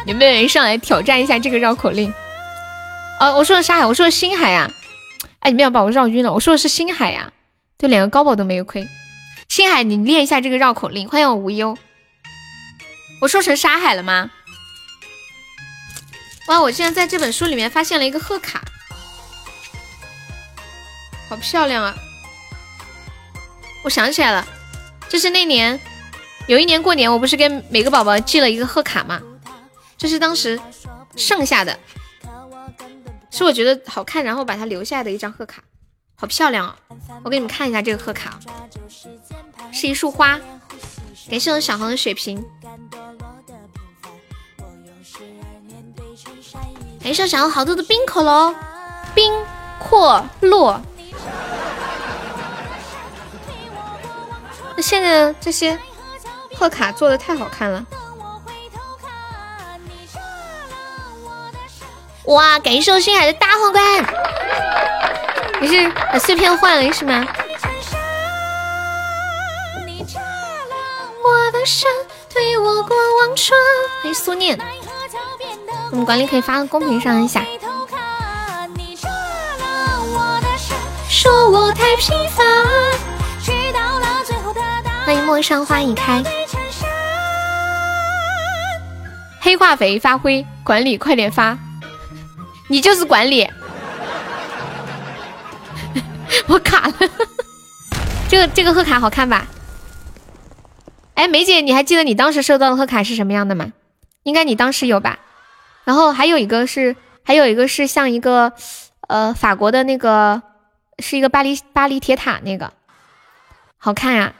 [0.05, 2.13] 有没有人上来挑战一下这个绕口令？
[3.19, 4.71] 哦，我说的沙海，我说的星海呀、
[5.39, 6.31] 哎，你们要把我绕晕了。
[6.31, 7.33] 我说的是星海呀、
[7.77, 8.87] 就连个高宝都没有亏。
[9.49, 11.09] 星海，你练一下这个绕口令。
[11.09, 11.77] 欢迎我无忧。
[13.21, 14.31] 我说成沙海了吗？
[16.47, 16.61] 哇！
[16.61, 18.63] 我竟然在这本书里面发现了一个贺卡，
[21.29, 21.93] 好漂亮啊！
[23.83, 24.47] 我想起来了，
[25.09, 25.77] 就是那年
[26.47, 29.21] 有一年过年，我不是给每个宝宝寄了一个贺卡吗？
[29.97, 30.59] 这是当时
[31.17, 31.77] 剩下的，
[33.31, 35.63] 是我觉得好看，然后把它留下来的一张贺卡，
[36.15, 36.75] 好漂亮啊！
[37.23, 38.39] 我给你们看一下这个贺卡，
[39.71, 40.39] 是一束花。
[41.29, 42.43] 感谢我小黄的水瓶。
[47.01, 48.53] 感谢小黄好多的冰可乐，
[49.15, 49.31] 冰
[49.79, 50.81] 阔落。
[54.75, 55.77] 那现在这些
[56.55, 57.85] 贺卡做的太好看了。
[62.29, 62.59] 哇！
[62.59, 63.83] 感谢我星海的大皇冠，
[65.59, 67.25] 你是把碎片换了是吗？
[71.23, 71.89] 我的山
[72.31, 73.59] 推我过忘川。
[74.03, 74.59] 欢迎苏念。
[75.89, 77.43] 我们管理可以发到公屏上一下。
[81.09, 82.45] 说我太平凡。
[85.03, 86.23] 欢迎陌上花已开。
[89.41, 91.57] 黑化肥发挥，管理快点发。
[92.69, 93.49] 你就是管理。
[96.47, 96.93] 我卡了。
[98.29, 99.45] 这个这个贺卡好看吧？
[101.15, 103.73] 哎，梅姐，你还记得你当时收到的贺卡是什么样的吗？
[104.23, 105.19] 应该你当时有吧？
[105.83, 108.53] 然后还有一个是，还有一个是像一个，
[109.07, 110.41] 呃，法国的那个，
[110.99, 112.71] 是一个巴黎巴黎铁塔那个，
[113.77, 114.33] 好看呀。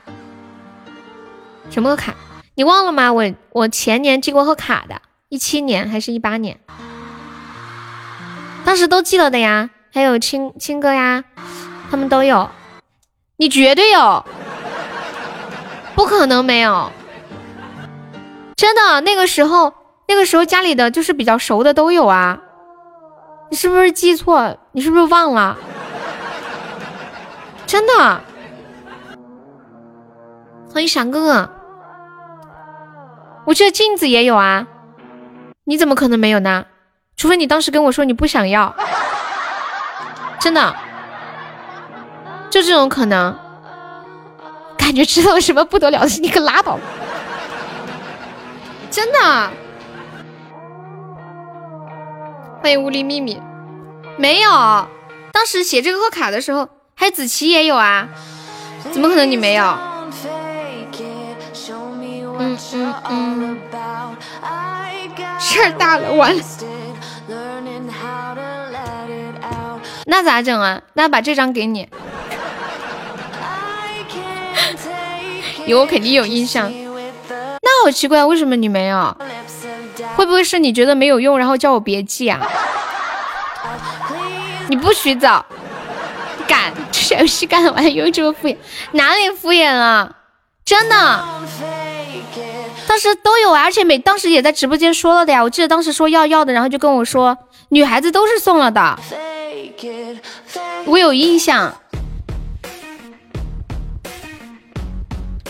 [1.72, 2.14] 什么贺卡？
[2.54, 3.12] 你忘了吗？
[3.12, 6.60] 我我前年寄过贺卡的，一七年还是一八年？
[8.70, 9.72] 当时都记得的呀。
[9.92, 11.24] 还有青青哥呀，
[11.90, 12.48] 他们都有。
[13.38, 14.24] 你绝对有，
[15.96, 16.92] 不可能没有。
[18.56, 19.74] 真的，那个时候。
[20.08, 22.40] 那个时候家里的就是比较熟的都有啊，
[23.50, 24.56] 你是不是记错？
[24.72, 25.58] 你是不是忘了？
[27.66, 28.22] 真的，
[30.72, 31.50] 欢迎闪哥哥，
[33.46, 34.68] 我记得镜子也有啊，
[35.64, 36.66] 你怎么可能没有呢？
[37.20, 38.74] 除非你当时跟我说你不想要，
[40.40, 40.74] 真的，
[42.50, 43.38] 就这种可能。
[44.78, 46.82] 感觉知道什么不得了的事，你可拉倒吧，
[48.90, 49.20] 真的。
[52.62, 53.40] 欢迎无厘秘密，
[54.18, 54.50] 没有，
[55.34, 58.08] 当时写这个贺卡的时候，还有子琪也有啊，
[58.92, 59.66] 怎么可能你没有？
[62.40, 63.60] 嗯嗯嗯，
[65.38, 66.42] 事儿大了，完了，
[70.06, 70.82] 那咋整啊？
[70.94, 71.88] 那把这张给你，
[75.68, 76.72] 有我肯定有印象，
[77.62, 79.16] 那好奇怪，为什么你没有？
[80.16, 82.40] 会不会是你觉得没有用，然后叫我别寄啊？
[84.68, 85.46] 你不许走！
[86.48, 88.58] 敢 这游戏干完又这么敷衍，
[88.94, 90.16] 哪里敷衍了？
[90.66, 91.24] 真的，
[92.90, 95.44] 当时都有啊，而且每当时也在直播间说了的呀。
[95.44, 97.38] 我记得当时说要要的，然后就跟我说
[97.70, 99.00] 女孩子都是送了的，
[100.88, 101.72] 我有印象。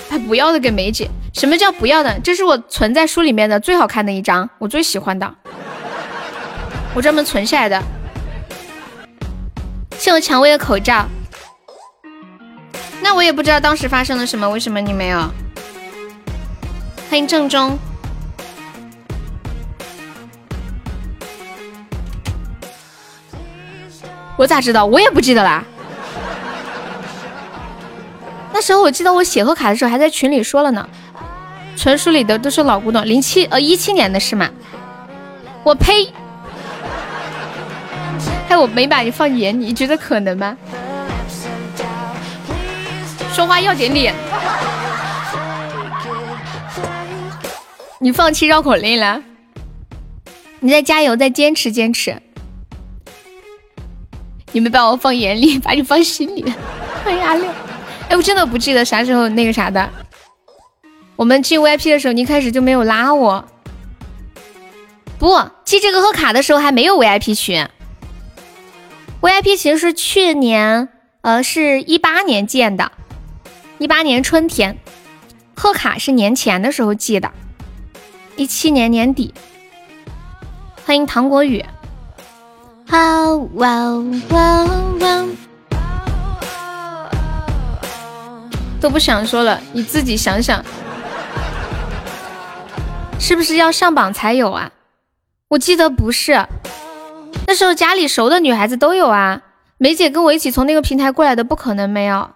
[0.10, 1.10] 他不要的给梅姐。
[1.34, 2.20] 什么叫不要的？
[2.20, 5.34] 这是我存在书里面的最好看的一张，我最喜欢的，
[6.94, 7.82] 我专门存下来的。
[9.98, 11.06] 谢我蔷薇的口罩。
[13.02, 15.26] 那我也不知道当时发生了什么，为什么你没有？
[17.10, 17.76] 欢迎正中。
[24.38, 24.86] 我咋知道？
[24.86, 25.64] 我也不记得啦。
[28.53, 30.88] 那时候我记得我写贺卡的时候还在群里说了呢。
[31.76, 34.48] 存书里的都是老古董，零七呃一七年的是吗？
[35.64, 36.14] 我呸！
[38.48, 40.56] 害我没把你放眼里，你觉得可能吗？
[43.34, 44.14] 说话要点脸。
[48.01, 49.21] 你放弃绕口令了？
[50.61, 52.21] 你再加油，再坚持坚持。
[54.53, 56.45] 你没把我放眼里，把你放心里。
[57.03, 57.45] 欢迎阿六。
[58.07, 59.89] 哎，我真的不记得啥时候那个啥的。
[61.17, 63.45] 我们进 VIP 的时候，你一开始就没有拉我。
[65.17, 67.67] 不，寄这个贺卡的时候还没有 VIP 群。
[69.19, 70.88] VIP 其实是去年，
[71.19, 72.93] 呃，是一八年建的，
[73.77, 74.77] 一八年春天。
[75.53, 77.34] 贺卡是年前的时候寄的，
[78.40, 79.34] 一七年年底。
[80.86, 81.61] 欢迎糖果雨。
[82.88, 83.70] 好哇
[84.30, 84.64] 哇
[85.02, 85.26] 哇！
[88.80, 90.64] 都不想说了，你自己想想。
[93.20, 94.72] 是不是要上榜才有啊？
[95.49, 96.48] 我记得不是，
[97.45, 99.41] 那时候家里熟的女孩子都有啊。
[99.78, 102.30] 梅姐跟我一起从那个平台过来的，不可能没有。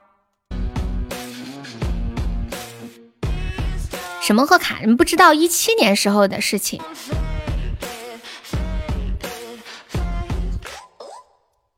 [4.24, 4.78] 什么贺卡？
[4.86, 6.82] 你不知道一七年时候的事情。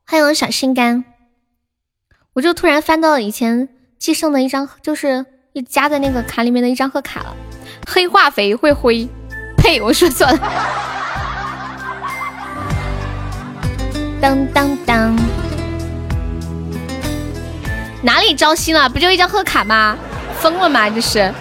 [0.06, 1.04] 欢迎小心肝，
[2.34, 3.68] 我就突然翻到了以前
[3.98, 7.34] 寄送的一张，就是一加在那个卡里面的一张贺卡了。
[7.84, 9.08] 黑化肥会灰，
[9.56, 9.80] 呸！
[9.82, 10.38] 我说错了。
[14.20, 15.16] 当当当，
[18.04, 18.88] 哪里招新了？
[18.88, 19.98] 不就一张贺卡吗？
[20.38, 20.88] 疯了吗？
[20.88, 21.34] 这是，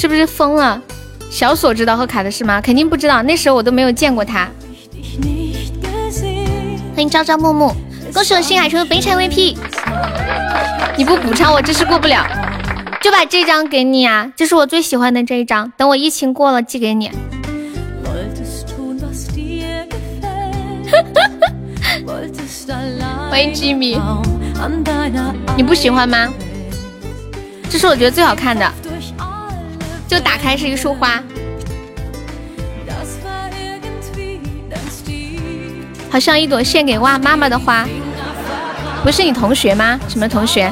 [0.00, 0.80] 是不是疯了？
[1.30, 2.58] 小锁知道贺卡的事吗？
[2.58, 4.48] 肯定不知道，那时候我都没有见过他。
[6.94, 7.74] 欢迎朝朝暮暮，
[8.10, 9.58] 恭喜我星海成为本场 VP。
[10.96, 12.26] 你不补偿我，真是过不了。
[13.02, 15.70] 就把这张给你啊，这是我最喜欢的这一张。
[15.76, 17.10] 等我疫情过了寄给你。
[23.28, 24.00] 欢迎 Jimmy，
[25.58, 26.26] 你不喜欢吗？
[27.68, 28.66] 这是我觉得最好看的，
[30.10, 31.22] 就打开是一束花，
[36.10, 37.86] 好像一朵献给哇妈妈的花。
[39.04, 40.00] 不是你同学吗？
[40.08, 40.68] 什么同学？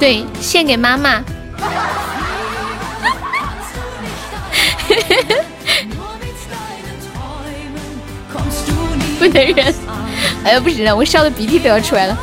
[0.00, 1.22] 对，献给妈妈。
[9.18, 9.74] 不能忍！
[10.44, 12.16] 哎呀，不行了，我笑的鼻涕都要出来了。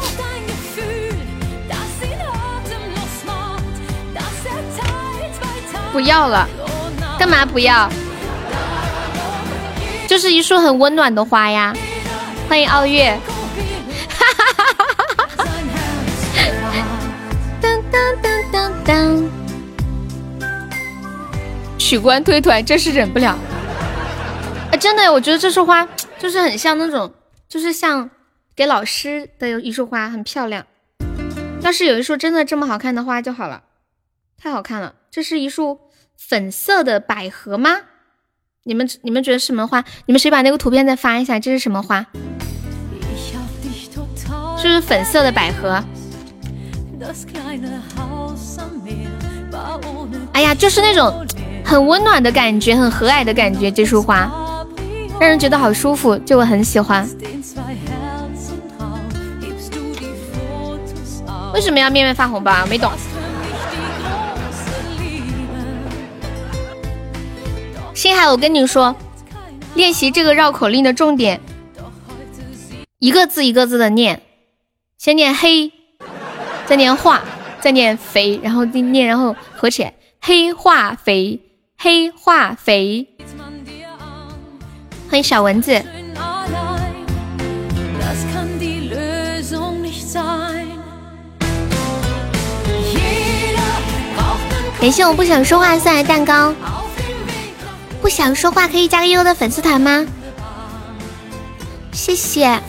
[5.91, 6.47] 不要了，
[7.19, 7.89] 干嘛不要？
[10.07, 11.75] 就是一束很温暖的花呀。
[12.47, 13.17] 欢迎傲月。
[14.09, 15.45] 哈哈哈哈哈哈！
[17.61, 19.42] 当当当当当。
[21.93, 23.37] 取关推团，真是忍不了。
[24.71, 25.87] 哎，真的，我觉得这束花
[26.17, 27.13] 就是很像那种，
[27.47, 28.09] 就是像
[28.55, 30.65] 给老师的一束花，很漂亮。
[31.61, 33.61] 要是有一束真的这么好看的花就好了，
[34.41, 34.95] 太好看了。
[35.11, 35.81] 这是一束
[36.17, 37.81] 粉色的百合吗？
[38.63, 39.85] 你们你们觉得是什么花？
[40.07, 41.39] 你们谁把那个图片再发一下？
[41.39, 42.03] 这是什么花？
[44.57, 45.83] 是不是粉色的百合？
[50.33, 51.23] 哎呀，就是那种
[51.63, 53.71] 很温暖的感觉，很和蔼的感觉。
[53.71, 54.29] 这束花
[55.19, 57.07] 让人觉得好舒服，就我很喜欢。
[61.53, 62.65] 为什么要面面发红包啊？
[62.69, 62.91] 没懂。
[67.93, 68.95] 星海，我跟你说，
[69.75, 71.39] 练习这个绕口令的重点，
[72.99, 74.21] 一个字一个字的念，
[74.97, 75.71] 先念黑，
[76.65, 77.21] 再念化，
[77.61, 81.39] 再念肥，然后念，然后合起来，黑化肥，
[81.83, 83.05] 黑化肥。
[85.09, 85.83] 欢迎小蚊子。
[94.79, 96.55] 感谢我不想说话送来蛋糕。
[98.01, 100.07] 不想说话可以加个悠悠的粉丝团吗？
[101.91, 102.61] 谢谢。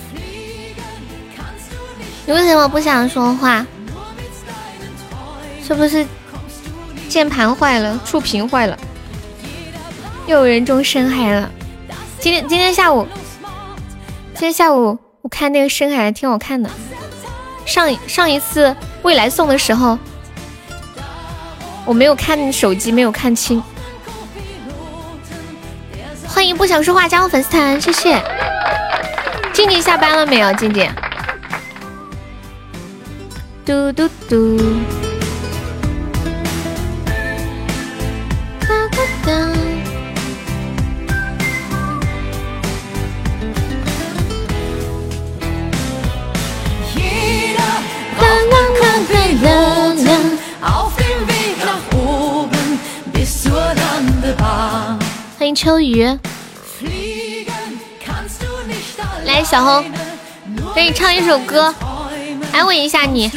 [2.27, 3.65] 你为什么不想说话？
[5.65, 6.05] 是不是
[7.09, 8.77] 键盘坏了，触屏坏了？
[10.27, 11.51] 又有人中深海了。
[12.19, 13.07] 今天今天下午，
[14.33, 16.71] 今天下午我看那个深海还挺好看的。
[17.67, 19.99] 上上一次未来送的时候，
[21.85, 23.63] 我没有看手机，没有看清。
[26.27, 28.21] 欢迎不想说话加入粉丝团，谢谢。
[29.53, 30.53] 静静下班了没有？
[30.55, 30.91] 静静。
[33.65, 35.04] 嘟嘟嘟。
[55.55, 56.05] 秋雨，
[59.25, 59.85] 来小红，
[60.75, 61.73] 给你唱一首歌，
[62.53, 63.31] 安慰一下你。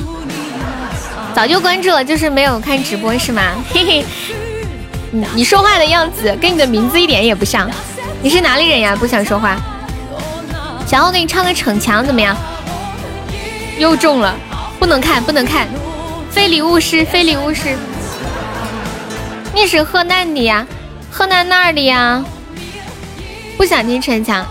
[1.35, 3.43] 早就关注了，就是没有看直播是吗？
[3.69, 4.05] 嘿嘿，
[5.11, 7.69] 你你说话的样子跟你的名字一点也不像，
[8.23, 8.95] 你是哪里人呀？
[8.95, 9.55] 不想说话。
[10.87, 12.35] 小红给你唱个逞强怎么样？
[13.77, 14.35] 又中了，
[14.79, 15.67] 不能看不能看，
[16.31, 17.77] 非礼勿视非礼勿视。
[19.53, 20.65] 你是河南的呀？
[21.17, 22.23] 河南哪儿的呀？
[23.57, 24.45] 不想听逞强，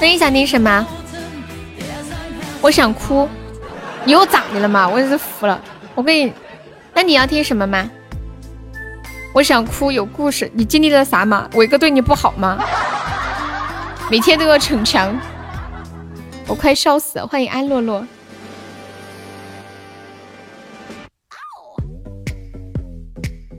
[0.00, 0.86] 那你想听什么？
[2.62, 3.28] 我想哭，
[4.06, 4.88] 你又咋的了嘛？
[4.88, 5.60] 我也是服了。
[5.94, 6.32] 我跟你，
[6.94, 7.90] 那你要听什么吗？
[9.34, 10.50] 我想哭，有故事。
[10.54, 11.46] 你经历了啥嘛？
[11.52, 12.56] 伟哥对你不好吗？
[14.10, 15.14] 每天都要逞强，
[16.46, 17.26] 我快笑死了。
[17.26, 18.02] 欢迎安洛洛。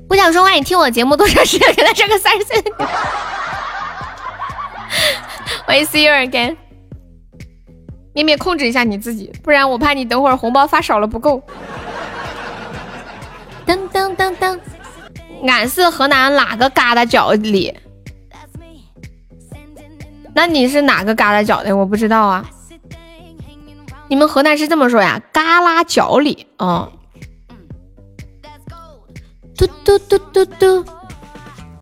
[0.10, 1.72] 不想说话，你听我节目多长时间？
[1.76, 2.72] 给他上个三十岁的。
[5.68, 6.58] 欢迎 See you again。
[8.14, 11.44] 面面控制一下你自己，不然我怕你等会儿红包发少了不够。
[13.68, 14.60] 噔噔噔噔，
[15.48, 17.78] 俺是河南哪个旮旯角里？
[20.34, 21.78] 那你是哪个旮旯角的？
[21.78, 22.44] 我不知道啊。
[24.08, 25.22] 你们河南是这么说呀？
[25.32, 26.92] 旮旯角里，哦。
[29.60, 30.86] 嘟嘟嘟嘟嘟，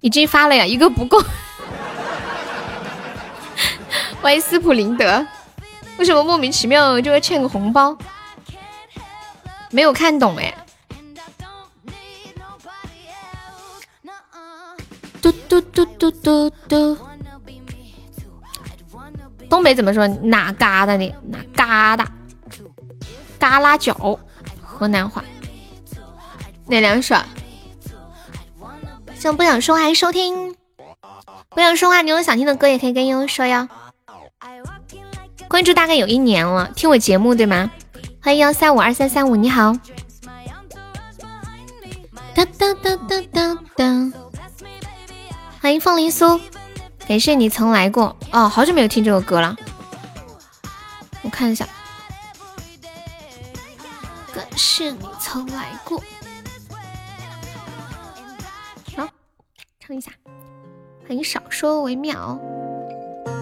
[0.02, 1.24] 已经发了呀，一个不够。
[4.20, 5.24] 欢迎斯普林德，
[5.98, 7.96] 为什么莫名其妙就会欠个红包？
[9.70, 10.52] 没有看懂哎。
[15.22, 16.98] 嘟嘟嘟嘟嘟嘟，
[19.48, 20.08] 东北怎么说？
[20.08, 21.14] 哪嘎达的？
[21.28, 22.08] 哪旮瘩？
[23.40, 24.20] 旮旯角，
[24.64, 25.24] 河南话。
[26.66, 27.16] 哪两首？
[29.36, 30.56] 不想说话收听？
[31.50, 33.68] 不想说话，你有想听的歌也可以跟悠悠说哟。
[35.48, 37.72] 关注大概有一年了，听我节目对吗？
[38.22, 39.74] 欢迎幺三五二三三五，你好。
[42.36, 44.14] 当当当当当当，
[45.62, 46.40] 欢迎凤梨酥，
[47.08, 49.56] 感谢你曾来过哦，好久没有听这首歌了，
[51.24, 51.68] 我看一下。
[54.34, 56.00] 感谢你曾来过。
[59.88, 60.12] 称一下，
[61.08, 62.38] 很少说为妙。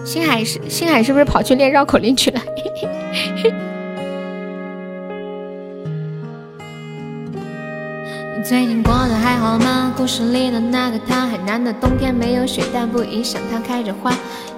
[0.04, 2.40] 星海是星海是不是跑去练绕口令去了？
[8.48, 9.92] 最近过得还好吗？
[9.96, 14.12] 故事里的那个他，海南的冬天没有雪，但不影响他开着花。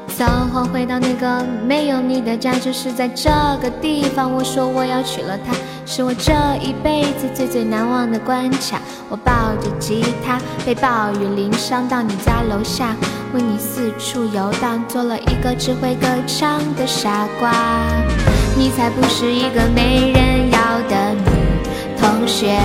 [0.09, 3.31] 走后回到那个没有你的家，就是在这
[3.63, 4.31] 个地方。
[4.31, 5.55] 我说我要娶了她，
[5.87, 8.79] 是我这一辈子最最难忘的关卡。
[9.09, 12.95] 我抱着吉他，被暴雨淋伤，到你家楼下，
[13.33, 17.51] 为你四处游荡，做了一个只会歌唱的傻瓜。
[18.55, 20.61] 你才不是一个没人要
[20.91, 22.59] 的女同学，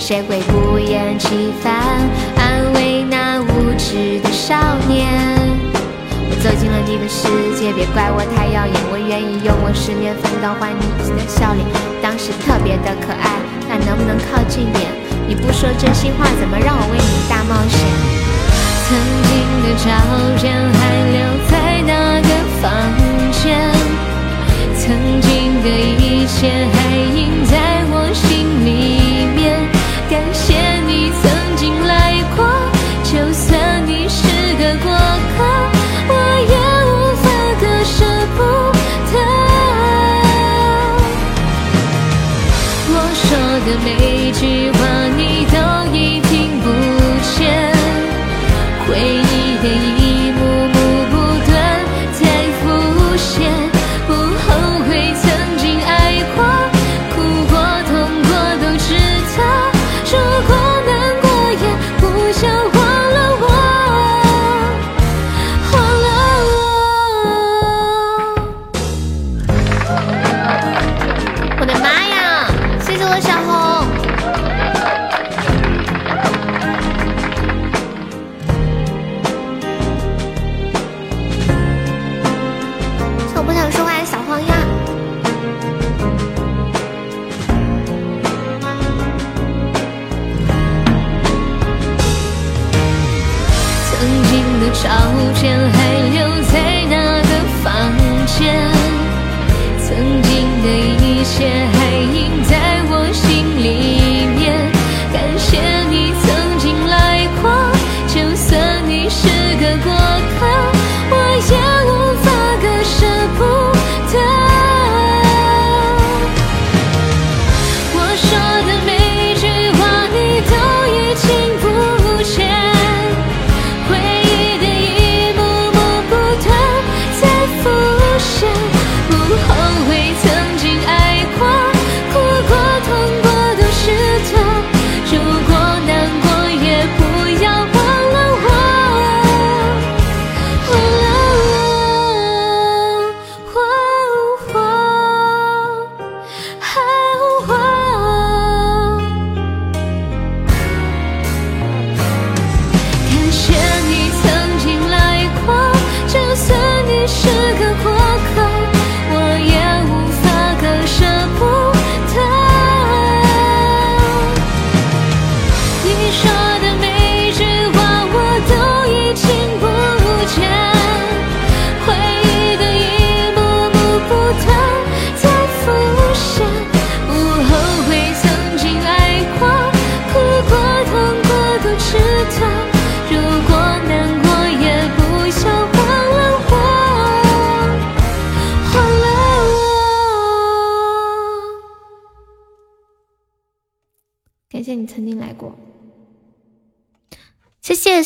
[0.00, 1.70] 谁会不厌其烦
[2.34, 4.56] 安慰那无知的少
[4.88, 5.06] 年？
[6.24, 8.74] 我走进了你的世界，别怪我太耀眼。
[8.90, 10.80] 我愿意用我十年奋斗换你
[11.12, 11.60] 的笑脸。
[12.00, 14.88] 当时特别的可爱，那能不能靠近点？
[15.28, 17.76] 你不说真心话，怎么让我为你大冒险？
[18.88, 18.96] 曾
[19.28, 19.92] 经的照
[20.40, 20.80] 片还
[21.12, 21.20] 留
[21.52, 22.72] 在那个房
[23.36, 23.68] 间，
[24.80, 28.99] 曾经的一切还印在我心里。
[30.10, 30.54] 感谢
[30.88, 32.09] 你曾经来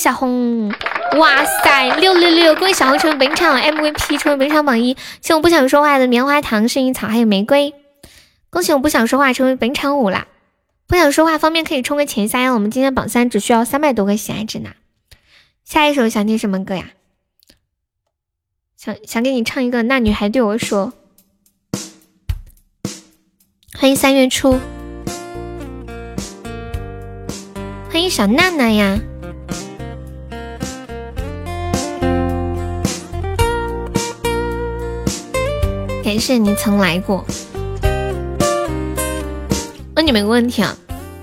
[0.04, 0.70] 小红，
[1.16, 2.54] 哇塞，六六六！
[2.56, 4.94] 恭喜小红成为本场 MVP，成为本场榜一。
[5.22, 7.72] 谢我不想说话的棉花糖、薰衣草还有玫瑰，
[8.50, 10.26] 恭喜我不想说话成为本场五啦！
[10.86, 14.72] 不想说话方面可以冲个前三，我们今天榜三只需要三百多个喜爱值呢。
[15.64, 16.90] 下一首想听什么歌呀？
[18.76, 20.92] 想想给你唱一个《那女孩对我说》。
[23.78, 24.60] 欢迎三月初，
[27.90, 29.00] 欢迎小娜娜呀！
[36.14, 37.24] 感谢你曾来过。
[39.96, 40.72] 问你们个问题啊，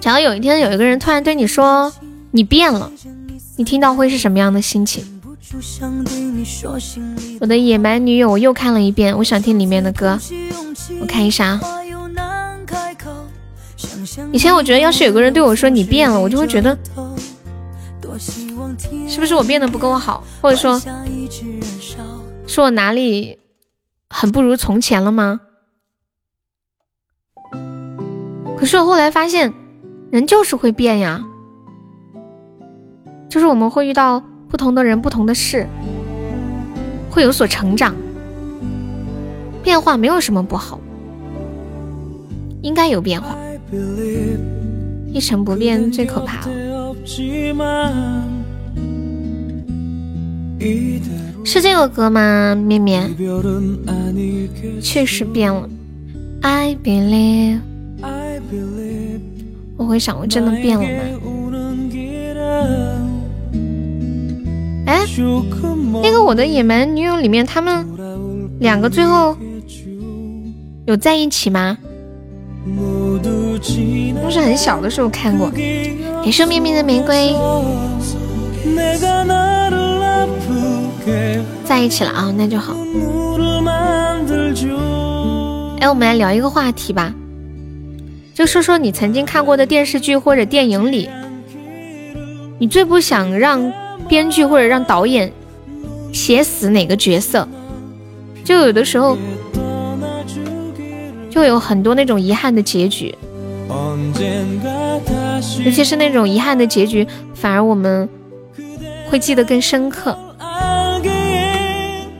[0.01, 1.93] 假如有一天有一个人突然对你说
[2.31, 2.91] 你变了，
[3.55, 5.21] 你听到会是什么样的心情？
[7.39, 10.19] 我的野蛮女友，我又看了一遍，我想听里面的歌，
[10.99, 11.61] 我看一下啊。
[14.33, 16.77] 以前我觉得，要是有个人对我说你变了，我就会觉得，
[19.07, 20.77] 是不是我变得不够好，或者说，
[22.45, 23.37] 是我哪里
[24.13, 25.39] 很不如从前了吗？
[28.57, 29.51] 可是我后来发现，
[30.11, 31.23] 人就是会变呀，
[33.29, 35.65] 就是我们会遇到不同的人、不同的事，
[37.09, 37.95] 会有所成长，
[39.63, 40.79] 变化没有什么不好，
[42.61, 43.35] 应该有变化。
[45.13, 46.95] 一成不变最可怕了，
[51.43, 52.55] 是这个歌吗？
[52.55, 53.15] 面面，
[54.81, 55.67] 确实变了。
[56.41, 57.59] I believe，
[59.77, 60.89] 我会想，我真的变了吗？
[64.87, 65.05] 哎，
[66.01, 67.85] 那个我的野蛮女友里面，他们
[68.59, 69.35] 两个最后
[70.85, 71.77] 有在一起吗？
[74.23, 75.51] 都是很小的时候看过。
[76.23, 77.33] 感谢面面的玫瑰，
[81.63, 82.73] 在一起了啊，那就好。
[85.79, 87.13] 哎，我们来聊一个话题吧，
[88.33, 91.09] 就说说你曾经看过的电视剧或者电影里，
[92.59, 93.71] 你最不想让
[94.07, 95.31] 编剧或者让导演
[96.13, 97.47] 写死哪个角色？
[98.43, 99.17] 就有的时候。
[101.33, 103.15] 就有很多那种遗憾的结局，
[105.63, 108.09] 尤其是那种遗憾的结局，反而我们
[109.09, 110.13] 会记得更深刻。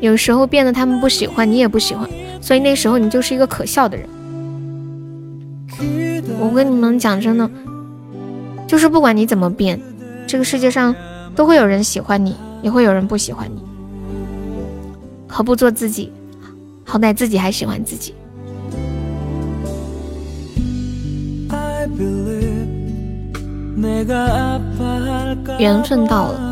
[0.02, 2.10] 有时候变得他们不喜欢你，也不喜欢，
[2.42, 4.10] 所以那时候你就是一个可笑的人。
[6.40, 7.50] 我跟你们讲真的，
[8.68, 9.80] 就是不管你怎么变，
[10.28, 10.94] 这个世界上
[11.36, 13.62] 都会有人喜欢你，也会有人不喜欢你。
[15.28, 16.12] 何不做自己？
[16.84, 18.14] 好歹自己还喜欢自己。
[25.58, 26.51] 缘分到了。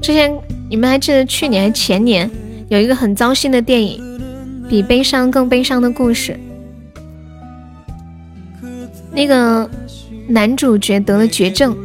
[0.00, 0.32] 之前
[0.70, 2.30] 你们还记得去年还前年
[2.68, 4.00] 有一个很糟心的电影，
[4.68, 6.38] 比悲伤更悲伤的故事。
[9.10, 9.68] 那个
[10.28, 11.76] 男主角得了绝症，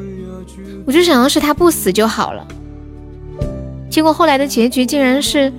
[0.85, 2.47] 我就想要是他不死就好了。
[3.89, 5.51] 结果后来的结局竟然是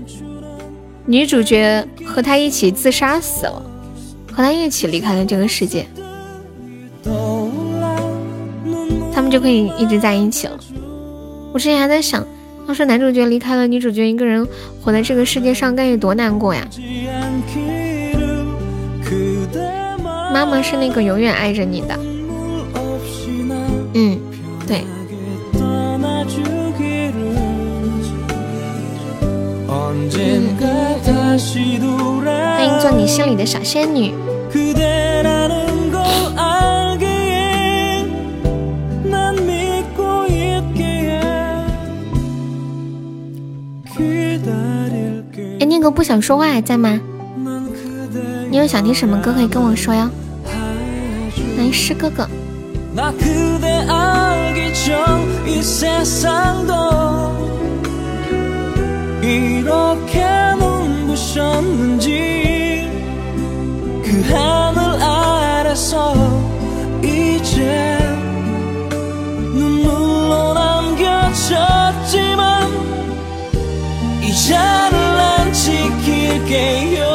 [1.06, 3.60] 女主角和他一起自杀死了，
[4.30, 5.84] 和他一起离开了这个世界，
[9.32, 10.58] 就可以一直在一起了。
[11.54, 12.22] 我之前还在想，
[12.68, 14.46] 要是男主角离开了女主角一个人
[14.82, 16.68] 活在这个世界上，该有多难过呀！
[20.34, 21.98] 妈妈是那个永远爱着你的，
[23.94, 24.20] 嗯，
[24.66, 24.84] 对。
[25.54, 26.02] 嗯
[32.56, 34.12] 欢迎做你心里的小仙女。
[45.82, 47.00] 个不想说话还在吗？
[48.50, 50.08] 你有想听什么歌可以跟我说哟。
[51.56, 52.28] 欢迎诗哥哥。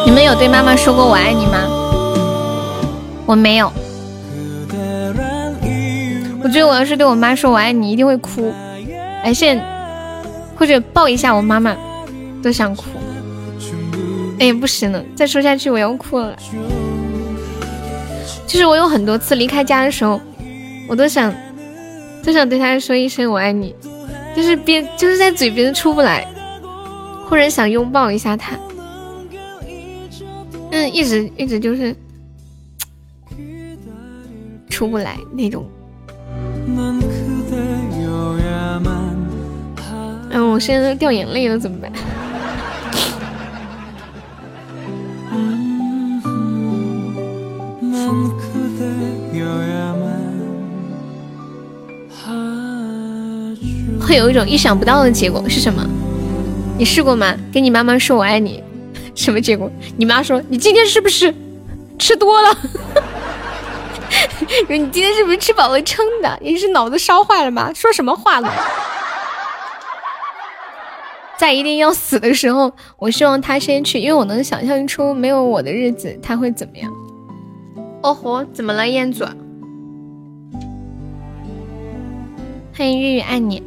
[0.05, 1.67] 你们有对妈妈说过我爱你吗？
[3.25, 3.69] 我没有。
[6.41, 8.53] 我觉得我要是对我妈说我爱你，一定会哭。
[9.21, 9.61] 哎，现
[10.55, 11.75] 或者抱一下我妈妈。
[12.41, 12.85] 都想哭。
[14.39, 16.33] 哎，不行了，再说下去我要哭了。
[18.45, 20.21] 就是我有很多次离开家的时候，
[20.87, 21.33] 我都想，
[22.23, 23.75] 都想对她说一声我爱你，
[24.33, 26.25] 就是边就是在嘴边出不来，
[27.29, 28.57] 或者想拥抱一下他，
[30.71, 31.95] 嗯，一直一直就是
[34.69, 35.65] 出不来那种。
[40.31, 41.91] 嗯，我现在都掉眼泪了，怎么办？
[53.99, 55.85] 会有一种意想不到的结果是什么？
[56.77, 57.35] 你试过吗？
[57.51, 58.63] 跟你妈妈说我爱你，
[59.15, 59.71] 什么结果？
[59.97, 61.33] 你妈说你今天是不是
[61.97, 62.57] 吃多了？
[64.69, 66.37] 你今天是不是吃饱了撑的？
[66.39, 67.71] 你是脑子烧坏了吗？
[67.73, 68.49] 说什么话呢？
[71.37, 76.91] 在一定要死的时候，我希望他先去，因为我能想象出没有我的日子他会怎么样。
[78.03, 79.25] 哦吼，怎么了，彦祖？
[82.75, 83.63] 欢迎月月爱你。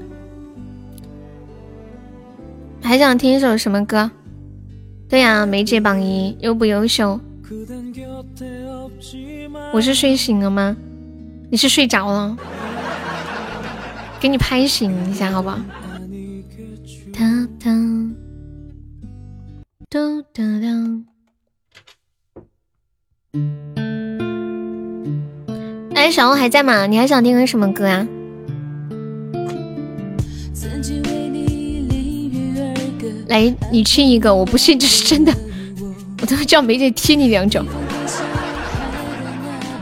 [2.90, 4.10] 还想听一首什么歌？
[5.08, 7.20] 对呀，梅姐榜一，优不优秀？
[9.72, 10.76] 我是睡醒了吗？
[11.52, 12.36] 你是睡着了？
[14.18, 15.60] 给你拍醒一下，好不好？
[17.12, 17.20] 哒
[17.60, 17.70] 哒，
[19.88, 20.66] 嘟哒哒。
[25.94, 26.88] 哎，小欧还在吗？
[26.88, 28.04] 你还想听个什么歌啊？
[33.30, 35.32] 来，你亲一个，我不信这是真的，
[36.20, 37.64] 我都叫梅姐踢你两脚，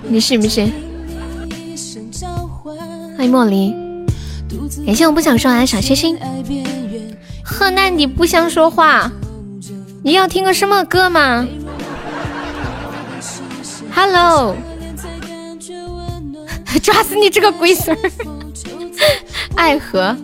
[0.07, 0.71] 你信不信？
[3.17, 3.75] 欢迎莫离，
[4.85, 6.19] 感谢我不想说完的小星星。
[7.43, 9.11] 贺南你不想说话？
[10.05, 11.49] 你要听个什么歌吗
[13.95, 14.55] ？Hello，
[16.83, 18.13] 抓死你这个龟孙儿！
[19.57, 20.15] 爱河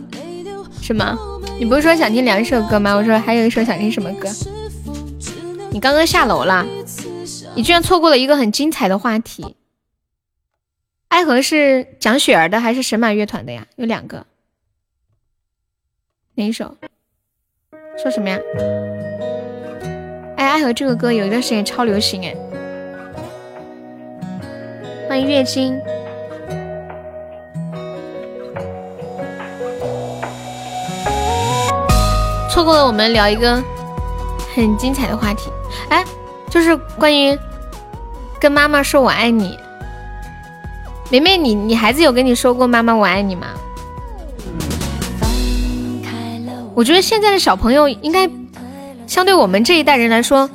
[0.82, 1.18] 什么？
[1.56, 2.94] 你不是说想听两首歌吗？
[2.94, 4.28] 我说还有一首想听什么歌？
[5.70, 6.66] 你刚刚下楼了，
[7.54, 9.56] 你居然错过了一个很精彩的话题。
[11.08, 13.66] 爱河是蒋雪儿的还是神马乐团的呀？
[13.76, 14.26] 有两个，
[16.34, 16.76] 哪一首？
[18.02, 18.38] 说什么呀？
[20.36, 22.34] 哎，爱河这个歌有一段时间超流行哎。
[25.08, 25.80] 欢迎月经。
[32.54, 33.60] 错过了，我们聊一个
[34.54, 35.50] 很精彩的话题，
[35.88, 36.04] 哎，
[36.48, 37.36] 就是关于
[38.38, 39.58] 跟妈妈说我爱你。
[41.10, 43.48] 梅梅，你你孩子有跟你说过妈妈我爱你吗？
[46.76, 48.30] 我觉得现在的小朋友应该
[49.04, 50.48] 相对我们这一代人来说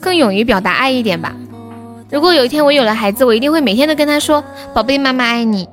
[0.00, 1.36] 更勇于表达爱一点吧。
[2.10, 4.42] 如果有一天我有了孩子，我一定会每天都跟他说
[4.72, 5.68] ：“宝贝，妈妈爱你。”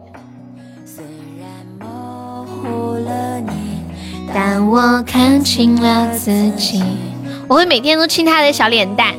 [4.34, 6.84] 但我看清了自己，
[7.48, 9.16] 我会每天都亲他的小脸蛋，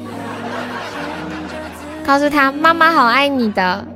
[2.07, 3.87] 告诉他妈妈好爱你的。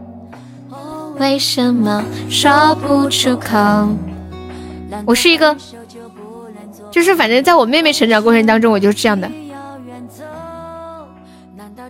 [1.19, 3.89] 为什么说不出口？
[5.07, 5.57] 我是一个，
[6.91, 9.31] 就是反正在我妹妹成长过程当中，我就是这样的。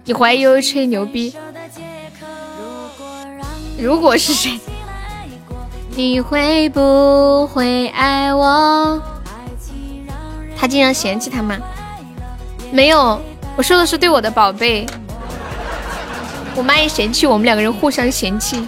[0.04, 1.34] 你怀疑我吹牛逼？
[3.78, 4.60] 如果是谁？
[5.96, 9.00] 你会不会爱我？
[10.56, 11.56] 他竟然嫌弃他吗？
[12.72, 13.20] 没有，
[13.56, 14.86] 我说的是对我的宝贝。
[16.56, 18.66] 我妈也嫌弃我们两个人互相嫌弃。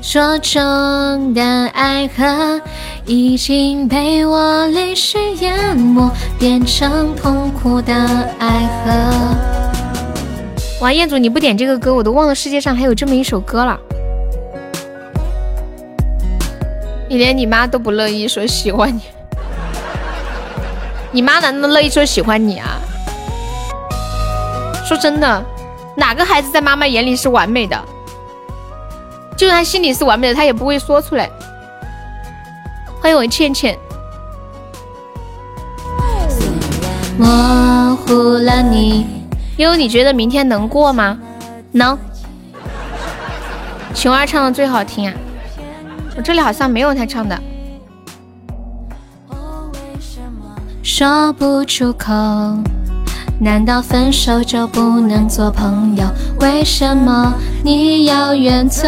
[0.00, 2.60] 说中的爱河
[3.06, 7.94] 已经被我泪水淹没，变成痛苦的
[8.38, 8.92] 爱河。
[10.80, 13.78] 哇，彦祖你不点这个歌，我都忘了世界上还有这么一首歌了。
[17.08, 19.02] 你连你妈都不乐意说喜欢你。
[21.14, 22.80] 你妈难道乐意说喜欢你啊？
[24.86, 25.44] 说真的，
[25.94, 27.78] 哪个孩子在妈妈眼里是完美的？
[29.36, 31.28] 就算他心里是完美的，他也不会说出来。
[33.00, 33.78] 欢迎我倩倩。
[37.18, 39.06] 模糊了你，
[39.58, 41.18] 悠悠，你觉得明天能过吗？
[41.72, 41.98] 能。
[43.92, 45.14] 晴儿唱的最好听啊！
[46.16, 47.38] 我这里好像没有他唱的。
[50.94, 52.12] 说不出口，
[53.40, 56.04] 难道分手就不能做朋友？
[56.38, 57.32] 为什么
[57.64, 58.86] 你要远走？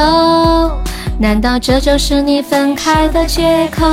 [1.18, 3.86] 难道这就是你分开的借口？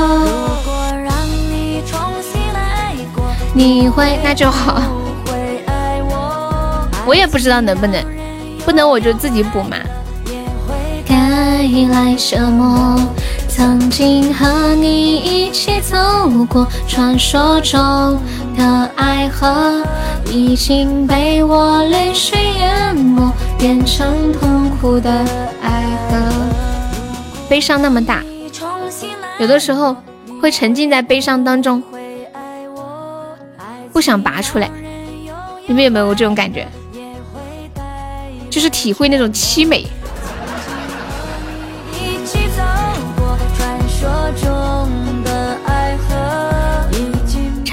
[3.54, 4.82] 你会那就好。
[7.06, 8.04] 我也不知道能不能，
[8.66, 9.78] 不能我就自己补嘛。
[11.06, 13.08] 该来什么？
[13.62, 15.96] 曾经和你一起走
[16.50, 17.80] 过，传说中
[18.58, 19.86] 的爱河
[20.32, 25.12] 已经被我泪水淹没，变成痛苦的
[25.62, 26.18] 爱河。
[27.48, 28.24] 悲伤那么大，
[29.38, 29.96] 有的时候
[30.42, 31.84] 会沉浸在悲伤当中，
[33.94, 34.72] 不想拔出来。
[35.68, 36.68] 你们有没有这种感觉？
[38.50, 39.86] 就是体会那种凄美。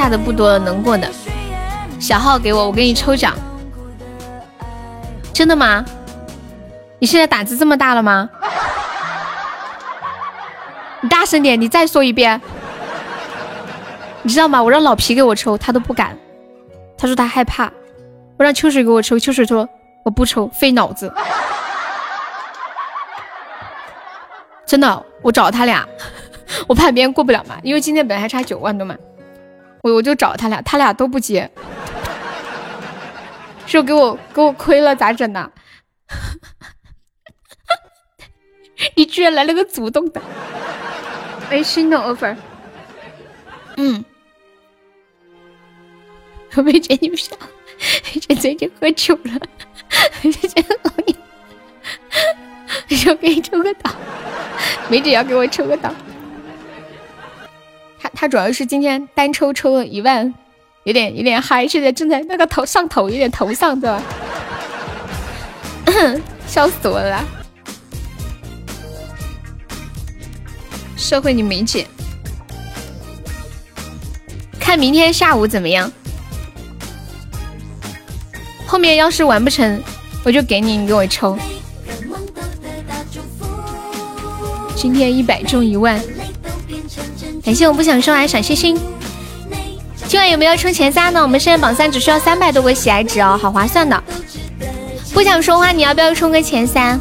[0.09, 1.07] 差的不多了，能过的。
[2.01, 3.35] 小号给我，我给你抽奖。
[5.35, 5.85] 真的吗？
[6.99, 8.31] 你现在胆子这么大了吗？
[11.03, 12.41] 你大声点，你再说一遍。
[14.23, 14.63] 你知道吗？
[14.63, 16.17] 我让老皮给我抽，他都不敢。
[16.97, 17.71] 他说他害怕。
[18.39, 19.69] 我让秋水给我抽，秋水说
[20.05, 21.13] 我不抽，费脑子。
[24.65, 25.87] 真的，我找他俩，
[26.67, 28.97] 我怕别人过不了嘛，因为今天本来还差九万多嘛。
[29.83, 31.49] 我我就找他俩，他俩都不接，
[33.67, 35.51] 说给我给我亏了咋整呢？
[38.95, 40.21] 你居然来了个主动的，
[41.51, 42.35] 没心动 offer。
[43.77, 44.05] 嗯，
[46.57, 47.37] 梅姐你不笑，
[48.15, 49.33] 梅姐最近喝酒了，
[50.23, 51.17] 梅姐老你，
[53.09, 53.95] 我给你抽个档，
[54.89, 55.95] 梅姐要给我抽个档。
[58.21, 60.35] 他主要是今天单抽抽了一万，
[60.83, 64.03] 有点有点嗨，现在正在那个头上头，有点头上，对吧？
[66.45, 67.25] 笑死我了！
[70.97, 71.87] 社会你没解，
[74.59, 75.89] 看明天下午怎么样？
[78.67, 79.81] 后面要是完不成，
[80.25, 81.39] 我就给你，你给我抽。
[84.75, 86.03] 今天一百中一万。
[87.49, 88.79] 感谢我不想说爱小星星。
[90.07, 91.23] 今晚有没有冲前三呢？
[91.23, 94.05] 我们现在榜三只需要三百多个喜爱值哦，好划算的。
[95.15, 97.01] 不想说话，你要不要冲个前三？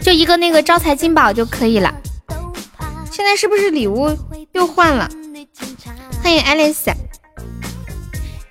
[0.00, 1.92] 就一个那个招财进宝就可以了。
[3.10, 4.16] 现在是不是礼物
[4.52, 5.10] 又换了？
[6.22, 6.94] 欢迎 Alice。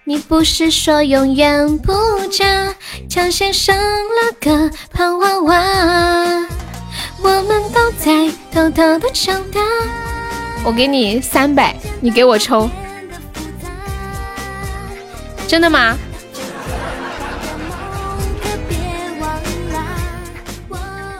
[0.03, 1.93] 你不是说永远不
[2.29, 2.75] 嫁，
[3.09, 5.63] 墙线上了个胖娃娃，
[7.21, 9.61] 我们都在偷偷的长大。
[10.63, 12.69] 我给你三百，你给我抽，
[15.47, 15.97] 真的吗？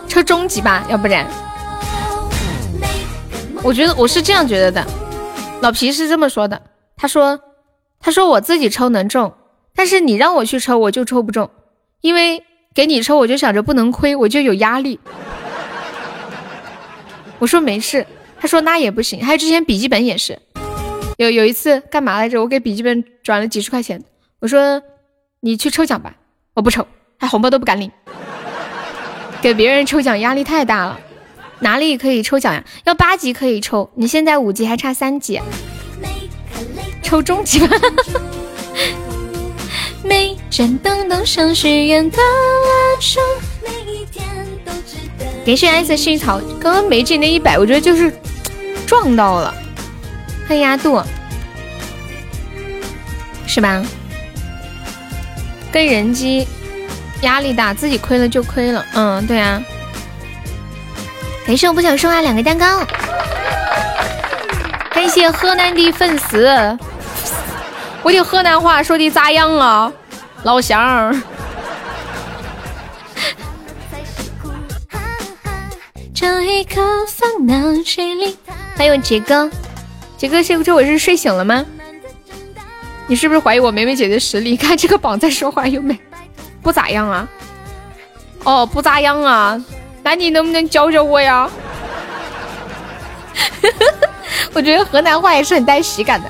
[0.08, 1.26] 抽中级吧，要不然，
[3.64, 4.86] 我觉得我是这样觉得的。
[5.62, 6.62] 老皮是这么说的，
[6.96, 7.40] 他说，
[8.00, 9.34] 他说我自己抽能中，
[9.74, 11.50] 但是你让我去抽，我就抽不中，
[12.02, 12.44] 因为
[12.76, 15.00] 给你抽，我就想着不能亏，我就有压力。
[17.40, 18.06] 我说没事。
[18.42, 20.40] 他说那也不行，还有之前笔记本也是，
[21.18, 22.42] 有有一次干嘛来着？
[22.42, 24.04] 我给笔记本转了几十块钱，
[24.40, 24.82] 我说
[25.42, 26.16] 你去抽奖吧，
[26.56, 26.88] 我不抽，
[27.20, 27.92] 还红包都不敢领，
[29.44, 31.00] 给别人抽奖压力太大了，
[31.60, 32.66] 哪里可以抽奖呀？
[32.86, 35.40] 要八级可以抽，你现在五级还差三级，
[37.04, 37.78] 抽中级吧。
[40.04, 43.20] 每盏灯都像许愿的蜡烛，
[43.64, 44.26] 每一天
[44.66, 45.46] 都值得。
[45.46, 48.12] 感谢爱色薰衣草，刚刚没进那一百，我觉得就是。
[48.92, 49.56] 撞到了，
[50.50, 51.02] 欢迎阿杜，
[53.48, 53.82] 是吧？
[55.72, 56.46] 跟人机
[57.22, 58.86] 压力大，自己亏了就亏了。
[58.94, 59.64] 嗯，对啊。
[61.48, 62.86] 感谢我不想说话两个蛋糕，
[64.94, 66.50] 感谢河南的粉丝，
[68.04, 69.90] 我的河南话说的咋样啊，
[70.44, 71.16] 老乡？
[76.22, 78.38] 这一刻烦恼谁理？
[78.76, 79.50] 还有杰哥，
[80.20, 81.66] 杰哥，这这我是睡醒了吗？
[83.08, 84.56] 你是不是怀疑我梅梅姐的实力？
[84.56, 85.98] 看这个榜在说话有没
[86.62, 87.28] 不咋样啊？
[88.44, 89.66] 哦，不咋样啊？
[90.04, 91.50] 那你能不能教教我呀？
[94.54, 96.30] 我觉得河南话也是很带喜感的。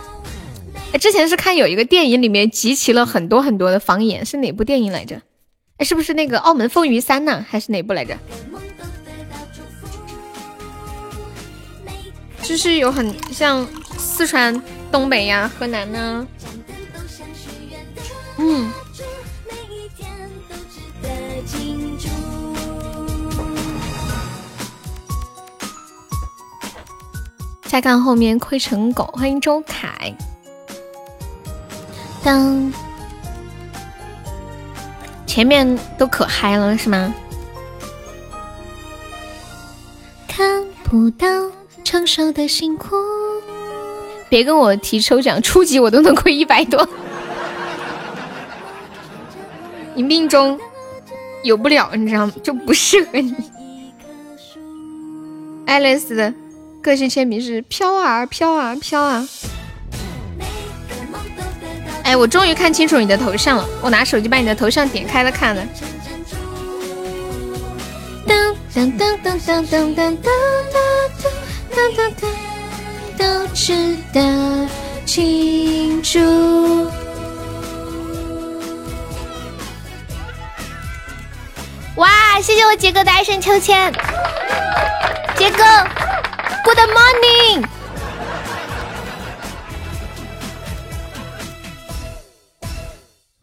[0.94, 5.22] 哎，之前是看有一个电影里面集齐了很多很多的方言，是哪部电影来着？
[5.76, 7.46] 哎，是不是那个《澳门风云三》呢？
[7.50, 8.18] 还是哪部来着？
[12.44, 13.66] 就是有很像
[13.98, 14.62] 四川、
[14.92, 16.28] 东北呀、河南呢，
[18.38, 18.72] 嗯。
[27.64, 30.14] 再看后面亏成狗，欢迎周凯。
[32.22, 32.74] 当
[35.26, 37.14] 前面都可嗨了是吗？
[40.28, 41.28] 看不到
[41.84, 42.96] 成熟的辛苦。
[44.30, 46.88] 别跟我提抽奖，初级我都能亏一百多。
[49.94, 50.60] 你命中
[51.44, 52.34] 有不了，你知道吗？
[52.42, 53.36] 就不适合你。
[55.66, 56.34] 爱丽丝的
[56.82, 59.28] 个性签名是飘啊飘啊飘啊。
[62.04, 65.64] 哎，我终于看清楚你的头像了，我拿手机把你的头像点开了看了。
[68.28, 71.32] 噔噔噔噔噔噔噔噔噔噔
[71.72, 72.28] 噔噔噔，
[73.18, 74.68] 都值得
[75.06, 76.20] 庆祝。
[81.96, 83.92] 哇，谢谢我杰哥的爱神秋千，
[85.38, 85.64] 杰哥
[86.64, 87.66] ，Good morning。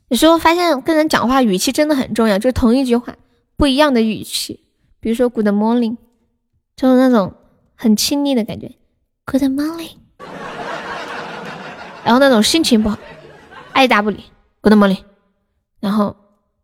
[0.08, 3.14] 有时候发现跟人讲话语气真的很重要，就是同一句话
[3.56, 4.64] 不一样的语气，
[5.00, 5.96] 比如说 Good morning，
[6.76, 7.34] 就是那种
[7.80, 8.72] 很亲昵的感觉
[9.24, 9.92] ，Good morning，
[12.02, 12.98] 然后那种心情不好，
[13.72, 14.24] 爱答不理
[14.60, 15.04] ，Good morning，
[15.78, 16.16] 然后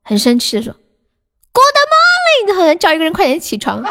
[0.03, 3.85] 很生气的说 Good morning，好像叫一个人快点起床。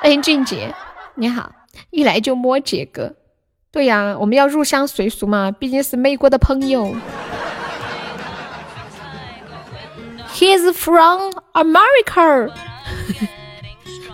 [0.00, 0.74] 欢 迎俊杰，
[1.16, 1.52] 你好，
[1.90, 3.14] 一来就摸杰哥，
[3.70, 6.96] 对呀，我们要入乡随俗嘛，毕竟是美国的朋友。
[10.34, 12.50] He's from America,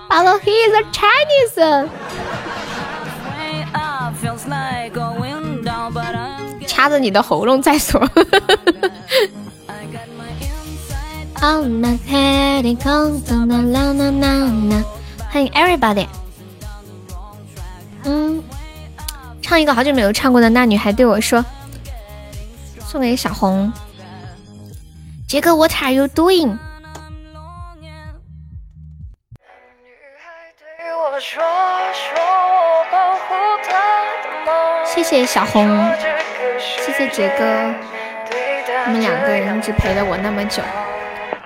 [0.08, 1.88] but he's a Chinese.
[6.66, 8.00] 掐着你的喉咙再说。
[15.30, 16.06] 欢迎 everybody。
[18.04, 18.42] 嗯，
[19.42, 21.40] 唱一个好久没有唱过的《那女孩对我说》，
[22.86, 23.72] 送给小红。
[25.26, 26.56] 杰哥，What are you doing？
[34.84, 35.66] 谢谢小红，
[36.60, 37.74] 谢谢杰哥，
[38.86, 40.62] 你们两个人一直陪了我那么久，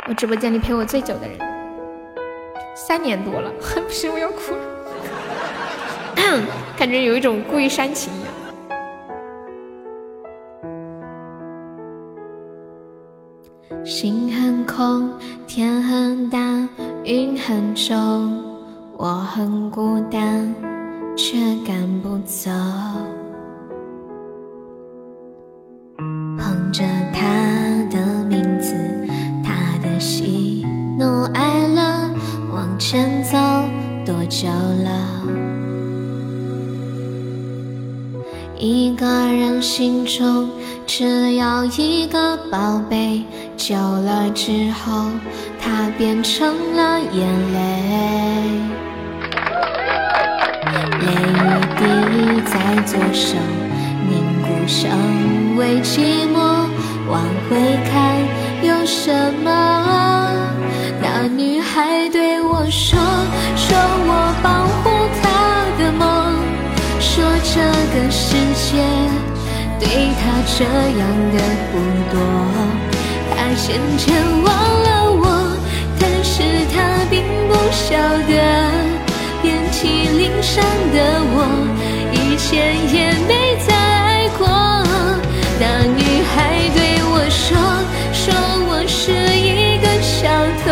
[0.09, 1.39] 我直播间里陪我最久的人，
[2.75, 3.51] 三年多了，
[3.81, 4.61] 不是我要哭了，
[6.77, 8.33] 感觉有一种故意煽情一样。
[13.87, 16.39] 心很空，天很大，
[17.05, 18.52] 云很重，
[19.05, 20.55] 我很孤单，
[21.17, 22.53] 却赶不走。
[26.39, 27.27] 捧着他
[27.91, 28.77] 的名字，
[29.43, 30.65] 他的喜
[30.97, 32.15] 怒哀乐，
[32.55, 33.37] 往前走
[34.07, 34.93] 多久了？
[38.57, 40.49] 一个人心中
[40.87, 43.25] 只有一个宝贝，
[43.57, 45.09] 久了之后，
[45.61, 47.27] 它变成了眼。
[47.53, 48.82] 泪
[52.47, 53.37] 在左手，
[54.09, 56.37] 凝固成为寂寞。
[57.09, 57.21] 往
[57.51, 57.57] 回
[57.91, 57.93] 看
[58.63, 59.13] 有什
[59.43, 59.49] 么？
[61.03, 62.99] 那女孩对我说，
[63.57, 64.11] 说我
[64.43, 64.91] 保护
[65.21, 65.23] 她
[65.79, 66.03] 的梦。
[67.01, 67.61] 说这
[67.93, 68.81] 个世界
[69.79, 69.85] 对
[70.17, 71.03] 她这样
[71.33, 71.37] 的
[71.71, 71.73] 不
[72.11, 72.17] 多，
[73.35, 74.15] 她渐渐
[74.45, 75.25] 忘了我，
[75.99, 76.43] 但是
[76.73, 77.91] 她并不晓
[78.27, 78.33] 得，
[79.43, 80.65] 遍体鳞伤
[80.95, 80.97] 的
[81.35, 81.37] 我，
[82.53, 84.47] 前也没再爱过。
[85.59, 86.37] 那女孩
[86.75, 87.57] 对我说，
[88.13, 88.23] 说
[88.69, 90.29] 我是一个小
[90.63, 90.69] 偷，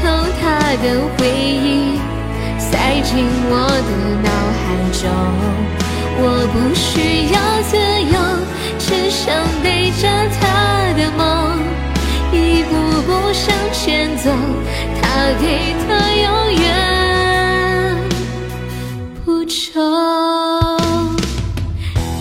[0.00, 0.06] 偷
[0.40, 0.46] 她
[0.84, 0.86] 的
[1.16, 1.98] 回忆。
[2.60, 2.70] 塞
[3.02, 3.52] 进我
[3.88, 3.90] 的
[4.22, 5.02] 脑海中，
[6.20, 6.22] 我
[6.52, 7.74] 不需要自
[8.14, 8.16] 由，
[8.78, 9.26] 只想
[9.60, 10.06] 背着
[10.38, 10.40] 她
[10.94, 11.58] 的梦，
[12.30, 12.70] 一步
[13.02, 14.30] 步向前走，
[15.02, 15.02] 她
[15.40, 15.90] 给的
[16.22, 16.26] 永
[16.62, 16.64] 远
[19.24, 20.27] 不愁。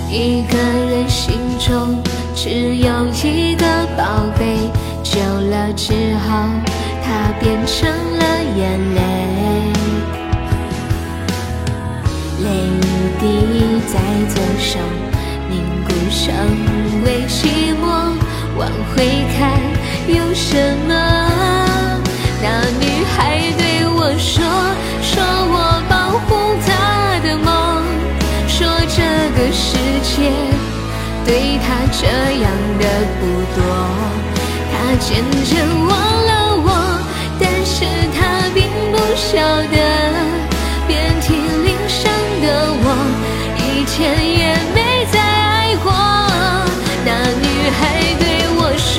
[0.10, 2.02] 一个人心中
[2.34, 3.66] 只有一个
[3.98, 4.58] 宝贝，
[5.04, 6.30] 久了之后，
[7.04, 8.24] 它变成了
[8.56, 9.02] 眼泪。
[12.42, 12.82] 泪雨
[13.20, 13.24] 滴
[13.86, 14.00] 在
[14.34, 14.80] 左手，
[15.50, 16.24] 凝固成
[17.04, 17.86] 为寂寞。
[18.58, 19.60] 往回看
[20.08, 20.94] 有什么？
[22.42, 22.46] 那
[22.80, 24.44] 女孩对我说，
[25.02, 25.77] 说我
[29.58, 29.74] 世
[30.04, 30.30] 界
[31.26, 32.46] 对他这样
[32.80, 32.84] 的
[33.20, 33.22] 不
[33.56, 33.60] 多，
[34.72, 35.10] 他渐
[35.44, 35.90] 渐忘
[36.30, 36.32] 了
[36.64, 36.70] 我，
[37.40, 37.76] 但是
[38.16, 38.18] 他
[38.54, 39.34] 并不晓
[39.74, 39.76] 得
[40.88, 41.34] 遍体
[41.66, 42.06] 鳞伤
[42.44, 42.46] 的
[42.84, 42.86] 我
[43.58, 43.98] 以前
[44.42, 44.78] 也没
[45.12, 45.92] 再爱过。
[47.04, 47.10] 那
[47.42, 47.46] 女
[47.78, 47.80] 孩
[48.20, 48.24] 对
[48.60, 48.96] 我说，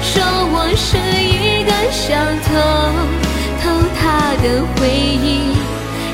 [0.00, 0.14] 说
[0.54, 2.04] 我是一个小
[2.46, 2.48] 偷
[3.60, 3.64] 偷
[3.98, 4.00] 她
[4.42, 4.44] 的
[4.76, 5.58] 回忆，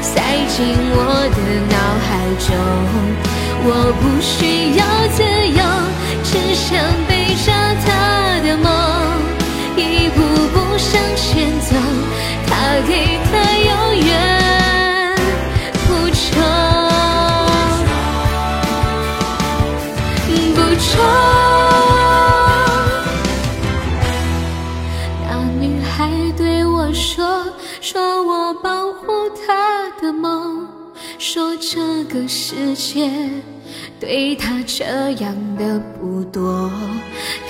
[0.01, 0.11] 塞
[0.48, 0.56] 进
[0.97, 0.98] 我
[1.36, 1.39] 的
[1.70, 2.09] 脑海
[2.40, 3.34] 中。
[3.66, 4.85] 我不需要
[5.16, 5.62] 自由，
[6.23, 6.77] 只想
[7.09, 7.51] 背着
[7.86, 7.89] 他
[8.45, 8.69] 的梦，
[9.74, 9.81] 一
[10.11, 10.20] 步
[10.53, 11.74] 步向前走。
[12.47, 12.53] 他
[12.86, 12.93] 给
[13.32, 13.35] 的
[13.65, 13.73] 永
[14.05, 14.07] 远
[15.86, 16.28] 不重，
[20.55, 20.93] 不重。
[25.26, 25.28] 那
[25.59, 25.91] 女孩
[26.36, 27.47] 对我说，
[27.81, 30.68] 说我保护她的梦，
[31.18, 33.10] 说这个世界
[34.00, 34.84] 对她这
[35.23, 36.70] 样的不多。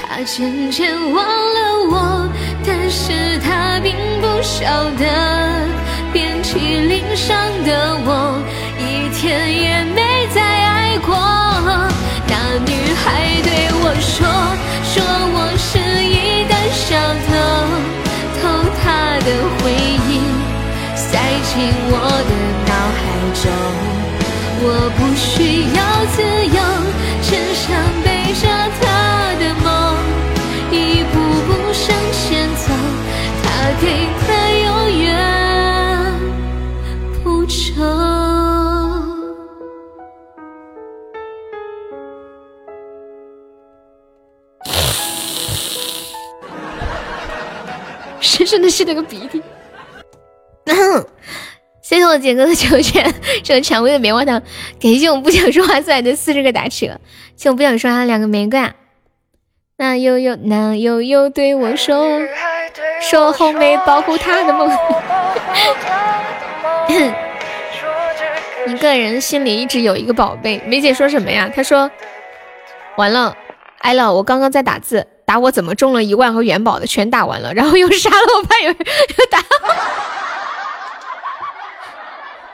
[0.00, 2.28] 她渐渐忘了我，
[2.64, 4.64] 但是她并不晓
[4.98, 5.04] 得，
[6.12, 8.38] 遍体鳞伤的我，
[8.78, 11.14] 一天也没再爱过。
[12.28, 13.48] 那女孩对
[13.82, 14.26] 我说，
[14.84, 15.02] 说
[15.34, 16.94] 我是一胆小
[17.26, 17.32] 偷，
[18.40, 18.42] 偷
[18.82, 18.84] 她
[19.20, 19.72] 的回
[20.08, 20.20] 忆，
[20.94, 21.52] 塞进
[21.90, 21.92] 我
[22.28, 22.32] 的
[22.66, 23.02] 脑海
[23.42, 23.93] 中。
[24.66, 26.22] 我不需要自
[26.56, 26.58] 由，
[27.20, 27.68] 只想
[28.02, 28.42] 背着
[28.80, 28.82] 他
[29.38, 29.68] 的梦，
[30.72, 31.14] 一步
[31.46, 32.72] 步向前走。
[33.42, 33.44] 他
[33.78, 33.84] 给
[34.26, 34.28] 的
[34.64, 34.66] 永
[35.02, 35.04] 远
[37.22, 37.52] 不愁。
[48.18, 49.42] 深深的吸了个鼻涕。
[51.84, 54.40] 谢谢我杰哥的球圈，这个蔷薇的棉花糖，
[54.80, 56.98] 感谢我不想说话送来的四十个打车，
[57.36, 58.58] 谢我不想说话的两个玫瑰。
[58.58, 58.72] 啊。
[59.76, 62.22] 那悠悠，那悠悠对我说，
[63.02, 64.70] 说红梅保护他的梦。
[68.66, 70.62] 一个人心里一直有一个宝贝。
[70.64, 71.50] 梅姐说什么呀？
[71.54, 71.90] 她说
[72.96, 73.36] 完了，
[73.80, 74.10] 挨了。
[74.10, 79.44] 我刚刚在打字，打我怎么中了一万和元宝的全打完了，然后又杀了我，怕有人又打。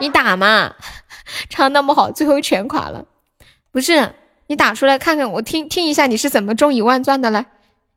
[0.01, 0.75] 你打嘛，
[1.49, 3.05] 唱那么好，最后全垮了。
[3.71, 4.13] 不是
[4.49, 7.47] 你打出来看看，我听听一下你是怎么中一万钻的来。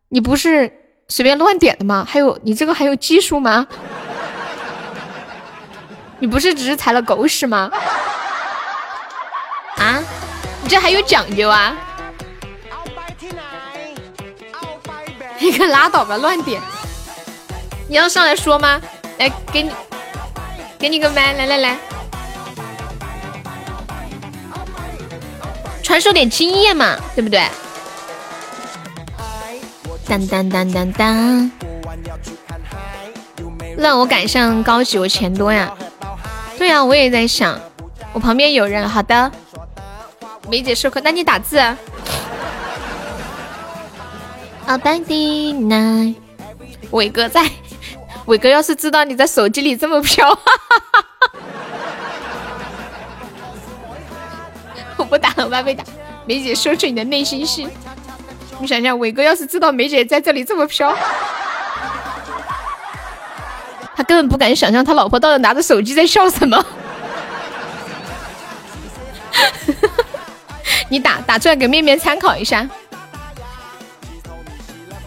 [0.09, 0.71] 你不是
[1.07, 2.05] 随便乱点的吗？
[2.07, 3.65] 还有你这个还有技术吗？
[6.19, 7.71] 你不是只是踩了狗屎吗？
[9.77, 10.03] 啊，
[10.61, 11.75] 你这还有讲究啊？
[15.39, 16.61] 你可拉倒吧，乱点。
[17.89, 18.79] 你要上来说吗？
[19.17, 19.71] 来，给你，
[20.79, 21.77] 给你个麦，来来来。
[25.93, 27.47] 传授点经验嘛，对不对？
[30.07, 31.51] 当当当当当，
[33.77, 35.71] 让我赶上高级，我钱多呀。
[36.57, 37.59] 对呀，我也在想，
[38.11, 38.89] 我旁边有人。
[38.89, 39.31] 好的，
[40.49, 41.59] 梅姐授课，那你打字。
[41.59, 41.77] 啊，
[44.83, 46.11] 班迪奈，
[46.89, 47.47] 伟哥在，
[48.25, 51.05] 伟哥要是知道你在手机里这么飘，哈哈哈。
[55.13, 55.83] 我不打了，我被打。
[56.25, 57.63] 梅姐说出你的内心事，
[58.59, 60.91] 你想想，伟哥要是知道梅姐在这里这么飘，
[63.95, 66.65] 他根本不敢想象他老婆到底拿着手机在笑什么。
[70.89, 72.67] 你打打出来给面面参考一下。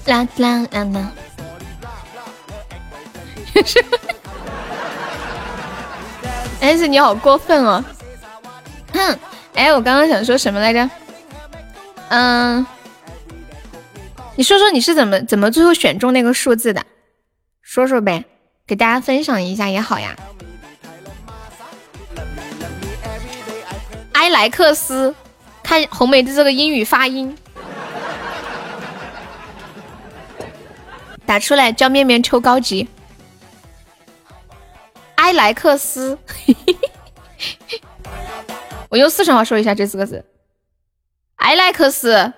[0.04, 1.10] 啦啦啦啦！
[6.60, 7.82] 但 是你好过分哦！
[8.92, 9.18] 哼。
[9.56, 10.88] 哎，我刚刚想说什么来着？
[12.08, 12.64] 嗯，
[14.36, 16.84] 你说说你是怎么怎么最后选中那个数字的？
[17.62, 18.24] 说说呗，
[18.66, 20.14] 给大家分享一下也好呀。
[24.12, 25.14] 埃莱克斯，
[25.62, 27.36] 看红梅的这个英语发音，
[31.24, 32.88] 打出来叫面面抽高级。
[35.16, 36.18] 埃莱克斯。
[38.88, 40.24] 我用四川话说一下这四个字，
[41.36, 42.32] 艾莱克斯，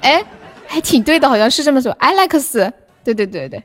[0.00, 0.24] 哎，
[0.66, 2.72] 还挺对的，好像是这么说，艾莱克斯，
[3.04, 3.62] 对对对对，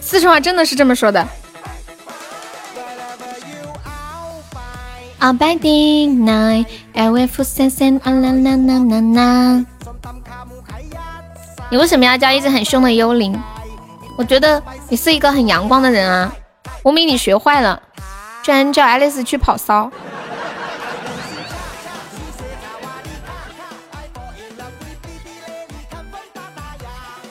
[0.00, 1.26] 四川话真的是这么说的。
[11.70, 13.40] 你为什么要叫一只很凶的幽灵？
[14.18, 16.34] 我觉得你是一个很阳光的人啊，
[16.82, 17.80] 我比你学坏了。
[18.42, 19.90] 居然叫爱丽丝去跑骚！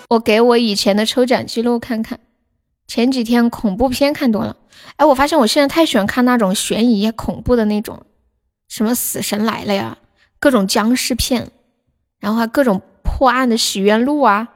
[0.08, 2.20] 我给我以前的抽奖记录看看，
[2.88, 4.56] 前几天恐怖片看多了。
[4.98, 8.06] 哎，我发现我现在太喜欢看那种悬疑恐怖的那种，
[8.68, 9.98] 什么死神来了呀，
[10.40, 11.52] 各种僵尸片，
[12.20, 14.48] 然后还各种破案的洗冤录啊，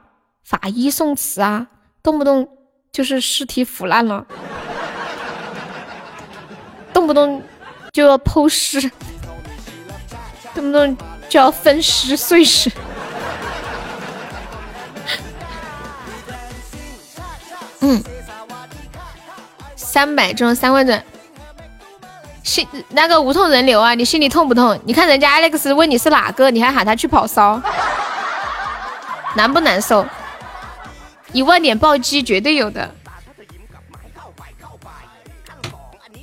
[0.44, 1.68] 法医宋词啊，
[2.02, 2.48] 动不动
[2.92, 4.26] 就是尸体腐烂了。
[6.96, 7.42] 动不动
[7.92, 8.80] 就要剖尸，
[10.54, 10.96] 动不动
[11.28, 12.72] 就要分尸碎尸。
[17.80, 18.02] 嗯，
[19.76, 21.04] 三百中三万钻，
[22.42, 24.80] 心那个无痛人流啊，你心里痛不痛？
[24.86, 27.60] 你看人家 Alex 问你是哪个，你还喊他去跑骚，
[29.34, 30.06] 难不难受？
[31.32, 32.90] 一万点暴击绝对有的。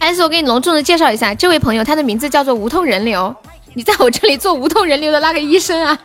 [0.03, 3.33] 还是我给你隆重的介绍一下，这位朋友他的名字叫做无痛人流，
[3.73, 5.98] 你在我这里做无痛人流的那个医生啊！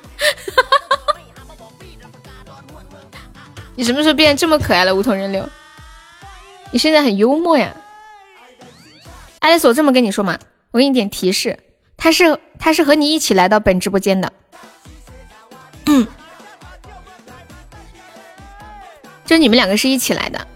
[3.75, 4.95] 你什么时候变得这么可爱了？
[4.95, 5.45] 无痛人流，
[6.71, 7.75] 你现在很幽默呀。
[9.41, 10.39] 爱丽丝，我这么跟你说嘛，
[10.71, 11.59] 我给你点提示，
[11.97, 14.33] 他是他是和你一起来到本直播间的，
[15.87, 16.07] 嗯
[19.27, 20.47] 就你们两个是一起来的。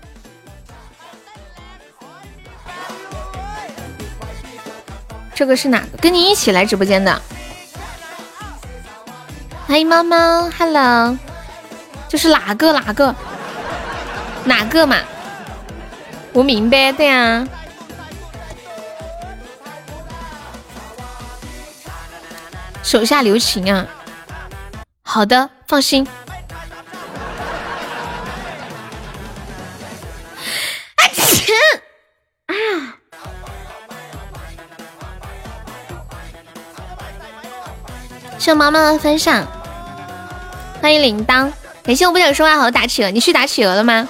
[5.42, 5.98] 这个是哪个？
[5.98, 7.20] 跟你一起来直播间的？
[9.66, 11.18] 欢迎猫猫，Hello，
[12.08, 13.12] 就是哪个哪个
[14.44, 14.98] 哪个嘛？
[16.32, 17.44] 无名呗，对呀。
[22.84, 23.84] 手下留情啊！
[25.02, 26.06] 好的，放心。
[32.46, 32.94] 啊
[38.42, 39.46] 谢妈妈的分享，
[40.80, 41.48] 欢迎铃铛，
[41.84, 44.08] 感谢我不想说话，好好打企鹅，你去打企鹅了吗？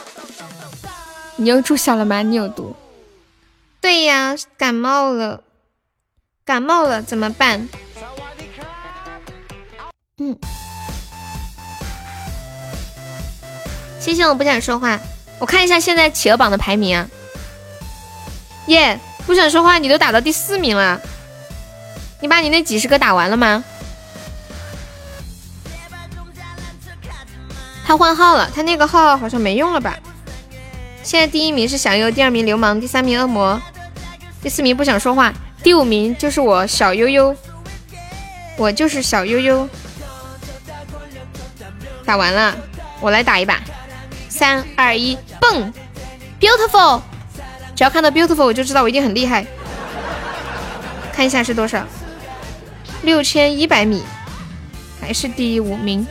[1.36, 2.22] 你又注销了吗？
[2.22, 2.74] 你有毒？
[3.78, 5.42] 对呀，感冒了，
[6.46, 7.68] 感冒了怎么办？
[10.16, 10.34] 嗯，
[14.00, 14.98] 谢谢我不想说话，
[15.40, 17.06] 我看一下现在企鹅榜的排名啊。
[18.68, 20.98] 耶，不想说话，你都打到第四名了，
[22.20, 23.62] 你把你那几十个打完了吗？
[27.84, 29.98] 他换号了，他那个号好像没用了吧？
[31.02, 33.60] 现在第一名是小优，第二名流氓，第三名恶魔，
[34.40, 37.34] 第四名不想说话，第五名就是我小悠悠，
[38.56, 39.68] 我就是小悠悠。
[42.04, 42.56] 打完了，
[43.00, 43.60] 我来打一把，
[44.28, 45.72] 三二一，蹦
[46.40, 47.00] ，beautiful，
[47.74, 49.44] 只要看到 beautiful 我就知道我一定很厉害。
[51.12, 51.84] 看一下是多少，
[53.02, 54.02] 六千一百米，
[55.00, 56.06] 还是第五名。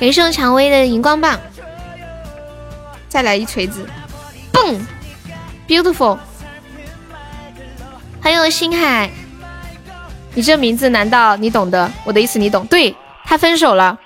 [0.00, 1.38] 感谢蔷薇的荧光棒，
[3.08, 3.84] 再来一锤子，
[4.52, 4.80] 蹦
[5.66, 6.16] ，beautiful，
[8.20, 9.10] 还有星海，
[10.34, 11.90] 你这名字难道你懂的？
[12.04, 12.64] 我的意思你懂？
[12.66, 12.94] 对
[13.24, 13.98] 他分手了，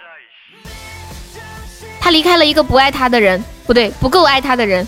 [2.00, 4.86] 他离开了一个不爱他的人，不对，不够爱他的人，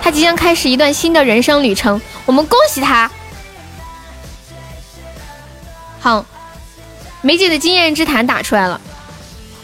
[0.00, 3.10] 他即将开始一段新的人生旅程，我们恭喜他。
[5.98, 6.24] 好，
[7.20, 8.80] 梅姐的经验之谈打出来了。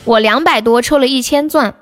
[0.09, 1.75] 我两百多抽了一千钻，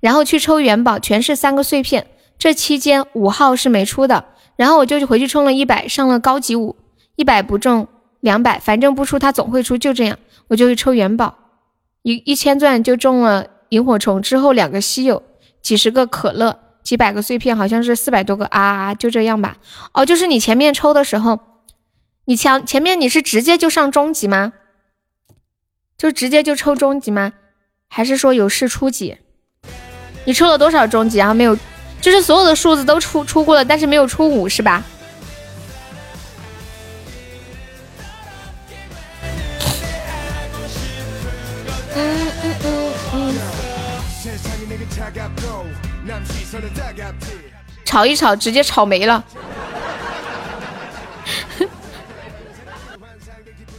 [0.00, 2.06] 然后去抽元宝，全是三个碎片。
[2.38, 4.24] 这期间五号是没出的，
[4.56, 6.76] 然后我就回去充了一百，上了高级五，
[7.16, 7.86] 一百不中
[8.20, 11.36] 两百，反正不出他总会出，就这样，我就去抽元宝，
[12.02, 15.22] 一一千钻就中了萤火虫，之后两个稀有，
[15.60, 19.58] 几十个可乐，几百个碎片，好像是四百多个啊，就这样吧。
[19.92, 21.38] 哦，就是你前面抽的时候，
[22.24, 24.54] 你前前面你是直接就上中级吗？
[25.98, 27.34] 就直接就抽中级吗？
[27.88, 29.16] 还是说有试初级？
[30.24, 31.18] 你抽了多少中级？
[31.18, 31.56] 然后没有，
[32.00, 34.82] 就是所有的数字都出出过了，但是没有出五，是吧？
[41.96, 43.34] 嗯嗯嗯嗯。
[47.84, 49.24] 炒一炒，直接炒没了。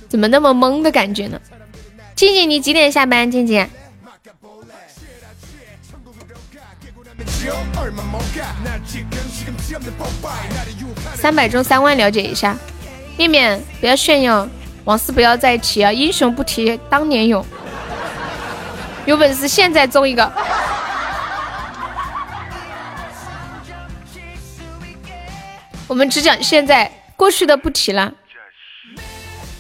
[0.07, 1.41] 怎么那么懵的感觉呢？
[2.15, 3.29] 静静，你几点下班？
[3.29, 3.67] 静静。
[11.15, 12.55] 三百中三万，了解一下。
[13.17, 14.47] 面面不要炫耀，
[14.83, 15.91] 往事不要再提啊！
[15.91, 17.45] 英雄不提当年勇，
[19.05, 20.31] 有本事现在中一个。
[25.87, 28.11] 我们只讲现在，过去的不提了。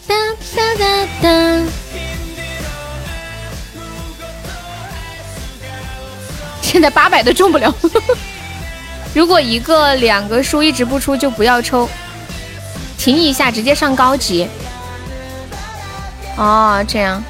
[0.07, 0.15] 哒
[0.55, 1.84] 哒哒哒。
[6.75, 7.73] 现在八百都中不了，
[9.15, 11.87] 如果一个两个书一直不出，就不要抽，
[12.97, 14.45] 停一下，直接上高级。
[16.35, 17.23] 哦，这样，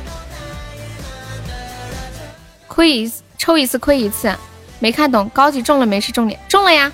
[2.67, 4.35] 亏一抽一次亏一次，
[4.79, 6.91] 没看懂，高级中了没是重点，中了呀。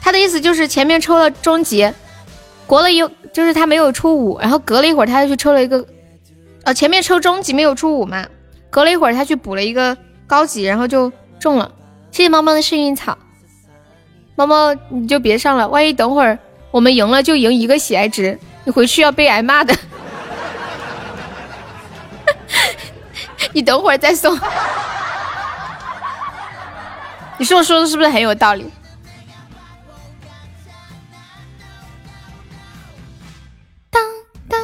[0.00, 1.92] 他的意思就是前面抽了中级，
[2.64, 5.84] 过了一就是他没有出五，然后隔了一会儿他又去抽了一个，
[6.62, 8.24] 呃，前面抽中级没有出五嘛，
[8.70, 9.96] 隔了一会儿他去补了一个
[10.28, 11.72] 高级，然后就中了。
[12.12, 13.18] 谢谢猫猫的幸运草，
[14.36, 16.38] 猫猫你就别上了，万一等会儿
[16.70, 19.74] 我们赢了就赢一个喜爱值，你回去要被挨骂的。
[23.52, 24.38] 你等会儿再送。
[27.38, 28.68] 你说我说的是不是很有道理？
[33.90, 34.02] 当
[34.48, 34.60] 当，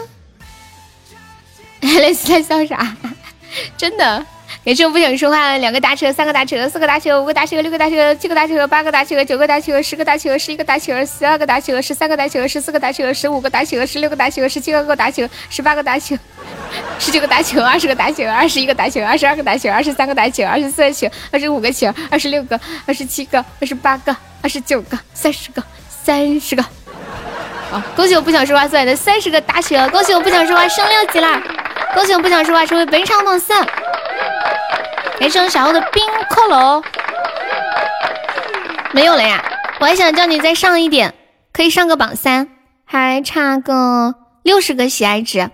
[1.81, 2.97] 蕾丝在笑啥？
[3.79, 4.27] 真的，
[4.67, 5.59] 也是我不想说话了。
[5.59, 16.19] 两个大车，三个大车，四个大车，五个大车，六个大车，七个大车，八个大车，九个大车，十个大车，十一个大车，十二个大车，十三个大车，十四个大车，十五个大车，十六个大车，十七个大车，十八个大车，
[16.99, 26.65] 十九个大球，二十个大球，二十一个大球，二十二个大球，二十三个大球，二十四个球，二十五个球，二十六个，二十七个，二十八个，二十九个，三十个，三十个。
[27.95, 31.43] 恭喜我不想说话送来的三十个大雪，恭喜我不想说话升六级啦！
[31.95, 33.67] 恭喜我不想说话成为本场榜三。
[35.19, 36.85] 感谢我小欧的冰骷髅，
[38.93, 39.43] 没有了呀！
[39.81, 41.15] 我还想叫你再上一点，
[41.53, 42.49] 可以上个榜三，
[42.85, 45.51] 还差个六十个喜爱值。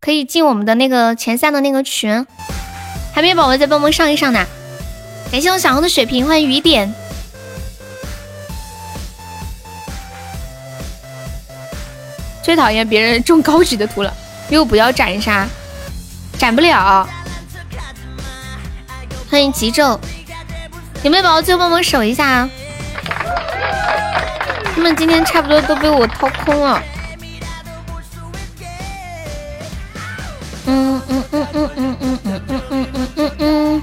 [0.00, 2.26] 可以进我们的那个前三的那个群，
[3.14, 4.44] 还没有宝宝再帮忙上一上呢。
[5.32, 6.94] 感谢我小红的水瓶，欢迎雨点。
[12.44, 14.14] 最讨厌别人中高级的图了，
[14.50, 15.48] 又不要斩杀，
[16.36, 17.08] 斩不了。
[19.30, 19.98] 欢迎极昼，
[21.02, 22.50] 有没有宝宝最后帮忙守一下啊？
[24.74, 26.82] 他们今天差不多都被我掏空了。
[30.66, 33.82] 嗯嗯嗯嗯嗯嗯嗯嗯嗯嗯嗯嗯，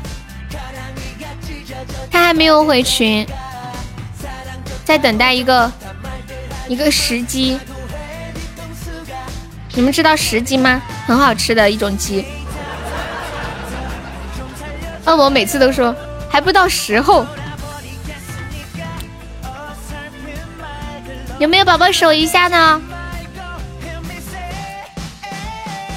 [2.12, 3.26] 他还没有回群，
[4.86, 5.72] 在等待一个
[6.68, 7.60] 一个时机。
[9.74, 10.82] 你们知道时鸡吗？
[11.08, 12.26] 很好吃的一种鸡。
[15.06, 15.96] 恶魔每次都说
[16.30, 17.26] 还不到时候，
[21.40, 22.82] 有没有宝宝守一下呢？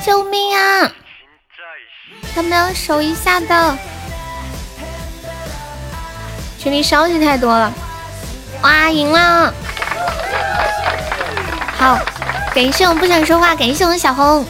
[0.05, 0.93] 救命啊！
[2.37, 3.79] 有没有守一下的？
[6.59, 7.73] 群里消息太多了。
[8.63, 9.53] 哇，赢了！
[11.79, 11.99] 好。
[12.55, 14.47] 感谢我们不想说话，感谢我们小红，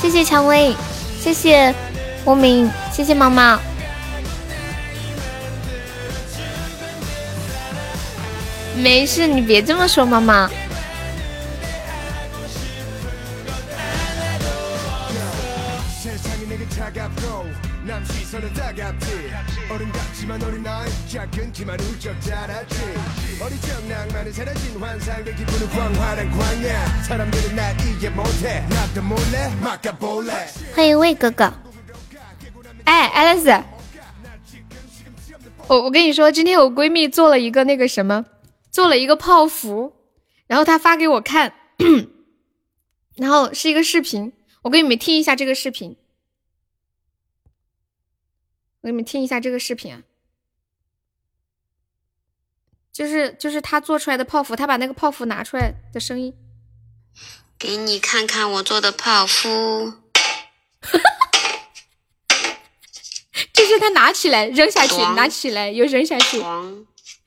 [0.00, 0.74] 谢谢蔷薇，
[1.20, 1.74] 谢谢
[2.24, 3.58] 无名，谢谢毛毛。
[8.74, 10.48] 没事，你别这么说，妈妈
[30.74, 31.52] 欢迎魏哥哥。
[32.84, 33.50] 哎，爱丽丝，
[35.68, 38.24] 我我跟你说，今天我闺蜜做了一个那个什么，
[38.70, 39.92] 做了一个泡芙，
[40.46, 41.52] 然后她发给我看，
[43.16, 44.32] 然后是一个视频，
[44.62, 45.96] 我给你们听一下这个视频。
[48.80, 50.02] 我给你们听一下这个视频啊，
[52.96, 56.32] 就是就是他做出来的泡芙，他把那个泡芙拿出来的声音，
[57.58, 59.92] 给你看看我做的泡芙。
[63.52, 66.42] 就是他拿起来扔下去，拿起来又扔下去，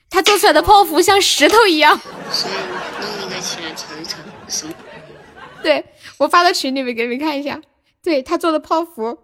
[0.10, 1.96] 他做出来的泡芙像石头一样。
[2.32, 2.54] 所以
[3.02, 4.74] 另一个起来尝一尝什么？
[5.62, 5.86] 对
[6.18, 7.62] 我发到群里面给你们看一下，
[8.02, 9.20] 对他做的泡芙。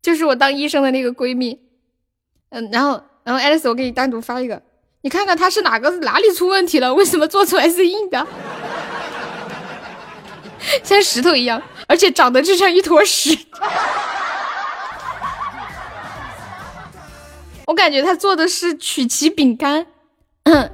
[0.00, 1.60] 就是我当医生的那个闺蜜，
[2.48, 4.62] 嗯，然后，然后爱丽丝，我给你单独发一个，
[5.06, 6.92] 你看看他是哪个哪里出问题了？
[6.92, 8.26] 为什么做出来是硬的，
[10.82, 13.38] 像石头一样，而且长得就像一坨屎。
[17.66, 19.86] 我感觉他做的是曲奇饼干，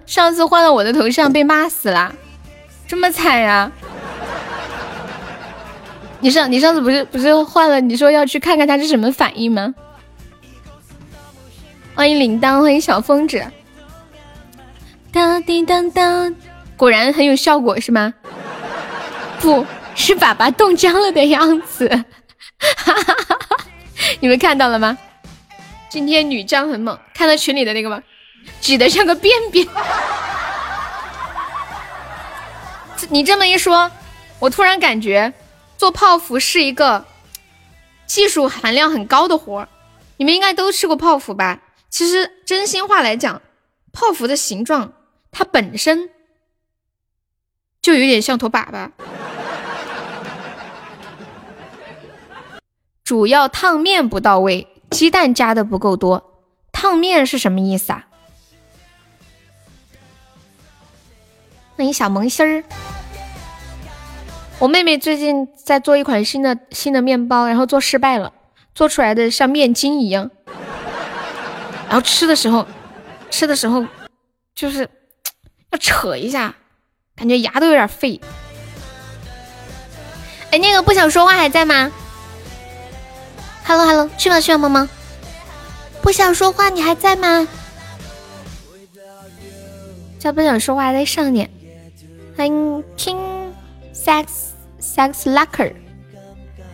[0.07, 2.15] 上次换了我的头像被骂死了，
[2.89, 3.71] 这么惨呀！
[6.21, 7.83] 你上你上次不是不是换了？
[7.83, 9.75] 你说要去看看他是什么反应吗？
[11.95, 13.45] 欢迎铃铛，欢迎小疯子。
[15.13, 16.35] 当叮当当，
[16.75, 18.15] 果然很有效果是吗？
[19.41, 23.57] 不是粑粑冻僵了的样子，哈哈哈哈
[24.21, 24.97] 你们看到了吗？
[25.91, 28.03] 今天女将很猛，看到群里的那个吗？
[28.61, 29.69] 挤得像个便便。
[33.11, 33.91] 你这么一说，
[34.39, 35.33] 我突然感觉。
[35.77, 37.05] 做泡芙是一个
[38.07, 39.69] 技术含量很高的活儿，
[40.17, 41.59] 你们应该都吃过泡芙吧？
[41.91, 43.43] 其实真心话来讲，
[43.93, 44.93] 泡芙的形状
[45.33, 46.11] 它本身
[47.81, 48.91] 就有点像坨粑粑。
[53.03, 56.45] 主要烫面不到位，鸡蛋加的不够多。
[56.71, 58.07] 烫面是什么意思啊？
[61.77, 62.63] 欢迎小萌新儿。
[64.59, 68.33] 我妹妹最近在做一款新的新的面包，然后做失败了，
[68.75, 70.31] 做出来的像面筋一样。
[71.89, 72.67] 然后吃的时候，
[73.29, 73.85] 吃的时候
[74.55, 74.89] 就是
[75.73, 76.55] 要扯一下，
[77.17, 78.21] 感觉牙都有点废。
[80.51, 81.91] 哎，那个不想说话还在吗
[83.65, 84.89] ？Hello Hello，去吧去吧，萌萌。
[86.03, 87.49] 不想说话，你还在吗？
[90.19, 91.51] 叫不想说话再上点。
[92.37, 93.53] 欢迎 King
[93.95, 94.27] Sex
[94.81, 95.73] Sex Lucker。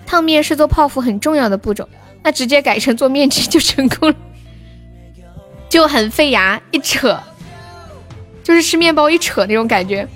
[0.06, 1.88] 烫面是做泡芙很重要的步骤，
[2.24, 4.16] 那直接改成做面筋就成功了，
[5.68, 7.22] 就很费牙，一扯
[8.48, 10.08] 就是吃面包一扯那种感觉。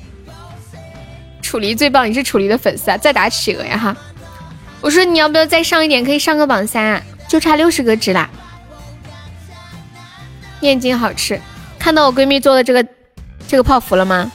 [1.42, 2.96] 楚离最棒，你是楚离的粉丝啊！
[2.96, 3.94] 再打企鹅呀哈！
[4.80, 8.30] 我说你要不要再上一点，可以上个榜三啊，就差六十个值啦。
[10.60, 11.38] 面筋好吃，
[11.78, 12.82] 看到我闺蜜做的这个
[13.46, 14.32] 这个泡芙了吗？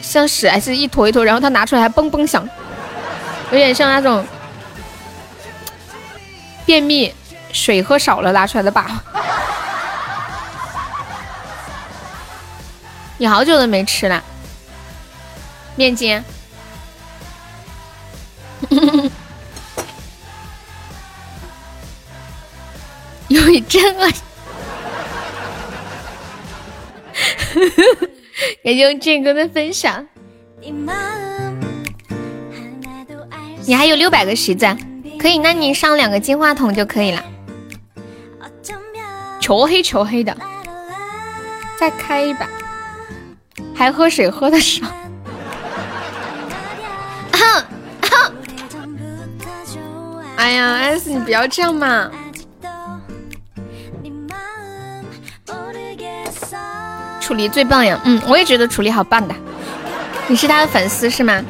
[0.00, 2.48] 像屎还是一坨一坨，然后她拿出来还嘣嘣响，
[3.50, 4.24] 有点像那种
[6.64, 7.12] 便秘
[7.50, 8.84] 水喝少了拉出来的粑。
[13.18, 14.22] 你好久都没吃了
[15.76, 16.22] 面筋。
[23.28, 24.22] 有一真恶心，
[28.62, 30.06] 感谢剑哥的分享。
[33.64, 34.66] 你还有六百个徐子，
[35.18, 37.24] 可以，那你上两个金话筒就可以了。
[39.40, 40.36] 黢黑黢黑的，
[41.78, 42.46] 再开一把，
[43.74, 44.86] 还喝水喝的少。
[50.36, 52.10] 哎呀，S 你不要这样嘛。
[57.20, 58.00] 楚离最棒呀！
[58.04, 59.34] 嗯，我也觉得楚离好棒的。
[60.26, 61.40] 你是他的粉丝是吗？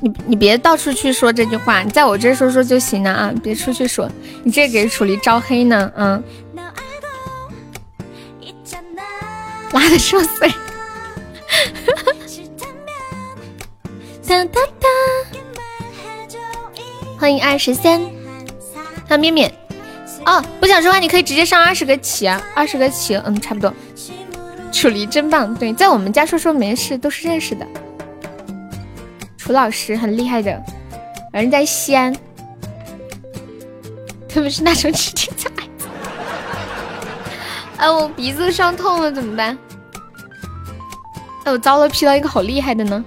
[0.00, 3.32] 你你别到处去说这句话，你在我这说说就行了啊！
[3.42, 4.10] 别出去说，
[4.44, 5.92] 你这给楚离招黑呢。
[5.96, 6.22] 嗯，
[9.72, 10.48] 拉的说碎。
[14.26, 14.88] 哒哒哒！
[17.18, 18.00] 欢迎二十三，
[19.08, 19.52] 还有面面。
[20.26, 23.72] 哦，不想说话，你可以直接上二十个起啊，二十个起，嗯，差不多。
[24.70, 27.66] 楚离真棒，对，在我们家说说没事，都是认识的。
[29.38, 30.62] 楚老师很厉害的，
[31.32, 32.14] 人在西安，
[34.28, 35.50] 特别是那种吃青菜。
[37.78, 39.56] 哎，我鼻子伤痛了，怎么办？
[41.44, 43.04] 哎，我遭了，劈到一个好厉害的呢，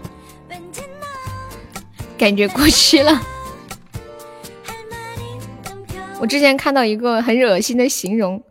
[2.17, 3.21] 感觉过期了。
[6.19, 8.43] 我之前看到一个很恶心的形容，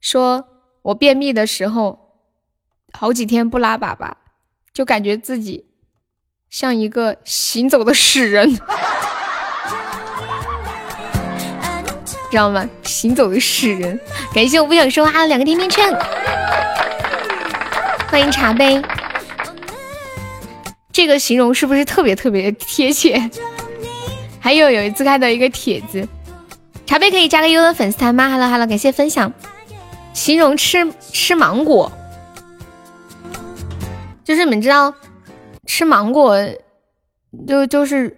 [0.00, 0.44] 说
[0.82, 2.18] 我便秘的时候，
[2.92, 4.12] 好几天不拉粑粑，
[4.74, 5.66] 就感觉自己
[6.50, 8.60] 像一个行走的死人，
[12.32, 12.66] 知道吗？
[12.82, 14.00] 行走的诗人。
[14.34, 15.94] 感谢我不想说话的两个甜甜圈，
[18.08, 18.80] 欢迎茶杯。
[20.90, 23.30] 这个形容是不是特别特别贴切？
[24.40, 26.08] 还有有一次看到一个帖子。
[26.86, 29.30] 茶杯可以加个优的粉丝团吗？Hello Hello，感谢分享。
[30.14, 31.92] 形容吃吃芒果，
[34.24, 34.94] 就是你们知道
[35.66, 36.38] 吃芒果
[37.46, 38.16] 就就是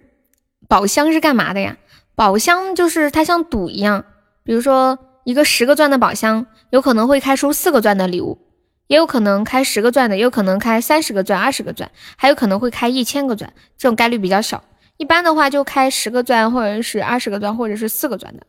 [0.69, 1.75] 宝箱是干嘛的呀？
[2.15, 4.05] 宝箱就是它像赌一样，
[4.43, 8.39] 比如说一个十个钻的宝箱，有可能会开出四个钻的礼物，
[8.87, 14.63] 也有可能开十个钻的，也有可能开三十个钻、二十个钻，还有可能会开一千个钻，这种概率比较小。
[14.97, 18.45] 一般的话就开十个钻，或者是二十个钻，或者是四个钻的。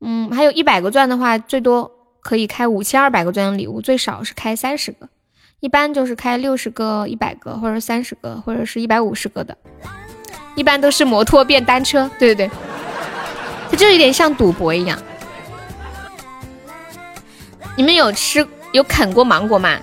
[0.00, 1.90] 嗯，还有一百个钻的话，最多
[2.22, 5.08] 可以开五千二百个钻的礼物，最少是开三十个，
[5.60, 9.56] 一般就是开六十个、一百个，或者三十个，或者是一百五十个的，
[10.54, 12.50] 一般都是摩托变单车，对对对，
[13.70, 14.98] 它就有点像赌博一样。
[17.76, 19.78] 你们有吃有啃过芒果吗？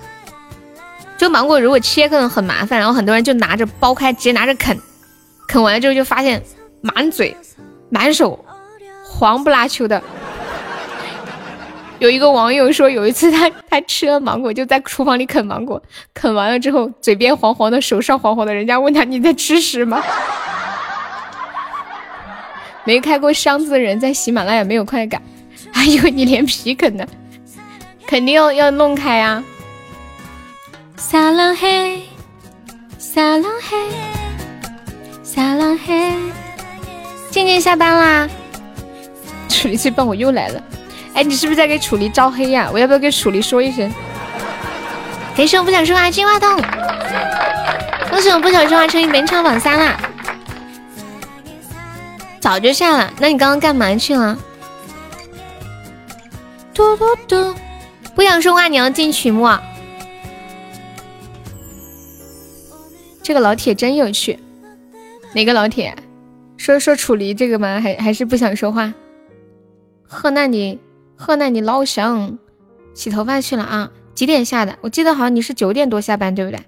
[1.16, 4.76] 就芒果如果切可能很麻烦，然后很多人就拿着剥开，直接拿着啃，
[5.46, 6.42] 啃完了之后就发现
[6.80, 7.36] 满嘴、
[7.88, 8.44] 满手。
[9.06, 10.02] 黄不拉秋的，
[12.00, 15.80] 有一个网友说，有一次他他吃了芒果，就在厨房里啃芒果，
[16.12, 20.02] 啃完了之后嘴边黄黄的，手上黄黄的，人家问他你在吃屎吗？
[22.84, 25.20] 没开过箱子的人在喜马拉雅没有快感，
[25.72, 27.06] 还以为你连皮啃呢，
[28.06, 29.42] 肯定要要弄开呀。
[30.96, 32.02] 撒浪嘿，
[32.98, 33.76] 撒浪嘿，
[35.22, 36.12] 撒浪嘿。
[37.30, 38.28] 静静下班啦，
[39.48, 40.62] 楚离最棒我又来了。
[41.14, 42.68] 哎，你是不是在给楚离招黑呀？
[42.72, 43.90] 我要不要给楚离说一声？
[45.36, 46.60] 感谢我不想说话金话筒，
[48.10, 49.98] 恭喜我不想说话成为本场榜三啦！
[52.44, 54.38] 早就下了，那你刚刚干嘛去了？
[56.74, 57.54] 嘟嘟嘟，
[58.14, 59.48] 不想说话，你要进曲目？
[63.22, 64.38] 这个老铁真有趣，
[65.32, 65.96] 哪个老铁？
[66.58, 67.80] 说说楚离这个吗？
[67.80, 68.92] 还还是不想说话？
[70.06, 70.78] 河南的
[71.16, 72.38] 河南的老乡，
[72.92, 73.90] 洗头发去了啊？
[74.14, 74.76] 几点下的？
[74.82, 76.60] 我记得好像你是九点多下班，对不对？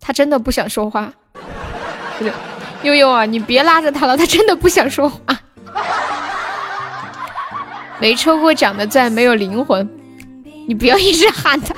[0.00, 1.12] 他真的不想说话。
[2.82, 5.18] 悠悠啊，你别拉着他了，他真的不想说话。
[8.00, 9.88] 没抽过奖的钻没有灵魂，
[10.66, 11.74] 你不要一直喊他。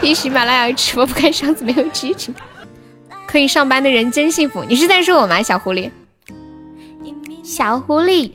[0.00, 2.34] 听喜马拉雅直播不开箱子没有激情，
[3.26, 4.64] 可以上班的人真幸福。
[4.64, 5.90] 你是在说我吗，小狐狸？
[7.42, 8.32] 小狐狸，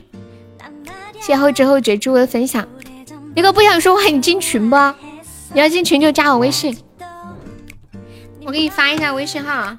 [1.20, 2.66] 邂逅之后觉祝我的分享。
[3.34, 4.76] 一个不想说话，你进群不？
[5.52, 6.76] 你要进群就加我微信，
[8.44, 9.78] 我给你发一下微信号啊，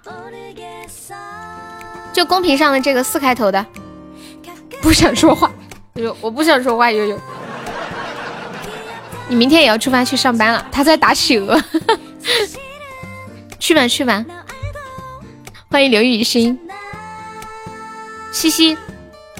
[2.15, 3.65] 就公屏上的这个四开头的。
[4.81, 5.51] 不想说话，
[5.95, 7.19] 悠悠，我不想说话，悠悠。
[9.27, 11.61] 你明天也要出发去上班了，他在打企鹅。
[13.59, 14.23] 去吧去吧，
[15.69, 16.57] 欢迎刘雨欣。
[18.31, 18.77] 西西，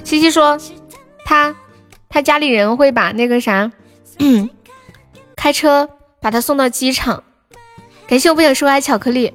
[0.04, 0.60] 西西说
[1.24, 1.56] 他
[2.10, 3.72] 他家里人会把那个啥。
[4.20, 4.50] 嗯，
[5.38, 5.90] 开车
[6.20, 7.24] 把他送到机场，
[8.08, 9.34] 感谢我不想说话巧克力，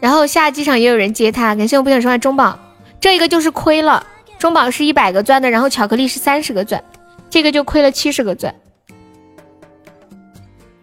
[0.00, 2.58] 然后下机场也有人接他，感谢我不想说话中宝，
[3.00, 4.06] 这一个就是亏了，
[4.38, 6.82] 中宝是一百个钻的，然后巧克力是三十个钻，
[7.28, 8.54] 这个就亏了七十个钻。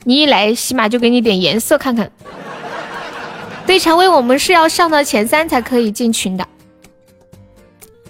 [0.03, 2.11] 你一来起码就给你点颜色看看，
[3.65, 6.47] 对，蔷薇我们是要上到前三才可以进群的。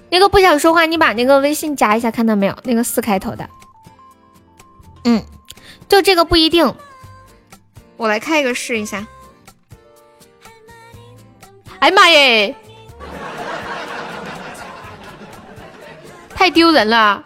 [0.10, 2.58] 那个不想说话，你把那个微信加一下，看到没有？
[2.64, 3.50] 那个四开头的。
[5.06, 5.24] 嗯，
[5.88, 6.74] 就这个不一定，
[7.96, 9.08] 我来开一个试一下。
[11.80, 12.56] 哎妈耶，
[16.34, 17.24] 太丢人了！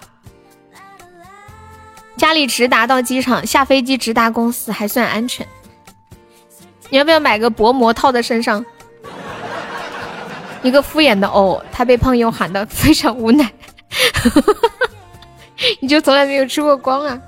[2.18, 5.48] 家里直达到机场，下飞机直达公司还算安全。
[6.90, 8.64] 你要不要买个薄膜套在身上？
[10.62, 13.52] 一个敷衍的哦，他被胖友喊的非常无奈。
[15.80, 17.20] 你就从来没有吃过光啊？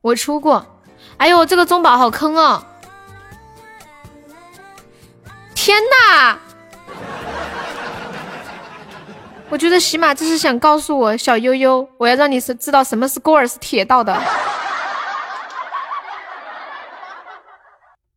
[0.00, 0.66] 我出过，
[1.18, 2.64] 哎呦，这个中宝好坑哦！
[5.68, 6.38] 天哪！
[9.50, 14.18] 我觉得喜马这是想告诉我，小悠悠，我要让你是知道什么是戈尔斯铁道的。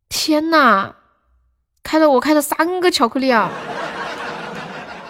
[0.08, 0.94] 天哪！
[1.82, 3.50] 开了我开了三个巧克力啊！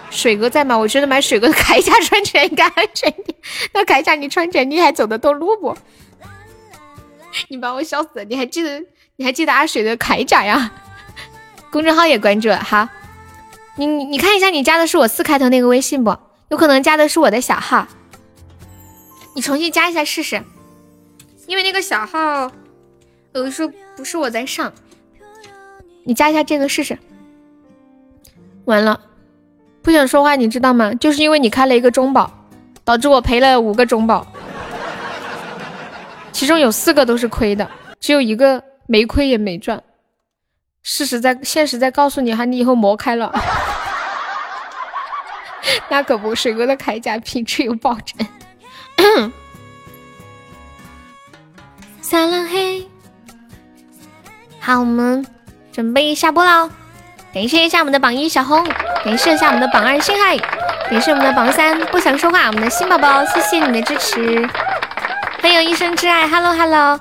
[0.09, 0.77] 水哥在吗？
[0.77, 3.37] 我觉得买水哥的铠甲穿起来应该安全点。
[3.71, 5.77] 那铠甲你穿起来，你还走得动路不？
[7.47, 8.25] 你把我笑死了！
[8.25, 8.83] 你还记得
[9.15, 10.69] 你还记得阿水的铠甲呀？
[11.73, 12.87] 公众号也关注了哈。
[13.77, 16.15] 你你看一下，你加的是我四开头那个微信不？
[16.49, 17.87] 有可能加的是我的小号。
[19.33, 20.43] 你重新加一下试试，
[21.47, 22.51] 因为那个小号
[23.33, 24.71] 有的时候不是我在上。
[26.03, 26.95] 你加一下这个试试。
[28.65, 29.01] 完了，
[29.81, 30.93] 不想说话，你知道吗？
[30.93, 32.31] 就是因为你开了一个中宝，
[32.83, 34.27] 导致我赔了五个中宝。
[36.31, 37.67] 其中有四个都是亏的，
[37.99, 39.81] 只有一个没亏也没赚。
[40.83, 43.33] 事实在，现实在告诉你哈，你以后磨开了，
[45.89, 48.27] 那可不，水哥的铠甲品质有保证。
[52.01, 52.85] 撒浪嘿，
[54.59, 55.25] 好，我们
[55.71, 56.69] 准备下播喽。
[57.33, 58.63] 感谢一下我们的榜一小红，
[59.05, 60.37] 感谢一下我们的榜二星海，
[60.89, 64.47] 感谢我们的榜三不想说话，我们的新宝宝，谢谢你的支持。
[65.41, 66.99] 欢迎一生挚爱，Hello Hello，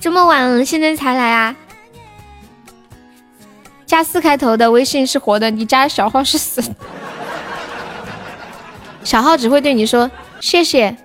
[0.00, 1.56] 这么晚了，现在才来啊？
[3.86, 6.60] 加四开头的微信是活的，你加小号是死。
[9.04, 10.96] 小号只会对你说谢谢，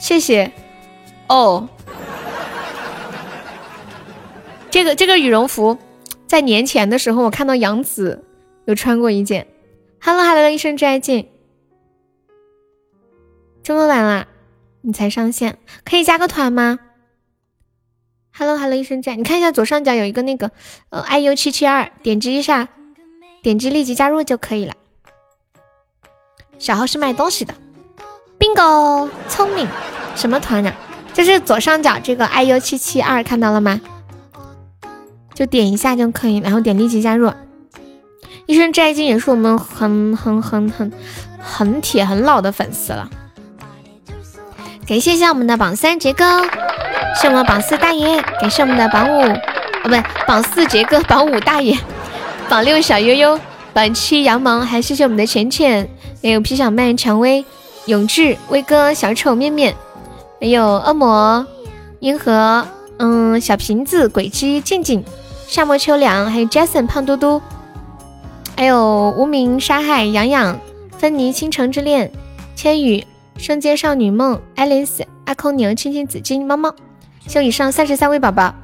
[0.00, 0.50] 谢谢
[1.28, 1.68] 哦。
[4.70, 5.78] 这个这个羽绒服，
[6.26, 8.24] 在年前的时候，我看到杨紫
[8.64, 9.46] 有穿过一件。
[10.00, 11.28] Hello Hello，一生之爱静，
[13.62, 14.26] 这么晚了。
[14.80, 16.78] 你才上线，可以加个团吗
[18.38, 20.50] ？Hello Hello，一生战，你看一下左上角有一个那个
[20.90, 22.68] 呃 IU 七七二，点击一下，
[23.42, 24.74] 点击立即加入就可以了。
[26.58, 27.54] 小号是卖东西的
[28.38, 29.66] ，bingo，聪明，
[30.14, 30.74] 什么团啊？
[31.14, 33.80] 就是左上角这个 iu 七七二看到了吗？
[35.32, 37.32] 就点一下就可以，然后点立即加入。
[38.44, 40.92] 一生挚爱金也是我们很很很很
[41.38, 43.08] 很铁很老的粉丝了。
[44.86, 46.42] 感谢一下我们的榜三杰哥，
[47.20, 49.40] 谢我们榜四大爷，感谢我们的榜五，哦
[49.82, 51.76] 不对，榜四杰哥，榜五大爷，
[52.48, 53.40] 榜六小悠悠，
[53.72, 55.88] 榜七羊毛，还谢谢我们的浅浅，
[56.22, 57.44] 还有皮小曼、蔷薇、
[57.86, 59.74] 永志、威哥、小丑面面，
[60.40, 61.44] 还有恶魔、
[61.98, 62.64] 银河，
[62.98, 65.04] 嗯，小瓶子、鬼姬、静静、
[65.48, 67.42] 夏末秋凉，还有 Jason、胖嘟嘟，
[68.56, 70.60] 还有无名、沙海、洋洋、
[70.96, 72.12] 芬妮、倾城之恋、
[72.54, 73.04] 千羽。
[73.38, 76.74] 圣洁少女梦、爱丽丝、阿空牛、青青紫金、猫猫，
[77.26, 78.54] 谢以上三十三位宝宝，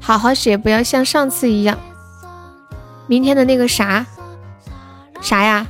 [0.00, 1.78] 好好写，不要像上次一样。
[3.06, 4.04] 明天的那个啥
[5.20, 5.66] 啥呀？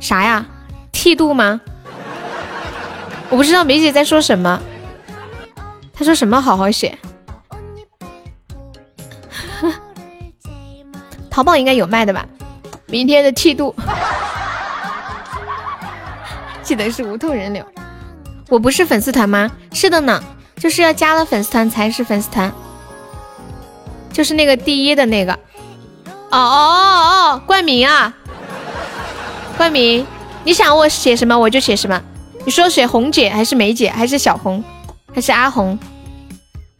[0.00, 0.46] 啥呀？
[0.92, 1.60] 剃度吗？
[3.28, 4.60] 我不知道梅姐在说什么。
[5.92, 6.40] 她说什么？
[6.40, 6.96] 好好写。
[11.28, 12.26] 淘宝应该有卖的吧？
[12.86, 13.74] 明天的剃度。
[16.66, 17.64] 记得是无痛人流，
[18.48, 19.48] 我不是粉丝团吗？
[19.72, 20.20] 是的呢，
[20.56, 22.52] 就是要加了粉丝团才是粉丝团，
[24.12, 25.32] 就是那个第一的那个。
[25.32, 25.38] 哦
[26.32, 28.12] 哦哦，冠名啊，
[29.56, 30.04] 冠名，
[30.42, 32.02] 你想我写什么我就写什么。
[32.44, 34.64] 你说写红姐还是梅姐还是小红
[35.14, 35.78] 还是阿红？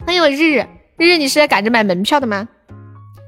[0.05, 0.67] 欢迎我日日
[0.97, 2.45] 日日，你是在赶着买门票的吗？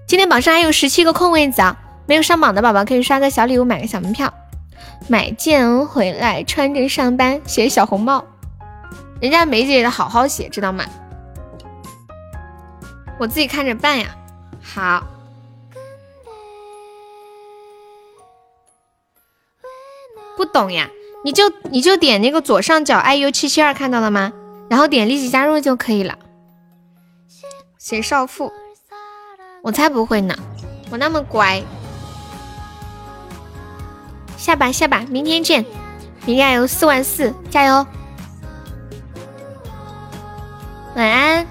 [0.10, 4.34] 今天榜上还有十七个空位子啊，没有上榜的宝宝可以刷个小礼物买个小门票。
[5.08, 8.24] 买件回来穿着上班，写小红帽，
[9.22, 10.85] 人家梅姐的好好写，知道吗？
[13.19, 14.16] 我自己看着办呀。
[14.61, 15.03] 好，
[20.38, 20.90] 不懂呀，
[21.25, 24.32] 你就你就点那个左上角 iu 七七二看到了吗？
[24.69, 26.17] 然后点立即加入就可以了。
[27.77, 28.51] 写少妇，
[29.64, 30.35] 我才不会呢，
[30.91, 31.64] 我那么乖。
[34.50, 35.64] 下吧下吧，明天见！
[36.26, 37.86] 明天有四万四，加油！
[40.95, 41.45] 晚安，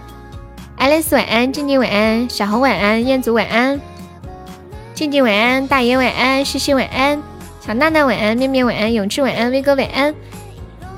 [0.77, 3.81] 爱丽丝晚安，静静晚安，小红晚安，彦祖晚安，
[4.94, 7.23] 静静晚安，大爷晚安，西西晚安，
[7.60, 10.12] 小娜娜晚安，面面晚安，永志晚安，威哥晚安，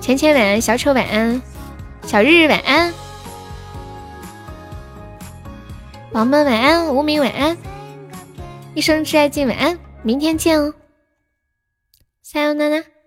[0.00, 1.42] 浅浅晚安，小丑晚安，
[2.06, 2.94] 小日日晚安，
[6.12, 7.58] 宝们晚安，无名晚安，
[8.72, 10.72] 一生挚爱敬晚安，明天见哦。
[12.32, 12.99] さようなら。